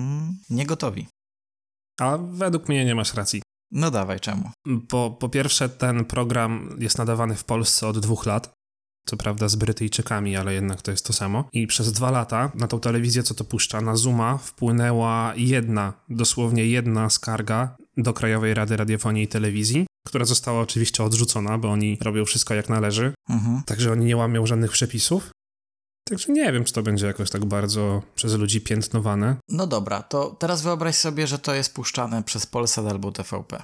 niegotowi. 0.50 1.08
A 2.00 2.17
według 2.17 2.69
mnie 2.69 2.86
nie 2.86 2.95
masz 2.95 3.13
racji. 3.13 3.41
No 3.71 3.91
dawaj, 3.91 4.19
czemu? 4.19 4.52
Po, 4.88 5.17
po 5.19 5.30
pierwsze, 5.30 5.69
ten 5.69 6.06
program 6.06 6.76
jest 6.80 6.98
nadawany 6.98 7.36
w 7.36 7.43
Polsce 7.43 7.88
od 7.88 8.00
dwóch 8.00 8.26
lat. 8.26 8.55
Co 9.10 9.18
prawda 9.18 9.48
z 9.48 9.56
Brytyjczykami, 9.56 10.36
ale 10.38 10.54
jednak 10.54 10.82
to 10.82 10.91
jest 10.91 11.06
to 11.06 11.13
samo. 11.13 11.50
I 11.54 11.68
przez 11.68 11.91
dwa 11.91 12.12
lata 12.12 12.52
na 12.56 12.68
tą 12.68 12.80
telewizję, 12.80 13.24
co 13.24 13.34
to 13.34 13.44
puszcza, 13.44 13.82
na 13.82 13.96
Zuma 13.96 14.38
wpłynęła 14.38 15.34
jedna, 15.36 15.94
dosłownie 16.10 16.65
jedna 16.65 17.10
skarga 17.10 17.76
do 17.98 18.13
Krajowej 18.13 18.54
Rady 18.54 18.78
Radiofonii 18.78 19.24
i 19.24 19.28
Telewizji, 19.28 19.86
która 20.08 20.26
została 20.26 20.62
oczywiście 20.62 21.04
odrzucona, 21.04 21.58
bo 21.58 21.72
oni 21.72 21.98
robią 22.02 22.26
wszystko 22.26 22.54
jak 22.54 22.70
należy, 22.70 23.13
Mhm. 23.30 23.63
także 23.65 23.91
oni 23.91 24.06
nie 24.06 24.18
łamią 24.18 24.46
żadnych 24.46 24.72
przepisów. 24.72 25.30
Także 26.10 26.34
nie 26.34 26.54
wiem, 26.54 26.63
czy 26.63 26.74
to 26.74 26.84
będzie 26.84 27.08
jakoś 27.08 27.30
tak 27.30 27.46
bardzo 27.46 28.02
przez 28.15 28.34
ludzi 28.34 28.62
piętnowane. 28.62 29.36
No 29.50 29.68
dobra, 29.68 30.04
to 30.04 30.30
teraz 30.39 30.62
wyobraź 30.62 30.96
sobie, 30.96 31.28
że 31.28 31.39
to 31.39 31.54
jest 31.54 31.74
puszczane 31.74 32.24
przez 32.24 32.46
Polsat 32.46 32.86
albo 32.86 33.12
TVP. 33.12 33.63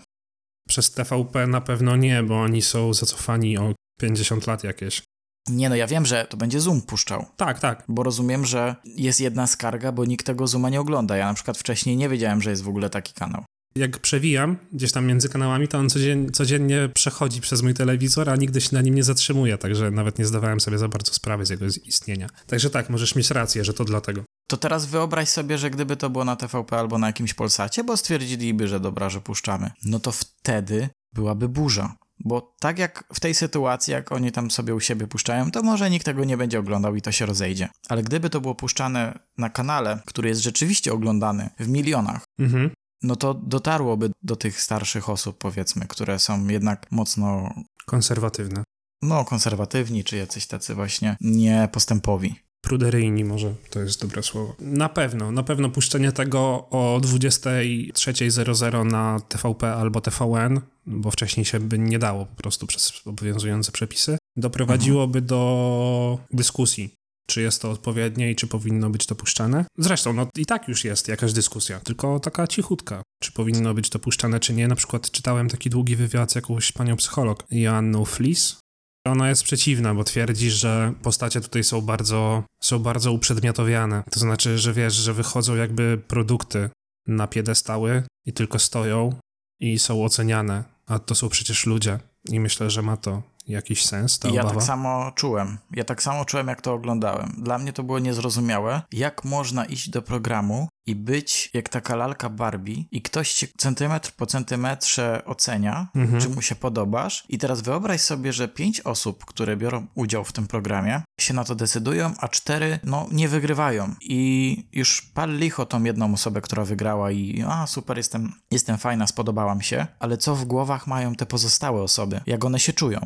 Przez 0.69 0.91
TVP 0.91 1.47
na 1.47 1.61
pewno 1.61 1.95
nie, 1.95 2.23
bo 2.23 2.41
oni 2.41 2.61
są 2.61 2.93
zacofani 2.93 3.57
o 3.57 3.73
50 3.99 4.47
lat 4.47 4.63
jakieś. 4.63 5.01
Nie 5.49 5.69
no, 5.69 5.75
ja 5.75 5.87
wiem, 5.87 6.05
że 6.05 6.27
to 6.29 6.37
będzie 6.37 6.59
Zoom 6.59 6.81
puszczał. 6.81 7.25
Tak, 7.37 7.59
tak. 7.59 7.83
Bo 7.87 8.03
rozumiem, 8.03 8.45
że 8.45 8.75
jest 8.85 9.21
jedna 9.21 9.47
skarga, 9.47 9.91
bo 9.91 10.05
nikt 10.05 10.25
tego 10.25 10.47
Zooma 10.47 10.69
nie 10.69 10.81
ogląda. 10.81 11.17
Ja 11.17 11.27
na 11.27 11.33
przykład 11.33 11.57
wcześniej 11.57 11.97
nie 11.97 12.09
wiedziałem, 12.09 12.41
że 12.41 12.49
jest 12.49 12.63
w 12.63 12.69
ogóle 12.69 12.89
taki 12.89 13.13
kanał. 13.13 13.43
Jak 13.75 13.99
przewijam 13.99 14.57
gdzieś 14.73 14.91
tam 14.91 15.05
między 15.05 15.29
kanałami, 15.29 15.67
to 15.67 15.77
on 15.77 15.89
codziennie, 15.89 16.31
codziennie 16.31 16.89
przechodzi 16.93 17.41
przez 17.41 17.61
mój 17.61 17.73
telewizor, 17.73 18.29
a 18.29 18.35
nigdy 18.35 18.61
się 18.61 18.69
na 18.71 18.81
nim 18.81 18.95
nie 18.95 19.03
zatrzymuje, 19.03 19.57
także 19.57 19.91
nawet 19.91 20.19
nie 20.19 20.25
zdawałem 20.25 20.59
sobie 20.59 20.77
za 20.77 20.87
bardzo 20.87 21.13
sprawy 21.13 21.45
z 21.45 21.49
jego 21.49 21.65
istnienia. 21.65 22.27
Także 22.47 22.69
tak, 22.69 22.89
możesz 22.89 23.15
mieć 23.15 23.31
rację, 23.31 23.65
że 23.65 23.73
to 23.73 23.85
dlatego. 23.85 24.23
To 24.47 24.57
teraz 24.57 24.85
wyobraź 24.85 25.29
sobie, 25.29 25.57
że 25.57 25.69
gdyby 25.69 25.97
to 25.97 26.09
było 26.09 26.25
na 26.25 26.35
TVP 26.35 26.79
albo 26.79 26.97
na 26.97 27.07
jakimś 27.07 27.33
Polsacie, 27.33 27.83
bo 27.83 27.97
stwierdziliby, 27.97 28.67
że 28.67 28.79
dobra, 28.79 29.09
że 29.09 29.21
puszczamy, 29.21 29.71
no 29.85 29.99
to 29.99 30.11
wtedy 30.11 30.89
byłaby 31.13 31.49
burza. 31.49 31.95
Bo 32.25 32.55
tak 32.59 32.79
jak 32.79 33.03
w 33.13 33.19
tej 33.19 33.33
sytuacji, 33.35 33.93
jak 33.93 34.11
oni 34.11 34.31
tam 34.31 34.51
sobie 34.51 34.75
u 34.75 34.79
siebie 34.79 35.07
puszczają, 35.07 35.51
to 35.51 35.63
może 35.63 35.89
nikt 35.89 36.05
tego 36.05 36.23
nie 36.23 36.37
będzie 36.37 36.59
oglądał 36.59 36.95
i 36.95 37.01
to 37.01 37.11
się 37.11 37.25
rozejdzie. 37.25 37.69
Ale 37.89 38.03
gdyby 38.03 38.29
to 38.29 38.41
było 38.41 38.55
puszczane 38.55 39.19
na 39.37 39.49
kanale, 39.49 39.99
który 40.05 40.29
jest 40.29 40.41
rzeczywiście 40.41 40.93
oglądany 40.93 41.49
w 41.59 41.67
milionach, 41.67 42.23
Mhm. 42.39 42.69
no 43.03 43.15
to 43.15 43.33
dotarłoby 43.33 44.11
do 44.23 44.35
tych 44.35 44.61
starszych 44.61 45.09
osób, 45.09 45.37
powiedzmy, 45.37 45.85
które 45.87 46.19
są 46.19 46.47
jednak 46.47 46.91
mocno, 46.91 47.53
Konserwatywne. 47.85 48.63
no, 49.01 49.25
konserwatywni, 49.25 50.03
czy 50.03 50.17
jacyś 50.17 50.47
tacy 50.47 50.75
właśnie 50.75 51.17
niepostępowi. 51.21 52.35
Pruderyjni 52.61 53.23
może, 53.23 53.53
to 53.69 53.79
jest 53.79 54.01
dobre 54.01 54.23
słowo. 54.23 54.55
Na 54.59 54.89
pewno, 54.89 55.31
na 55.31 55.43
pewno 55.43 55.69
puszczenie 55.69 56.11
tego 56.11 56.39
o 56.69 56.99
23.00 57.01 58.85
na 58.85 59.19
TVP 59.19 59.73
albo 59.73 60.01
TVN, 60.01 60.61
bo 60.85 61.11
wcześniej 61.11 61.45
się 61.45 61.59
by 61.59 61.79
nie 61.79 61.99
dało 61.99 62.25
po 62.25 62.35
prostu 62.35 62.67
przez 62.67 63.01
obowiązujące 63.05 63.71
przepisy, 63.71 64.17
doprowadziłoby 64.35 65.21
do 65.21 66.19
dyskusji. 66.33 66.93
Czy 67.27 67.41
jest 67.41 67.61
to 67.61 67.71
odpowiednie 67.71 68.31
i 68.31 68.35
czy 68.35 68.47
powinno 68.47 68.89
być 68.89 69.05
to 69.05 69.15
puszczane? 69.15 69.65
Zresztą, 69.77 70.13
no 70.13 70.27
i 70.37 70.45
tak 70.45 70.67
już 70.67 70.85
jest 70.85 71.07
jakaś 71.07 71.33
dyskusja, 71.33 71.79
tylko 71.79 72.19
taka 72.19 72.47
cichutka. 72.47 73.01
Czy 73.23 73.31
powinno 73.31 73.73
być 73.73 73.89
to 73.89 73.99
puszczane, 73.99 74.39
czy 74.39 74.53
nie? 74.53 74.67
Na 74.67 74.75
przykład 74.75 75.11
czytałem 75.11 75.49
taki 75.49 75.69
długi 75.69 75.95
wywiad 75.95 76.31
z 76.31 76.35
jakąś 76.35 76.71
panią 76.71 76.95
psycholog, 76.95 77.43
Joanną 77.51 78.05
Flis, 78.05 78.59
ona 79.05 79.29
jest 79.29 79.43
przeciwna, 79.43 79.93
bo 79.93 80.03
twierdzi, 80.03 80.51
że 80.51 80.93
postacie 81.01 81.41
tutaj 81.41 81.63
są 81.63 81.81
bardzo, 81.81 82.43
są 82.63 82.79
bardzo 82.79 83.11
uprzedmiotowiane. 83.11 84.03
To 84.11 84.19
znaczy, 84.19 84.57
że 84.57 84.73
wiesz, 84.73 84.93
że 84.93 85.13
wychodzą 85.13 85.55
jakby 85.55 86.01
produkty 86.07 86.69
na 87.07 87.27
piedestały 87.27 88.03
i 88.25 88.33
tylko 88.33 88.59
stoją 88.59 89.15
i 89.59 89.79
są 89.79 90.03
oceniane, 90.03 90.63
a 90.87 90.99
to 90.99 91.15
są 91.15 91.29
przecież 91.29 91.65
ludzie. 91.65 91.99
I 92.29 92.39
myślę, 92.39 92.69
że 92.69 92.81
ma 92.81 92.97
to 92.97 93.23
jakiś 93.47 93.85
sens, 93.85 94.19
ta 94.19 94.29
ja 94.29 94.41
obawa. 94.41 94.55
tak 94.55 94.63
samo 94.63 95.11
czułem. 95.15 95.57
Ja 95.71 95.83
tak 95.83 96.03
samo 96.03 96.25
czułem, 96.25 96.47
jak 96.47 96.61
to 96.61 96.73
oglądałem. 96.73 97.33
Dla 97.37 97.57
mnie 97.57 97.73
to 97.73 97.83
było 97.83 97.99
niezrozumiałe, 97.99 98.81
jak 98.91 99.25
można 99.25 99.65
iść 99.65 99.89
do 99.89 100.01
programu 100.01 100.67
i 100.85 100.95
być 100.95 101.49
jak 101.53 101.69
taka 101.69 101.95
lalka 101.95 102.29
Barbie 102.29 102.75
i 102.91 103.01
ktoś 103.01 103.33
cię 103.33 103.47
centymetr 103.57 104.11
po 104.11 104.25
centymetrze 104.25 105.21
ocenia, 105.25 105.87
Mhm. 105.95 106.21
czy 106.21 106.29
mu 106.29 106.41
się 106.41 106.55
podobasz. 106.55 107.23
I 107.29 107.37
teraz 107.37 107.61
wyobraź 107.61 108.01
sobie, 108.01 108.33
że 108.33 108.47
pięć 108.47 108.81
osób, 108.81 109.25
które 109.25 109.57
biorą 109.57 109.87
udział 109.95 110.23
w 110.23 110.31
tym 110.33 110.47
programie, 110.47 111.01
się 111.19 111.33
na 111.33 111.43
to 111.43 111.55
decydują, 111.55 112.13
a 112.19 112.27
cztery, 112.27 112.79
no, 112.83 113.07
nie 113.11 113.27
wygrywają. 113.27 113.95
I 114.01 114.69
już 114.73 115.01
pal 115.01 115.37
licho 115.37 115.65
tą 115.65 115.83
jedną 115.83 116.13
osobę, 116.13 116.41
która 116.41 116.65
wygrała 116.65 117.11
i 117.11 117.43
a, 117.47 117.67
super, 117.67 117.97
jestem, 117.97 118.33
jestem 118.51 118.77
fajna, 118.77 119.07
spodobała 119.07 119.55
mi 119.55 119.63
się, 119.63 119.87
ale 119.99 120.17
co 120.17 120.35
w 120.35 120.45
głowach 120.45 120.87
mają 120.87 121.15
te 121.15 121.25
pozostałe 121.25 121.81
osoby? 121.81 122.21
Jak 122.25 122.45
one 122.45 122.59
się 122.59 122.73
czują? 122.73 122.99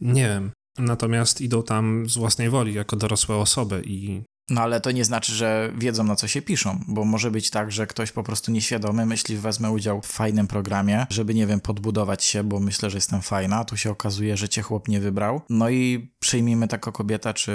Nie 0.00 0.28
wiem. 0.28 0.50
Natomiast 0.78 1.40
idą 1.40 1.62
tam 1.62 2.08
z 2.08 2.16
własnej 2.16 2.50
woli, 2.50 2.74
jako 2.74 2.96
dorosłe 2.96 3.36
osoby 3.36 3.82
i 3.86 4.22
no 4.50 4.60
ale 4.60 4.80
to 4.80 4.90
nie 4.90 5.04
znaczy, 5.04 5.32
że 5.32 5.72
wiedzą 5.78 6.04
na 6.04 6.16
co 6.16 6.28
się 6.28 6.42
piszą, 6.42 6.80
bo 6.88 7.04
może 7.04 7.30
być 7.30 7.50
tak, 7.50 7.72
że 7.72 7.86
ktoś 7.86 8.12
po 8.12 8.22
prostu 8.22 8.52
nieświadomy 8.52 9.06
myśli, 9.06 9.36
wezmę 9.36 9.70
udział 9.70 10.00
w 10.02 10.06
fajnym 10.06 10.46
programie, 10.46 11.06
żeby, 11.10 11.34
nie 11.34 11.46
wiem, 11.46 11.60
podbudować 11.60 12.24
się, 12.24 12.44
bo 12.44 12.60
myślę, 12.60 12.90
że 12.90 12.96
jestem 12.96 13.22
fajna, 13.22 13.64
tu 13.64 13.76
się 13.76 13.90
okazuje, 13.90 14.36
że 14.36 14.48
cię 14.48 14.62
chłop 14.62 14.88
nie 14.88 15.00
wybrał. 15.00 15.40
No 15.50 15.70
i 15.70 16.10
przyjmijmy 16.20 16.68
taka 16.68 16.92
kobieta 16.92 17.34
czy, 17.34 17.52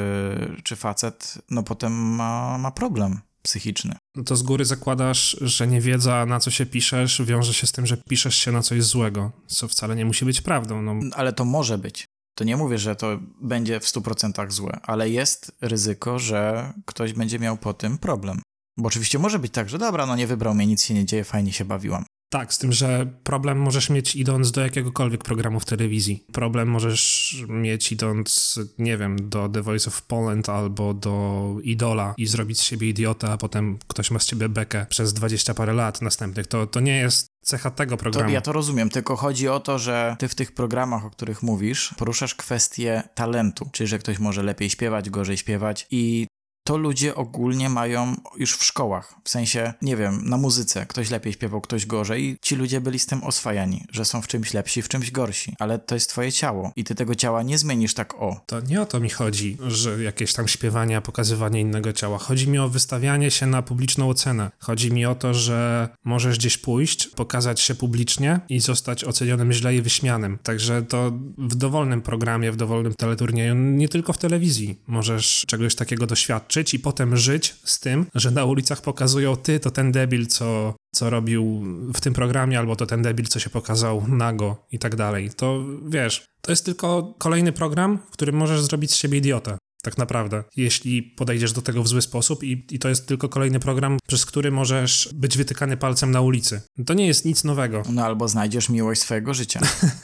czy 0.64 0.76
facet, 0.76 1.38
no 1.50 1.64
potem 1.64 1.94
ma, 1.94 2.58
ma 2.58 2.72
problem 2.72 3.20
psychiczny. 3.41 3.96
To 4.26 4.36
z 4.36 4.44
góry 4.44 4.66
zakładasz, 4.66 5.38
że 5.41 5.68
niewiedza 5.68 6.26
na 6.26 6.39
co 6.39 6.52
się 6.52 6.66
piszesz 6.66 7.22
wiąże 7.22 7.54
się 7.54 7.68
z 7.68 7.72
tym, 7.72 7.86
że 7.86 7.98
piszesz 7.98 8.36
się 8.36 8.52
na 8.52 8.62
coś 8.62 8.84
złego, 8.84 9.32
co 9.48 9.68
wcale 9.68 9.96
nie 9.96 10.06
musi 10.06 10.26
być 10.26 10.41
prawdą. 10.41 10.82
No. 10.82 10.96
Ale 11.16 11.34
to 11.34 11.46
może 11.46 11.78
być 11.78 12.06
to 12.36 12.44
nie 12.44 12.58
mówię, 12.58 12.78
że 12.78 12.96
to 12.96 13.20
będzie 13.42 13.80
w 13.80 13.84
100% 13.84 14.52
złe, 14.52 14.80
ale 14.84 15.10
jest 15.10 15.52
ryzyko, 15.62 16.20
że 16.20 16.74
ktoś 16.86 17.14
będzie 17.14 17.40
miał 17.40 17.58
po 17.58 17.74
tym 17.74 17.98
problem. 17.98 18.42
Bo 18.78 18.88
oczywiście 18.88 19.20
może 19.20 19.40
być 19.40 19.54
tak, 19.54 19.70
że 19.70 19.78
dobra, 19.78 20.06
no 20.06 20.16
nie 20.16 20.28
wybrał 20.28 20.54
mnie, 20.54 20.68
nic 20.68 20.84
się 20.84 20.94
nie 20.94 21.06
dzieje, 21.06 21.24
fajnie 21.24 21.54
się 21.54 21.66
bawiłam. 21.66 22.06
Tak, 22.34 22.54
z 22.54 22.58
tym, 22.58 22.72
że 22.72 23.06
problem 23.24 23.60
możesz 23.60 23.90
mieć 23.90 24.16
idąc 24.16 24.52
do 24.52 24.62
jakiegokolwiek 24.62 25.24
programu 25.24 25.60
w 25.60 25.66
telewizji. 25.66 26.26
Problem 26.32 26.68
możesz 26.68 27.36
mieć 27.48 27.92
idąc, 27.92 28.60
nie 28.78 28.98
wiem, 28.98 29.30
do 29.30 29.50
The 29.50 29.62
Voice 29.62 29.88
of 29.88 30.02
Poland 30.02 30.50
albo 30.50 30.94
do 30.94 31.56
Idola 31.64 32.14
i 32.18 32.28
zrobić 32.28 32.60
z 32.60 32.64
siebie 32.64 32.90
idiota, 32.90 33.32
a 33.32 33.38
potem 33.38 33.78
ktoś 33.88 34.12
ma 34.12 34.20
z 34.20 34.26
ciebie 34.26 34.50
bekę 34.50 34.86
przez 34.90 35.14
20 35.14 35.54
parę 35.54 35.74
lat 35.74 36.02
następnych. 36.02 36.48
To, 36.48 36.68
to 36.68 36.80
nie 36.80 36.98
jest 36.98 37.28
cecha 37.44 37.72
tego 37.72 37.98
programu. 37.98 38.30
To, 38.30 38.34
ja 38.34 38.42
to 38.42 38.52
rozumiem, 38.52 38.90
tylko 38.90 39.16
chodzi 39.16 39.48
o 39.48 39.60
to, 39.60 39.80
że 39.80 40.16
ty 40.20 40.28
w 40.28 40.36
tych 40.36 40.52
programach, 40.52 41.06
o 41.06 41.10
których 41.10 41.44
mówisz, 41.44 41.94
poruszasz 41.98 42.36
kwestię 42.36 43.04
talentu, 43.16 43.70
czyli 43.72 43.88
że 43.88 44.00
ktoś 44.00 44.20
może 44.20 44.44
lepiej 44.44 44.70
śpiewać, 44.70 45.10
gorzej 45.10 45.38
śpiewać 45.38 45.88
i 45.92 46.28
to 46.64 46.78
ludzie 46.78 47.16
ogólnie 47.16 47.70
mają 47.70 48.16
już 48.38 48.57
w 48.57 48.64
szkołach. 48.64 49.16
W 49.24 49.30
sensie, 49.30 49.74
nie 49.82 49.97
wiem, 49.97 50.30
na 50.30 50.38
muzyce 50.38 50.86
ktoś 50.86 51.09
lepiej 51.09 51.34
śpiewał, 51.34 51.61
ktoś 51.61 51.86
gorzej 51.86 52.38
ci 52.41 52.55
ludzie 52.55 52.82
byli 52.82 52.99
z 52.99 53.05
tym 53.05 53.24
oswajani, 53.24 53.86
że 53.91 54.05
są 54.05 54.22
w 54.22 54.28
czymś 54.28 54.53
lepsi, 54.53 54.82
w 54.82 54.89
czymś 54.89 55.11
gorsi. 55.11 55.55
Ale 55.59 55.80
to 55.80 55.95
jest 55.95 56.09
twoje 56.09 56.32
ciało 56.32 56.72
i 56.76 56.84
ty 56.84 56.95
tego 56.95 57.16
ciała 57.16 57.43
nie 57.43 57.57
zmienisz 57.57 57.93
tak 57.93 58.14
o. 58.14 58.41
To 58.45 58.59
nie 58.59 58.82
o 58.82 58.86
to 58.86 58.99
mi 58.99 59.09
chodzi, 59.09 59.57
że 59.68 60.03
jakieś 60.03 60.34
tam 60.34 60.47
śpiewanie, 60.47 61.01
pokazywanie 61.01 61.61
innego 61.61 61.93
ciała. 61.93 62.18
Chodzi 62.18 62.49
mi 62.49 62.59
o 62.59 62.70
wystawianie 62.70 63.32
się 63.32 63.45
na 63.45 63.61
publiczną 63.61 64.09
ocenę. 64.09 64.51
Chodzi 64.59 64.91
mi 64.91 65.05
o 65.05 65.16
to, 65.16 65.34
że 65.34 65.89
możesz 66.03 66.38
gdzieś 66.38 66.57
pójść, 66.57 67.07
pokazać 67.07 67.59
się 67.59 67.76
publicznie 67.76 68.39
i 68.49 68.59
zostać 68.59 69.03
ocenionym 69.03 69.51
źle 69.51 69.76
i 69.76 69.82
wyśmianym. 69.82 70.38
Także 70.43 70.84
to 70.84 71.11
w 71.38 71.55
dowolnym 71.55 72.01
programie, 72.01 72.51
w 72.51 72.55
dowolnym 72.55 72.93
teleturnieju, 72.93 73.55
nie 73.55 73.89
tylko 73.89 74.14
w 74.14 74.18
telewizji 74.18 74.80
możesz 74.88 75.43
czegoś 75.47 75.76
takiego 75.76 76.07
doświadczyć 76.07 76.53
i 76.74 76.80
potem 76.80 77.18
żyć 77.18 77.56
z 77.64 77.80
tym, 77.80 78.06
że 78.16 78.32
na 78.32 78.45
ulicach 78.45 78.82
pokazują 78.82 79.36
ty 79.36 79.60
to 79.60 79.72
ten 79.72 79.91
debil, 79.91 80.28
co, 80.28 80.76
co 80.95 81.10
robił 81.10 81.64
w 81.93 82.01
tym 82.01 82.14
programie, 82.14 82.60
albo 82.60 82.76
to 82.76 82.86
ten 82.86 83.01
debil, 83.01 83.28
co 83.28 83.39
się 83.39 83.49
pokazał 83.49 84.08
nago 84.08 84.68
i 84.72 84.80
tak 84.80 84.95
dalej. 84.95 85.30
To 85.36 85.64
wiesz, 85.88 86.26
to 86.41 86.51
jest 86.51 86.66
tylko 86.66 87.16
kolejny 87.18 87.51
program, 87.51 87.99
w 88.08 88.12
którym 88.12 88.36
możesz 88.36 88.62
zrobić 88.62 88.91
z 88.91 88.95
siebie 88.95 89.18
idiotę. 89.18 89.58
Tak 89.84 89.98
naprawdę, 89.98 90.44
jeśli 90.56 91.04
podejdziesz 91.04 91.54
do 91.54 91.62
tego 91.62 91.84
w 91.84 91.88
zły 91.88 92.02
sposób, 92.02 92.44
i, 92.44 92.66
i 92.72 92.80
to 92.80 92.90
jest 92.90 93.08
tylko 93.08 93.30
kolejny 93.30 93.60
program, 93.60 93.98
przez 94.08 94.26
który 94.26 94.52
możesz 94.52 95.10
być 95.14 95.38
wytykany 95.38 95.78
palcem 95.78 96.12
na 96.12 96.22
ulicy. 96.22 96.62
To 96.86 96.94
nie 96.94 97.08
jest 97.08 97.26
nic 97.26 97.44
nowego. 97.44 97.84
No 97.90 98.06
albo 98.06 98.28
znajdziesz 98.28 98.70
miłość 98.70 99.02
swojego 99.02 99.34
życia. 99.34 99.60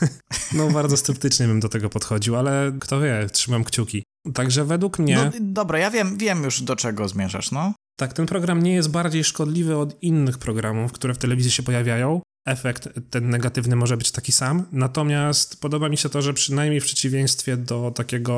no, 0.54 0.70
bardzo 0.70 0.98
sceptycznie 0.98 1.48
bym 1.48 1.60
do 1.60 1.70
tego 1.70 1.90
podchodził, 1.90 2.36
ale 2.36 2.72
kto 2.80 3.02
wie, 3.02 3.28
trzymam 3.32 3.64
kciuki. 3.64 4.04
Także 4.34 4.66
według 4.66 5.00
mnie. 5.00 5.16
No, 5.16 5.32
dobra, 5.40 5.80
ja 5.80 5.92
wiem, 5.92 6.18
wiem 6.18 6.44
już 6.44 6.62
do 6.62 6.76
czego 6.76 7.08
zmierzasz, 7.08 7.52
no. 7.52 7.74
Tak, 8.00 8.14
ten 8.14 8.26
program 8.26 8.64
nie 8.64 8.74
jest 8.74 8.90
bardziej 8.90 9.24
szkodliwy 9.24 9.78
od 9.78 10.04
innych 10.04 10.38
programów, 10.38 10.92
które 10.92 11.14
w 11.14 11.18
telewizji 11.18 11.52
się 11.52 11.64
pojawiają. 11.64 12.22
Efekt 12.50 12.90
ten 13.10 13.30
negatywny 13.30 13.76
może 13.76 13.98
być 13.98 14.12
taki 14.12 14.32
sam. 14.32 14.66
Natomiast 14.72 15.62
podoba 15.62 15.90
mi 15.90 15.98
się 15.98 16.10
to, 16.10 16.22
że 16.22 16.34
przynajmniej 16.34 16.82
w 16.82 16.86
przeciwieństwie 16.86 17.58
do 17.58 17.92
takiego 17.92 18.34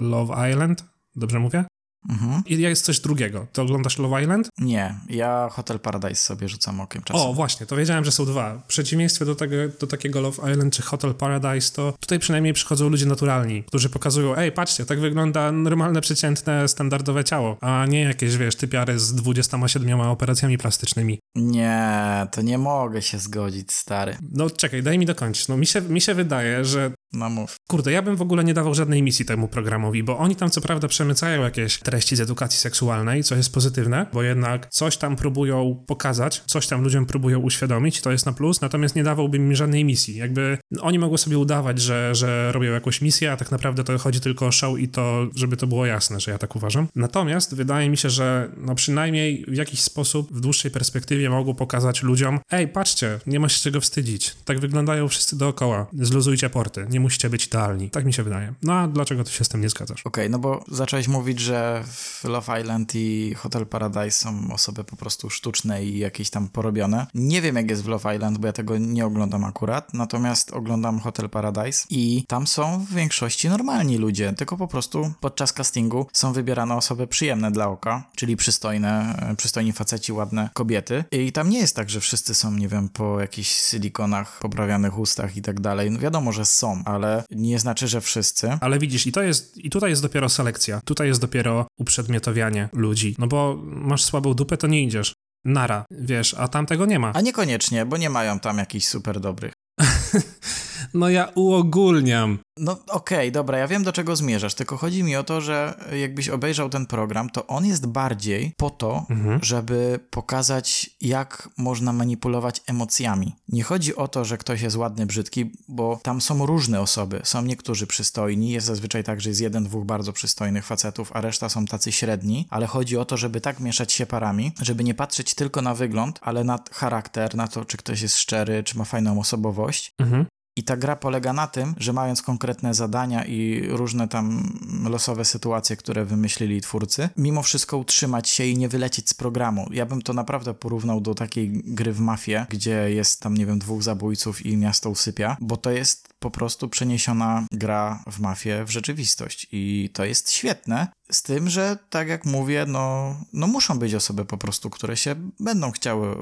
Love 0.00 0.50
Island, 0.50 0.84
dobrze 1.16 1.38
mówię? 1.38 1.64
Mhm. 2.08 2.42
I 2.46 2.58
jest 2.58 2.84
coś 2.84 3.00
drugiego. 3.00 3.46
Ty 3.52 3.62
oglądasz 3.62 3.98
Love 3.98 4.22
Island? 4.22 4.48
Nie, 4.58 4.94
ja 5.08 5.48
Hotel 5.52 5.80
Paradise 5.80 6.22
sobie 6.22 6.48
rzucam 6.48 6.80
okiem 6.80 7.02
czasem. 7.02 7.22
O, 7.22 7.32
właśnie, 7.32 7.66
to 7.66 7.76
wiedziałem, 7.76 8.04
że 8.04 8.12
są 8.12 8.24
dwa. 8.24 8.58
W 8.58 8.66
przeciwieństwie 8.66 9.24
do, 9.24 9.34
tego, 9.34 9.56
do 9.80 9.86
takiego 9.86 10.20
Love 10.20 10.52
Island 10.52 10.74
czy 10.74 10.82
Hotel 10.82 11.14
Paradise, 11.14 11.72
to 11.72 11.94
tutaj 12.00 12.18
przynajmniej 12.18 12.52
przychodzą 12.52 12.88
ludzie 12.88 13.06
naturalni, 13.06 13.64
którzy 13.64 13.88
pokazują, 13.88 14.36
ej, 14.36 14.52
patrzcie, 14.52 14.86
tak 14.86 15.00
wygląda 15.00 15.52
normalne, 15.52 16.00
przeciętne, 16.00 16.68
standardowe 16.68 17.24
ciało, 17.24 17.56
a 17.60 17.86
nie 17.86 18.00
jakieś, 18.00 18.36
wiesz, 18.36 18.56
typiary 18.56 18.98
z 18.98 19.14
27 19.14 20.00
operacjami 20.00 20.58
plastycznymi. 20.58 21.18
Nie, 21.34 22.26
to 22.30 22.42
nie 22.42 22.58
mogę 22.58 23.02
się 23.02 23.18
zgodzić, 23.18 23.72
stary. 23.72 24.16
No 24.32 24.50
czekaj, 24.50 24.82
daj 24.82 24.98
mi 24.98 25.06
dokończyć. 25.06 25.48
No 25.48 25.56
mi 25.56 25.66
się, 25.66 25.80
mi 25.80 26.00
się 26.00 26.14
wydaje, 26.14 26.64
że 26.64 26.90
no. 27.12 27.46
Kurde, 27.68 27.92
ja 27.92 28.02
bym 28.02 28.16
w 28.16 28.22
ogóle 28.22 28.44
nie 28.44 28.54
dawał 28.54 28.74
żadnej 28.74 29.02
misji 29.02 29.24
temu 29.24 29.48
programowi, 29.48 30.02
bo 30.02 30.18
oni 30.18 30.36
tam 30.36 30.50
co 30.50 30.60
prawda 30.60 30.88
przemycają 30.88 31.42
jakieś 31.42 31.78
treści 31.78 32.16
z 32.16 32.20
edukacji 32.20 32.60
seksualnej, 32.60 33.24
co 33.24 33.36
jest 33.36 33.54
pozytywne, 33.54 34.06
bo 34.12 34.22
jednak 34.22 34.66
coś 34.66 34.96
tam 34.96 35.16
próbują 35.16 35.84
pokazać, 35.86 36.42
coś 36.46 36.66
tam 36.66 36.82
ludziom 36.82 37.06
próbują 37.06 37.38
uświadomić, 37.38 38.00
to 38.00 38.12
jest 38.12 38.26
na 38.26 38.32
plus, 38.32 38.60
natomiast 38.60 38.96
nie 38.96 39.02
dawałbym 39.04 39.48
mi 39.48 39.56
żadnej 39.56 39.84
misji. 39.84 40.16
Jakby 40.16 40.58
oni 40.80 40.98
mogą 40.98 41.16
sobie 41.16 41.38
udawać, 41.38 41.80
że, 41.80 42.14
że 42.14 42.52
robią 42.52 42.72
jakąś 42.72 43.00
misję, 43.00 43.32
a 43.32 43.36
tak 43.36 43.50
naprawdę 43.50 43.84
to 43.84 43.98
chodzi 43.98 44.20
tylko 44.20 44.46
o 44.46 44.52
show 44.52 44.78
i 44.78 44.88
to, 44.88 45.26
żeby 45.34 45.56
to 45.56 45.66
było 45.66 45.86
jasne, 45.86 46.20
że 46.20 46.30
ja 46.30 46.38
tak 46.38 46.56
uważam. 46.56 46.88
Natomiast 46.94 47.54
wydaje 47.54 47.90
mi 47.90 47.96
się, 47.96 48.10
że 48.10 48.50
no 48.56 48.74
przynajmniej 48.74 49.44
w 49.48 49.54
jakiś 49.54 49.80
sposób 49.80 50.32
w 50.32 50.40
dłuższej 50.40 50.70
perspektywie 50.70 51.30
mogą 51.30 51.54
pokazać 51.54 52.02
ludziom, 52.02 52.40
ej, 52.50 52.68
patrzcie, 52.68 53.18
nie 53.26 53.40
ma 53.40 53.48
się 53.48 53.62
czego 53.62 53.80
wstydzić. 53.80 54.36
Tak 54.44 54.60
wyglądają 54.60 55.08
wszyscy 55.08 55.38
dookoła. 55.38 55.86
Zluzujcie 55.92 56.50
porty. 56.50 56.86
Nie 56.90 57.00
musicie 57.02 57.30
być 57.30 57.46
idealni. 57.46 57.90
Tak 57.90 58.04
mi 58.04 58.12
się 58.12 58.22
wydaje. 58.22 58.54
No 58.62 58.72
a 58.72 58.88
dlaczego 58.88 59.24
ty 59.24 59.30
się 59.30 59.44
z 59.44 59.48
tym 59.48 59.60
nie 59.60 59.68
zgadzasz? 59.68 60.00
Okej, 60.00 60.24
okay, 60.24 60.28
no 60.28 60.38
bo 60.38 60.64
zacząłeś 60.68 61.08
mówić, 61.08 61.40
że 61.40 61.84
w 61.86 62.24
Love 62.24 62.60
Island 62.60 62.94
i 62.94 63.34
Hotel 63.34 63.66
Paradise 63.66 64.10
są 64.10 64.52
osoby 64.52 64.84
po 64.84 64.96
prostu 64.96 65.30
sztuczne 65.30 65.84
i 65.84 65.98
jakieś 65.98 66.30
tam 66.30 66.48
porobione. 66.48 67.06
Nie 67.14 67.42
wiem 67.42 67.56
jak 67.56 67.70
jest 67.70 67.84
w 67.84 67.88
Love 67.88 68.14
Island, 68.14 68.38
bo 68.38 68.46
ja 68.46 68.52
tego 68.52 68.78
nie 68.78 69.06
oglądam 69.06 69.44
akurat, 69.44 69.94
natomiast 69.94 70.52
oglądam 70.52 71.00
Hotel 71.00 71.30
Paradise 71.30 71.86
i 71.90 72.24
tam 72.28 72.46
są 72.46 72.84
w 72.84 72.94
większości 72.94 73.48
normalni 73.48 73.98
ludzie, 73.98 74.32
tylko 74.32 74.56
po 74.56 74.68
prostu 74.68 75.12
podczas 75.20 75.52
castingu 75.52 76.06
są 76.12 76.32
wybierane 76.32 76.74
osoby 76.74 77.06
przyjemne 77.06 77.50
dla 77.50 77.68
oka, 77.68 78.04
czyli 78.16 78.36
przystojne, 78.36 79.16
e, 79.30 79.36
przystojni 79.36 79.72
faceci, 79.72 80.12
ładne 80.12 80.50
kobiety 80.54 81.04
i 81.10 81.32
tam 81.32 81.48
nie 81.48 81.58
jest 81.58 81.76
tak, 81.76 81.90
że 81.90 82.00
wszyscy 82.00 82.34
są, 82.34 82.52
nie 82.52 82.68
wiem, 82.68 82.88
po 82.88 83.20
jakichś 83.20 83.50
silikonach, 83.50 84.38
poprawianych 84.40 84.98
ustach 84.98 85.36
i 85.36 85.42
tak 85.42 85.60
dalej. 85.60 85.90
No 85.90 85.98
wiadomo, 85.98 86.32
że 86.32 86.44
są, 86.44 86.82
ale 86.92 87.24
nie 87.30 87.58
znaczy, 87.58 87.88
że 87.88 88.00
wszyscy. 88.00 88.58
Ale 88.60 88.78
widzisz, 88.78 89.06
i 89.06 89.12
to 89.12 89.22
jest, 89.22 89.58
i 89.58 89.70
tutaj 89.70 89.90
jest 89.90 90.02
dopiero 90.02 90.28
selekcja. 90.28 90.80
Tutaj 90.84 91.08
jest 91.08 91.20
dopiero 91.20 91.66
uprzedmiotowianie 91.78 92.68
ludzi. 92.72 93.16
No 93.18 93.26
bo 93.26 93.58
masz 93.64 94.04
słabą 94.04 94.34
dupę, 94.34 94.56
to 94.56 94.66
nie 94.66 94.82
idziesz. 94.82 95.12
Nara, 95.44 95.84
wiesz, 95.90 96.34
a 96.34 96.48
tam 96.48 96.66
tego 96.66 96.86
nie 96.86 96.98
ma. 96.98 97.12
A 97.14 97.20
niekoniecznie, 97.20 97.86
bo 97.86 97.96
nie 97.96 98.10
mają 98.10 98.40
tam 98.40 98.58
jakichś 98.58 98.86
super 98.86 99.20
dobrych. 99.20 99.52
No 100.94 101.08
ja 101.08 101.28
uogólniam. 101.34 102.38
No 102.58 102.72
okej, 102.72 103.18
okay, 103.18 103.30
dobra, 103.30 103.58
ja 103.58 103.68
wiem 103.68 103.84
do 103.84 103.92
czego 103.92 104.16
zmierzasz, 104.16 104.54
tylko 104.54 104.76
chodzi 104.76 105.02
mi 105.02 105.16
o 105.16 105.24
to, 105.24 105.40
że 105.40 105.74
jakbyś 106.00 106.28
obejrzał 106.28 106.68
ten 106.68 106.86
program, 106.86 107.30
to 107.30 107.46
on 107.46 107.66
jest 107.66 107.86
bardziej 107.86 108.52
po 108.56 108.70
to, 108.70 109.06
mhm. 109.10 109.40
żeby 109.42 110.00
pokazać, 110.10 110.90
jak 111.00 111.48
można 111.58 111.92
manipulować 111.92 112.62
emocjami. 112.66 113.36
Nie 113.48 113.62
chodzi 113.62 113.96
o 113.96 114.08
to, 114.08 114.24
że 114.24 114.38
ktoś 114.38 114.62
jest 114.62 114.76
ładny, 114.76 115.06
brzydki, 115.06 115.52
bo 115.68 116.00
tam 116.02 116.20
są 116.20 116.46
różne 116.46 116.80
osoby. 116.80 117.20
Są 117.24 117.42
niektórzy 117.42 117.86
przystojni, 117.86 118.50
jest 118.50 118.66
zazwyczaj 118.66 119.04
tak, 119.04 119.20
że 119.20 119.28
jest 119.28 119.40
jeden, 119.40 119.64
dwóch 119.64 119.84
bardzo 119.84 120.12
przystojnych 120.12 120.66
facetów, 120.66 121.10
a 121.14 121.20
reszta 121.20 121.48
są 121.48 121.66
tacy 121.66 121.92
średni, 121.92 122.46
ale 122.50 122.66
chodzi 122.66 122.96
o 122.96 123.04
to, 123.04 123.16
żeby 123.16 123.40
tak 123.40 123.60
mieszać 123.60 123.92
się 123.92 124.06
parami, 124.06 124.52
żeby 124.62 124.84
nie 124.84 124.94
patrzeć 124.94 125.34
tylko 125.34 125.62
na 125.62 125.74
wygląd, 125.74 126.18
ale 126.22 126.44
na 126.44 126.58
charakter, 126.72 127.34
na 127.34 127.48
to, 127.48 127.64
czy 127.64 127.76
ktoś 127.76 128.02
jest 128.02 128.16
szczery, 128.16 128.62
czy 128.62 128.78
ma 128.78 128.84
fajną 128.84 129.20
osobowość. 129.20 129.94
Mhm. 129.98 130.26
I 130.56 130.64
ta 130.64 130.76
gra 130.76 130.96
polega 130.96 131.32
na 131.32 131.46
tym, 131.46 131.74
że 131.76 131.92
mając 131.92 132.22
konkretne 132.22 132.74
zadania 132.74 133.24
i 133.24 133.66
różne 133.68 134.08
tam 134.08 134.52
losowe 134.90 135.24
sytuacje, 135.24 135.76
które 135.76 136.04
wymyślili 136.04 136.60
twórcy, 136.60 137.08
mimo 137.16 137.42
wszystko 137.42 137.78
utrzymać 137.78 138.28
się 138.28 138.44
i 138.44 138.58
nie 138.58 138.68
wylecieć 138.68 139.08
z 139.08 139.14
programu. 139.14 139.68
Ja 139.70 139.86
bym 139.86 140.02
to 140.02 140.12
naprawdę 140.12 140.54
porównał 140.54 141.00
do 141.00 141.14
takiej 141.14 141.62
gry 141.64 141.92
w 141.92 142.00
mafię, 142.00 142.46
gdzie 142.48 142.90
jest 142.90 143.20
tam, 143.20 143.36
nie 143.36 143.46
wiem, 143.46 143.58
dwóch 143.58 143.82
zabójców 143.82 144.46
i 144.46 144.56
miasto 144.56 144.90
usypia, 144.90 145.36
bo 145.40 145.56
to 145.56 145.70
jest 145.70 146.11
po 146.22 146.30
prostu 146.30 146.68
przeniesiona 146.68 147.46
gra 147.52 148.04
w 148.10 148.20
mafię 148.20 148.64
w 148.64 148.70
rzeczywistość. 148.70 149.46
I 149.52 149.90
to 149.92 150.04
jest 150.04 150.32
świetne, 150.32 150.88
z 151.12 151.22
tym, 151.22 151.50
że 151.50 151.78
tak 151.90 152.08
jak 152.08 152.24
mówię, 152.24 152.64
no, 152.68 153.14
no 153.32 153.46
muszą 153.46 153.78
być 153.78 153.94
osoby 153.94 154.24
po 154.24 154.38
prostu, 154.38 154.70
które 154.70 154.96
się 154.96 155.14
będą 155.40 155.70
chciały, 155.72 156.16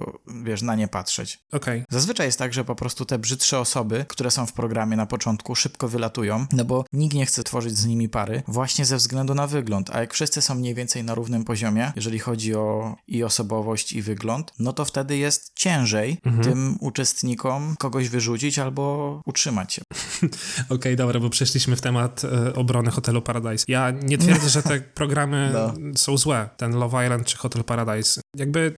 wiesz, 0.45 0.63
na 0.63 0.75
nie 0.75 0.89
patrzeć. 0.89 1.39
Okej. 1.53 1.85
Zazwyczaj 1.91 2.27
jest 2.27 2.39
tak, 2.39 2.55
że 2.55 2.65
po 2.65 2.75
prostu 2.75 3.05
te 3.05 3.19
brzydsze 3.19 3.59
osoby, 3.59 4.05
które 4.09 4.31
są 4.31 4.47
w 4.47 4.53
programie 4.53 4.97
na 4.97 5.07
początku, 5.07 5.55
szybko 5.55 5.89
wylatują, 5.89 6.47
no 6.53 6.65
bo 6.65 6.85
nikt 6.93 7.15
nie 7.15 7.27
chce 7.27 7.45
tworzyć 7.45 7.79
z 7.79 7.87
nimi 7.87 8.09
pary, 8.09 8.43
właśnie 8.49 8.85
ze 8.85 8.97
względu 8.97 9.35
na 9.35 9.47
wygląd. 9.47 9.91
A 9.91 10.01
jak 10.01 10.15
wszyscy 10.15 10.43
są 10.43 10.55
mniej 10.55 10.75
więcej 10.75 11.05
na 11.05 11.15
równym 11.15 11.45
poziomie, 11.45 11.93
jeżeli 11.97 12.19
chodzi 12.19 12.55
o 12.55 12.97
i 13.09 13.25
osobowość, 13.25 13.93
i 13.93 14.03
wygląd, 14.03 14.53
no 14.59 14.73
to 14.73 14.85
wtedy 14.85 15.17
jest 15.17 15.53
ciężej 15.55 16.19
tym 16.43 16.77
uczestnikom 16.81 17.77
kogoś 17.79 18.09
wyrzucić 18.09 18.59
albo 18.59 19.21
utrzymać 19.27 19.75
się. 19.75 19.83
Okej, 20.69 20.97
dobra, 20.97 21.21
bo 21.21 21.31
przeszliśmy 21.31 21.77
w 21.77 21.81
temat 21.81 22.23
e, 22.25 22.55
obrony 22.55 22.91
Hotelu 22.91 23.23
Paradise. 23.23 23.65
Ja 23.69 23.91
nie 23.91 24.19
twierdzę, 24.19 24.49
że 24.49 24.63
te 24.63 24.81
programy 25.01 25.51
No. 25.53 25.75
są 25.97 26.19
złe, 26.19 26.49
ten 26.57 26.73
Love 26.77 27.05
Island 27.05 27.27
czy 27.27 27.37
Hotel 27.37 27.65
Paradise. 27.65 28.21
Jakby 28.37 28.75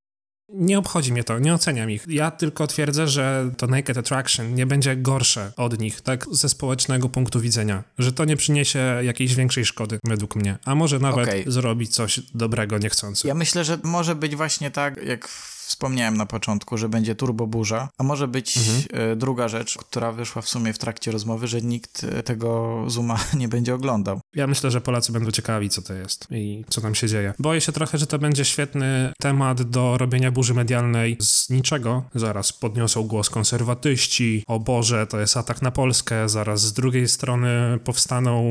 nie 0.54 0.78
obchodzi 0.78 1.12
mnie 1.12 1.24
to, 1.24 1.38
nie 1.38 1.54
oceniam 1.54 1.90
ich. 1.90 2.04
Ja 2.08 2.30
tylko 2.30 2.66
twierdzę, 2.66 3.08
że 3.08 3.50
to 3.56 3.66
Naked 3.66 3.98
Attraction 3.98 4.54
nie 4.54 4.66
będzie 4.66 4.96
gorsze 4.96 5.52
od 5.56 5.78
nich, 5.80 6.00
tak 6.00 6.26
ze 6.30 6.48
społecznego 6.48 7.08
punktu 7.08 7.40
widzenia, 7.40 7.84
że 7.98 8.12
to 8.12 8.24
nie 8.24 8.36
przyniesie 8.36 8.78
jakiejś 9.02 9.34
większej 9.34 9.64
szkody, 9.64 9.98
według 10.04 10.36
mnie. 10.36 10.58
A 10.64 10.74
może 10.74 10.98
nawet 10.98 11.30
zrobić 11.46 11.94
coś 11.94 12.20
dobrego 12.34 12.78
niechcący. 12.78 13.28
Ja 13.28 13.34
myślę, 13.34 13.64
że 13.64 13.78
może 13.82 14.14
być 14.14 14.36
właśnie 14.36 14.70
tak, 14.70 15.04
jak 15.04 15.28
wspomniałem 15.73 16.16
na 16.16 16.27
początku, 16.27 16.79
że 16.79 16.89
będzie 16.89 17.14
turbo 17.14 17.47
burza, 17.47 17.89
a 17.99 18.03
może 18.03 18.29
być 18.29 18.59
e, 18.93 19.16
druga 19.16 19.49
rzecz, 19.49 19.79
która 19.79 20.12
wyszła 20.12 20.43
w 20.43 20.49
sumie 20.49 20.73
w 20.73 20.79
trakcie 20.79 21.12
rozmowy, 21.12 21.47
że 21.47 21.62
nikt 21.62 22.05
e, 22.05 22.23
tego 22.23 22.79
Zuma 22.87 23.18
nie 23.41 23.49
będzie 23.49 23.75
oglądał. 23.75 24.20
Ja 24.35 24.47
myślę, 24.47 24.70
że 24.70 24.80
Polacy 24.80 25.12
będą 25.12 25.30
ciekawi, 25.30 25.68
co 25.68 25.83
to 25.83 25.95
jest 25.95 26.26
i 26.30 26.64
co 26.68 26.80
tam 26.80 26.95
się 26.95 27.09
dzieje. 27.09 27.35
Boję 27.39 27.61
się 27.61 27.72
trochę, 27.72 27.99
że 27.99 28.07
to 28.07 28.18
będzie 28.18 28.45
świetny 28.45 29.12
temat 29.20 29.62
do 29.62 29.99
robienia 29.99 30.30
burzy 30.30 30.55
medialnej 30.55 31.16
z 31.20 31.51
niczego. 31.51 32.05
Zaraz 32.14 32.53
podniosą 32.53 33.03
głos 33.03 33.30
konserwatyści, 33.30 34.45
o 34.47 34.61
Boże, 34.61 35.07
to 35.07 35.20
jest 35.20 35.37
atak 35.37 35.62
na 35.62 35.70
Polskę. 35.70 36.28
Zaraz 36.28 36.61
z 36.61 36.72
drugiej 36.72 37.09
strony 37.09 37.78
powstaną 37.85 38.43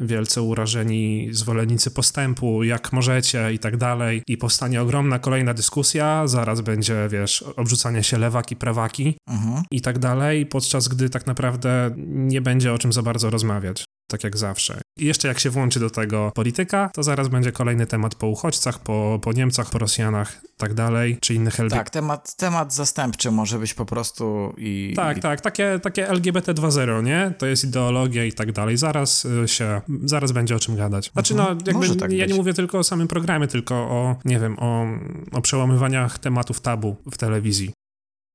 wielce 0.00 0.42
urażeni 0.42 1.28
zwolennicy 1.30 1.90
postępu, 1.90 2.64
jak 2.64 2.92
możecie 2.92 3.52
i 3.52 3.58
tak 3.58 3.76
dalej. 3.76 4.22
I 4.26 4.36
powstanie 4.36 4.82
ogromna 4.82 5.18
kolejna 5.18 5.54
dyskusja. 5.54 6.26
Zaraz 6.26 6.60
będzie, 6.60 7.08
wiesz, 7.10 7.44
obrzucanie 7.56 8.02
się 8.02 8.18
lewaki, 8.18 8.56
prawaki 8.56 9.14
Mhm. 9.28 9.64
i 9.70 9.80
tak 9.80 9.98
dalej, 9.98 10.46
podczas 10.46 10.88
gdy 10.88 11.10
tak 11.10 11.26
naprawdę 11.26 11.90
nie 12.06 12.40
będzie 12.40 12.72
o 12.72 12.78
czym 12.78 12.92
za 12.92 13.02
bardzo 13.02 13.30
rozmawiać. 13.30 13.84
Tak 14.10 14.24
jak 14.24 14.36
zawsze. 14.36 14.80
I 14.98 15.04
jeszcze 15.06 15.28
jak 15.28 15.38
się 15.38 15.50
włączy 15.50 15.80
do 15.80 15.90
tego 15.90 16.32
polityka, 16.34 16.90
to 16.94 17.02
zaraz 17.02 17.28
będzie 17.28 17.52
kolejny 17.52 17.86
temat 17.86 18.14
po 18.14 18.26
uchodźcach, 18.26 18.78
po, 18.78 19.18
po 19.22 19.32
Niemcach, 19.32 19.70
po 19.70 19.78
Rosjanach, 19.78 20.40
tak 20.56 20.74
dalej, 20.74 21.18
czy 21.20 21.34
innych 21.34 21.58
LG... 21.58 21.70
Tak, 21.70 21.90
temat, 21.90 22.36
temat 22.36 22.74
zastępczy 22.74 23.30
może 23.30 23.58
być 23.58 23.74
po 23.74 23.84
prostu 23.84 24.54
i... 24.58 24.92
Tak, 24.96 25.18
i, 25.18 25.20
tak, 25.20 25.40
takie, 25.40 25.80
takie 25.82 26.08
LGBT 26.08 26.54
2.0, 26.54 27.04
nie? 27.04 27.32
To 27.38 27.46
jest 27.46 27.64
ideologia 27.64 28.24
i 28.24 28.32
tak 28.32 28.52
dalej. 28.52 28.76
Zaraz 28.76 29.24
y, 29.24 29.48
się, 29.48 29.80
zaraz 30.04 30.32
będzie 30.32 30.56
o 30.56 30.58
czym 30.58 30.76
gadać. 30.76 31.10
Znaczy, 31.12 31.34
no, 31.34 31.48
jakby 31.48 31.72
Może 31.72 31.96
tak 31.96 32.12
ja 32.12 32.24
być. 32.24 32.32
nie 32.32 32.38
mówię 32.38 32.54
tylko 32.54 32.78
o 32.78 32.84
samym 32.84 33.08
programie, 33.08 33.46
tylko 33.46 33.74
o, 33.74 34.16
nie 34.24 34.38
wiem, 34.38 34.56
o, 34.58 34.86
o 35.32 35.42
przełamywaniach 35.42 36.18
tematów 36.18 36.60
tabu 36.60 36.96
w 37.10 37.18
telewizji. 37.18 37.72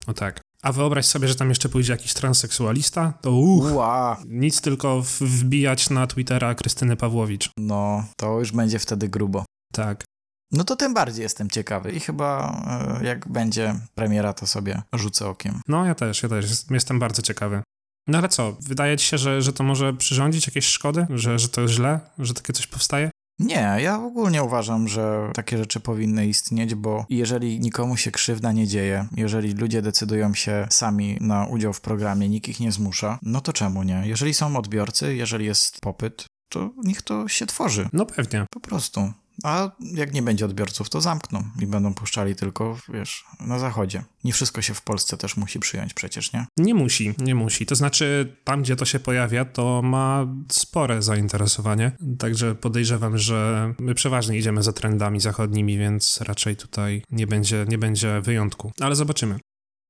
O 0.08 0.14
tak. 0.14 0.45
A 0.66 0.72
wyobraź 0.72 1.06
sobie, 1.06 1.28
że 1.28 1.36
tam 1.36 1.50
jeszcze 1.50 1.70
pójdzie 1.70 1.92
jakiś 1.94 2.14
transseksualista, 2.14 3.14
to 3.22 3.32
uch, 3.32 3.72
Ua, 3.72 4.18
nic 4.28 4.62
tylko 4.62 5.02
wbijać 5.22 5.90
na 5.90 6.08
Twittera 6.08 6.56
Krystyny 6.56 6.96
Pawłowicz. 6.96 7.50
no 7.58 8.04
to 8.18 8.40
już 8.40 8.52
będzie 8.52 8.80
wtedy 8.80 9.10
grubo. 9.10 9.46
Tak. 9.74 10.04
No 10.52 10.64
to 10.64 10.76
tym 10.76 10.94
bardziej 10.94 11.24
jestem 11.24 11.50
ciekawy 11.50 11.92
i 11.92 12.00
chyba 12.00 12.62
e, 13.02 13.06
jak 13.06 13.28
będzie 13.28 13.76
premiera, 13.96 14.34
to 14.34 14.48
sobie 14.48 14.82
rzucę 14.94 15.28
okiem. 15.28 15.62
No, 15.68 15.86
ja 15.86 15.96
też, 15.96 16.24
ja 16.24 16.30
też. 16.30 16.50
Jest- 16.50 16.72
Jestem 16.72 17.00
bardzo 17.00 17.22
ciekawy. 17.22 17.62
No 18.08 18.18
ale 18.18 18.30
co, 18.30 18.58
wydaje 18.62 18.98
ci 18.98 19.06
się, 19.06 19.18
że, 19.18 19.42
że 19.42 19.54
to 19.54 19.64
może 19.64 19.94
przyrządzić 19.94 20.48
jakieś 20.48 20.66
szkody? 20.66 21.08
Że, 21.10 21.40
że 21.40 21.50
to 21.50 21.68
źle? 21.68 22.00
Że 22.20 22.34
takie 22.34 22.54
coś 22.54 22.68
powstaje? 22.68 23.10
Nie, 23.40 23.78
ja 23.80 24.04
ogólnie 24.04 24.44
uważam, 24.44 24.88
że 24.88 25.32
takie 25.34 25.58
rzeczy 25.58 25.80
powinny 25.80 26.28
istnieć, 26.28 26.76
bo 26.76 27.06
jeżeli 27.10 27.60
nikomu 27.60 27.98
się 27.98 28.12
krzywda 28.12 28.52
nie 28.52 28.68
dzieje, 28.68 29.08
jeżeli 29.18 29.54
ludzie 29.54 29.82
decydują 29.82 30.34
się 30.34 30.68
sami 30.70 31.18
na 31.22 31.46
udział 31.46 31.74
w 31.74 31.82
programie, 31.82 32.30
nikt 32.30 32.48
ich 32.48 32.60
nie 32.60 32.72
zmusza, 32.72 33.20
no 33.22 33.42
to 33.42 33.54
czemu 33.54 33.84
nie? 33.84 34.04
Jeżeli 34.06 34.34
są 34.34 34.58
odbiorcy, 34.58 35.16
jeżeli 35.16 35.46
jest 35.46 35.82
popyt, 35.82 36.26
to 36.50 36.74
niech 36.84 37.02
to 37.02 37.28
się 37.28 37.46
tworzy. 37.46 37.90
No 37.94 38.06
pewnie. 38.06 38.46
Po 38.50 38.60
prostu. 38.60 39.14
A 39.44 39.72
jak 39.82 40.14
nie 40.14 40.22
będzie 40.22 40.46
odbiorców, 40.46 40.90
to 40.90 41.02
zamkną 41.02 41.44
i 41.62 41.68
będą 41.68 41.94
puszczali 41.94 42.36
tylko, 42.36 42.78
wiesz, 42.94 43.26
na 43.40 43.60
zachodzie. 43.60 44.04
Nie 44.24 44.34
wszystko 44.34 44.62
się 44.62 44.74
w 44.74 44.82
Polsce 44.82 45.18
też 45.18 45.38
musi 45.38 45.60
przyjąć 45.60 45.94
przecież, 45.94 46.34
nie? 46.34 46.46
Nie 46.58 46.74
musi, 46.74 47.14
nie 47.18 47.36
musi. 47.36 47.66
To 47.66 47.76
znaczy, 47.76 48.36
tam 48.44 48.62
gdzie 48.62 48.76
to 48.76 48.86
się 48.86 49.00
pojawia, 49.00 49.46
to 49.46 49.82
ma 49.82 50.28
spore 50.52 51.02
zainteresowanie. 51.02 51.92
Także 52.20 52.56
podejrzewam, 52.56 53.18
że 53.18 53.74
my 53.80 53.96
przeważnie 53.96 54.38
idziemy 54.38 54.64
za 54.64 54.74
trendami 54.74 55.20
zachodnimi, 55.20 55.78
więc 55.78 56.22
raczej 56.22 56.56
tutaj 56.56 57.04
nie 57.12 57.28
będzie, 57.28 57.66
nie 57.68 57.78
będzie 57.78 58.22
wyjątku. 58.22 58.72
Ale 58.80 58.96
zobaczymy. 58.96 59.40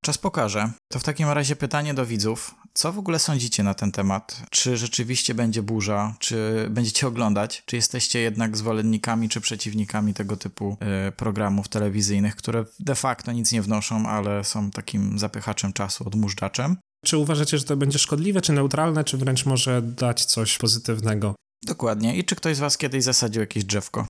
Czas 0.05 0.17
pokaże. 0.17 0.71
To 0.87 0.99
w 0.99 1.03
takim 1.03 1.29
razie 1.29 1.55
pytanie 1.55 1.93
do 1.93 2.05
widzów. 2.05 2.55
Co 2.73 2.91
w 2.91 2.99
ogóle 2.99 3.19
sądzicie 3.19 3.63
na 3.63 3.73
ten 3.73 3.91
temat? 3.91 4.41
Czy 4.49 4.77
rzeczywiście 4.77 5.33
będzie 5.33 5.61
burza? 5.61 6.15
Czy 6.19 6.67
będziecie 6.69 7.07
oglądać? 7.07 7.63
Czy 7.65 7.75
jesteście 7.75 8.19
jednak 8.19 8.57
zwolennikami 8.57 9.29
czy 9.29 9.41
przeciwnikami 9.41 10.13
tego 10.13 10.37
typu 10.37 10.77
e, 10.79 11.11
programów 11.11 11.67
telewizyjnych, 11.67 12.35
które 12.35 12.65
de 12.79 12.95
facto 12.95 13.31
nic 13.31 13.51
nie 13.51 13.61
wnoszą, 13.61 14.07
ale 14.07 14.43
są 14.43 14.71
takim 14.71 15.19
zapychaczem 15.19 15.73
czasu, 15.73 16.07
odmurzaczaczem? 16.07 16.77
Czy 17.05 17.17
uważacie, 17.17 17.57
że 17.57 17.63
to 17.63 17.77
będzie 17.77 17.99
szkodliwe, 17.99 18.41
czy 18.41 18.53
neutralne, 18.53 19.03
czy 19.03 19.17
wręcz 19.17 19.45
może 19.45 19.81
dać 19.81 20.25
coś 20.25 20.57
pozytywnego? 20.57 21.35
Dokładnie. 21.63 22.17
I 22.17 22.23
czy 22.23 22.35
ktoś 22.35 22.55
z 22.55 22.59
was 22.59 22.77
kiedyś 22.77 23.03
zasadził 23.03 23.41
jakieś 23.41 23.63
drzewko? 23.63 24.07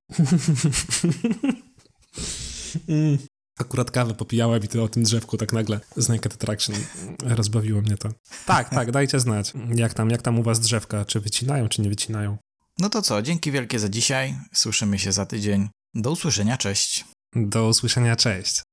Akurat 3.59 3.91
kawę 3.91 4.13
popijałem 4.13 4.63
i 4.63 4.67
to 4.67 4.83
o 4.83 4.87
tym 4.87 5.03
drzewku 5.03 5.37
tak 5.37 5.53
nagle 5.53 5.79
z 5.97 6.09
Naked 6.09 6.33
Attraction 6.33 6.75
rozbawiło 7.23 7.81
mnie 7.81 7.97
to. 7.97 8.09
Tak, 8.45 8.69
tak, 8.69 8.91
dajcie 8.91 9.19
znać. 9.19 9.53
Jak 9.75 9.93
tam, 9.93 10.09
jak 10.09 10.21
tam 10.21 10.39
u 10.39 10.43
was 10.43 10.59
drzewka? 10.59 11.05
Czy 11.05 11.19
wycinają, 11.19 11.69
czy 11.69 11.81
nie 11.81 11.89
wycinają? 11.89 12.37
No 12.79 12.89
to 12.89 13.01
co, 13.01 13.21
dzięki 13.21 13.51
wielkie 13.51 13.79
za 13.79 13.89
dzisiaj. 13.89 14.35
Słyszymy 14.53 14.99
się 14.99 15.11
za 15.11 15.25
tydzień. 15.25 15.69
Do 15.93 16.11
usłyszenia, 16.11 16.57
cześć. 16.57 17.05
Do 17.35 17.67
usłyszenia, 17.67 18.15
cześć. 18.15 18.63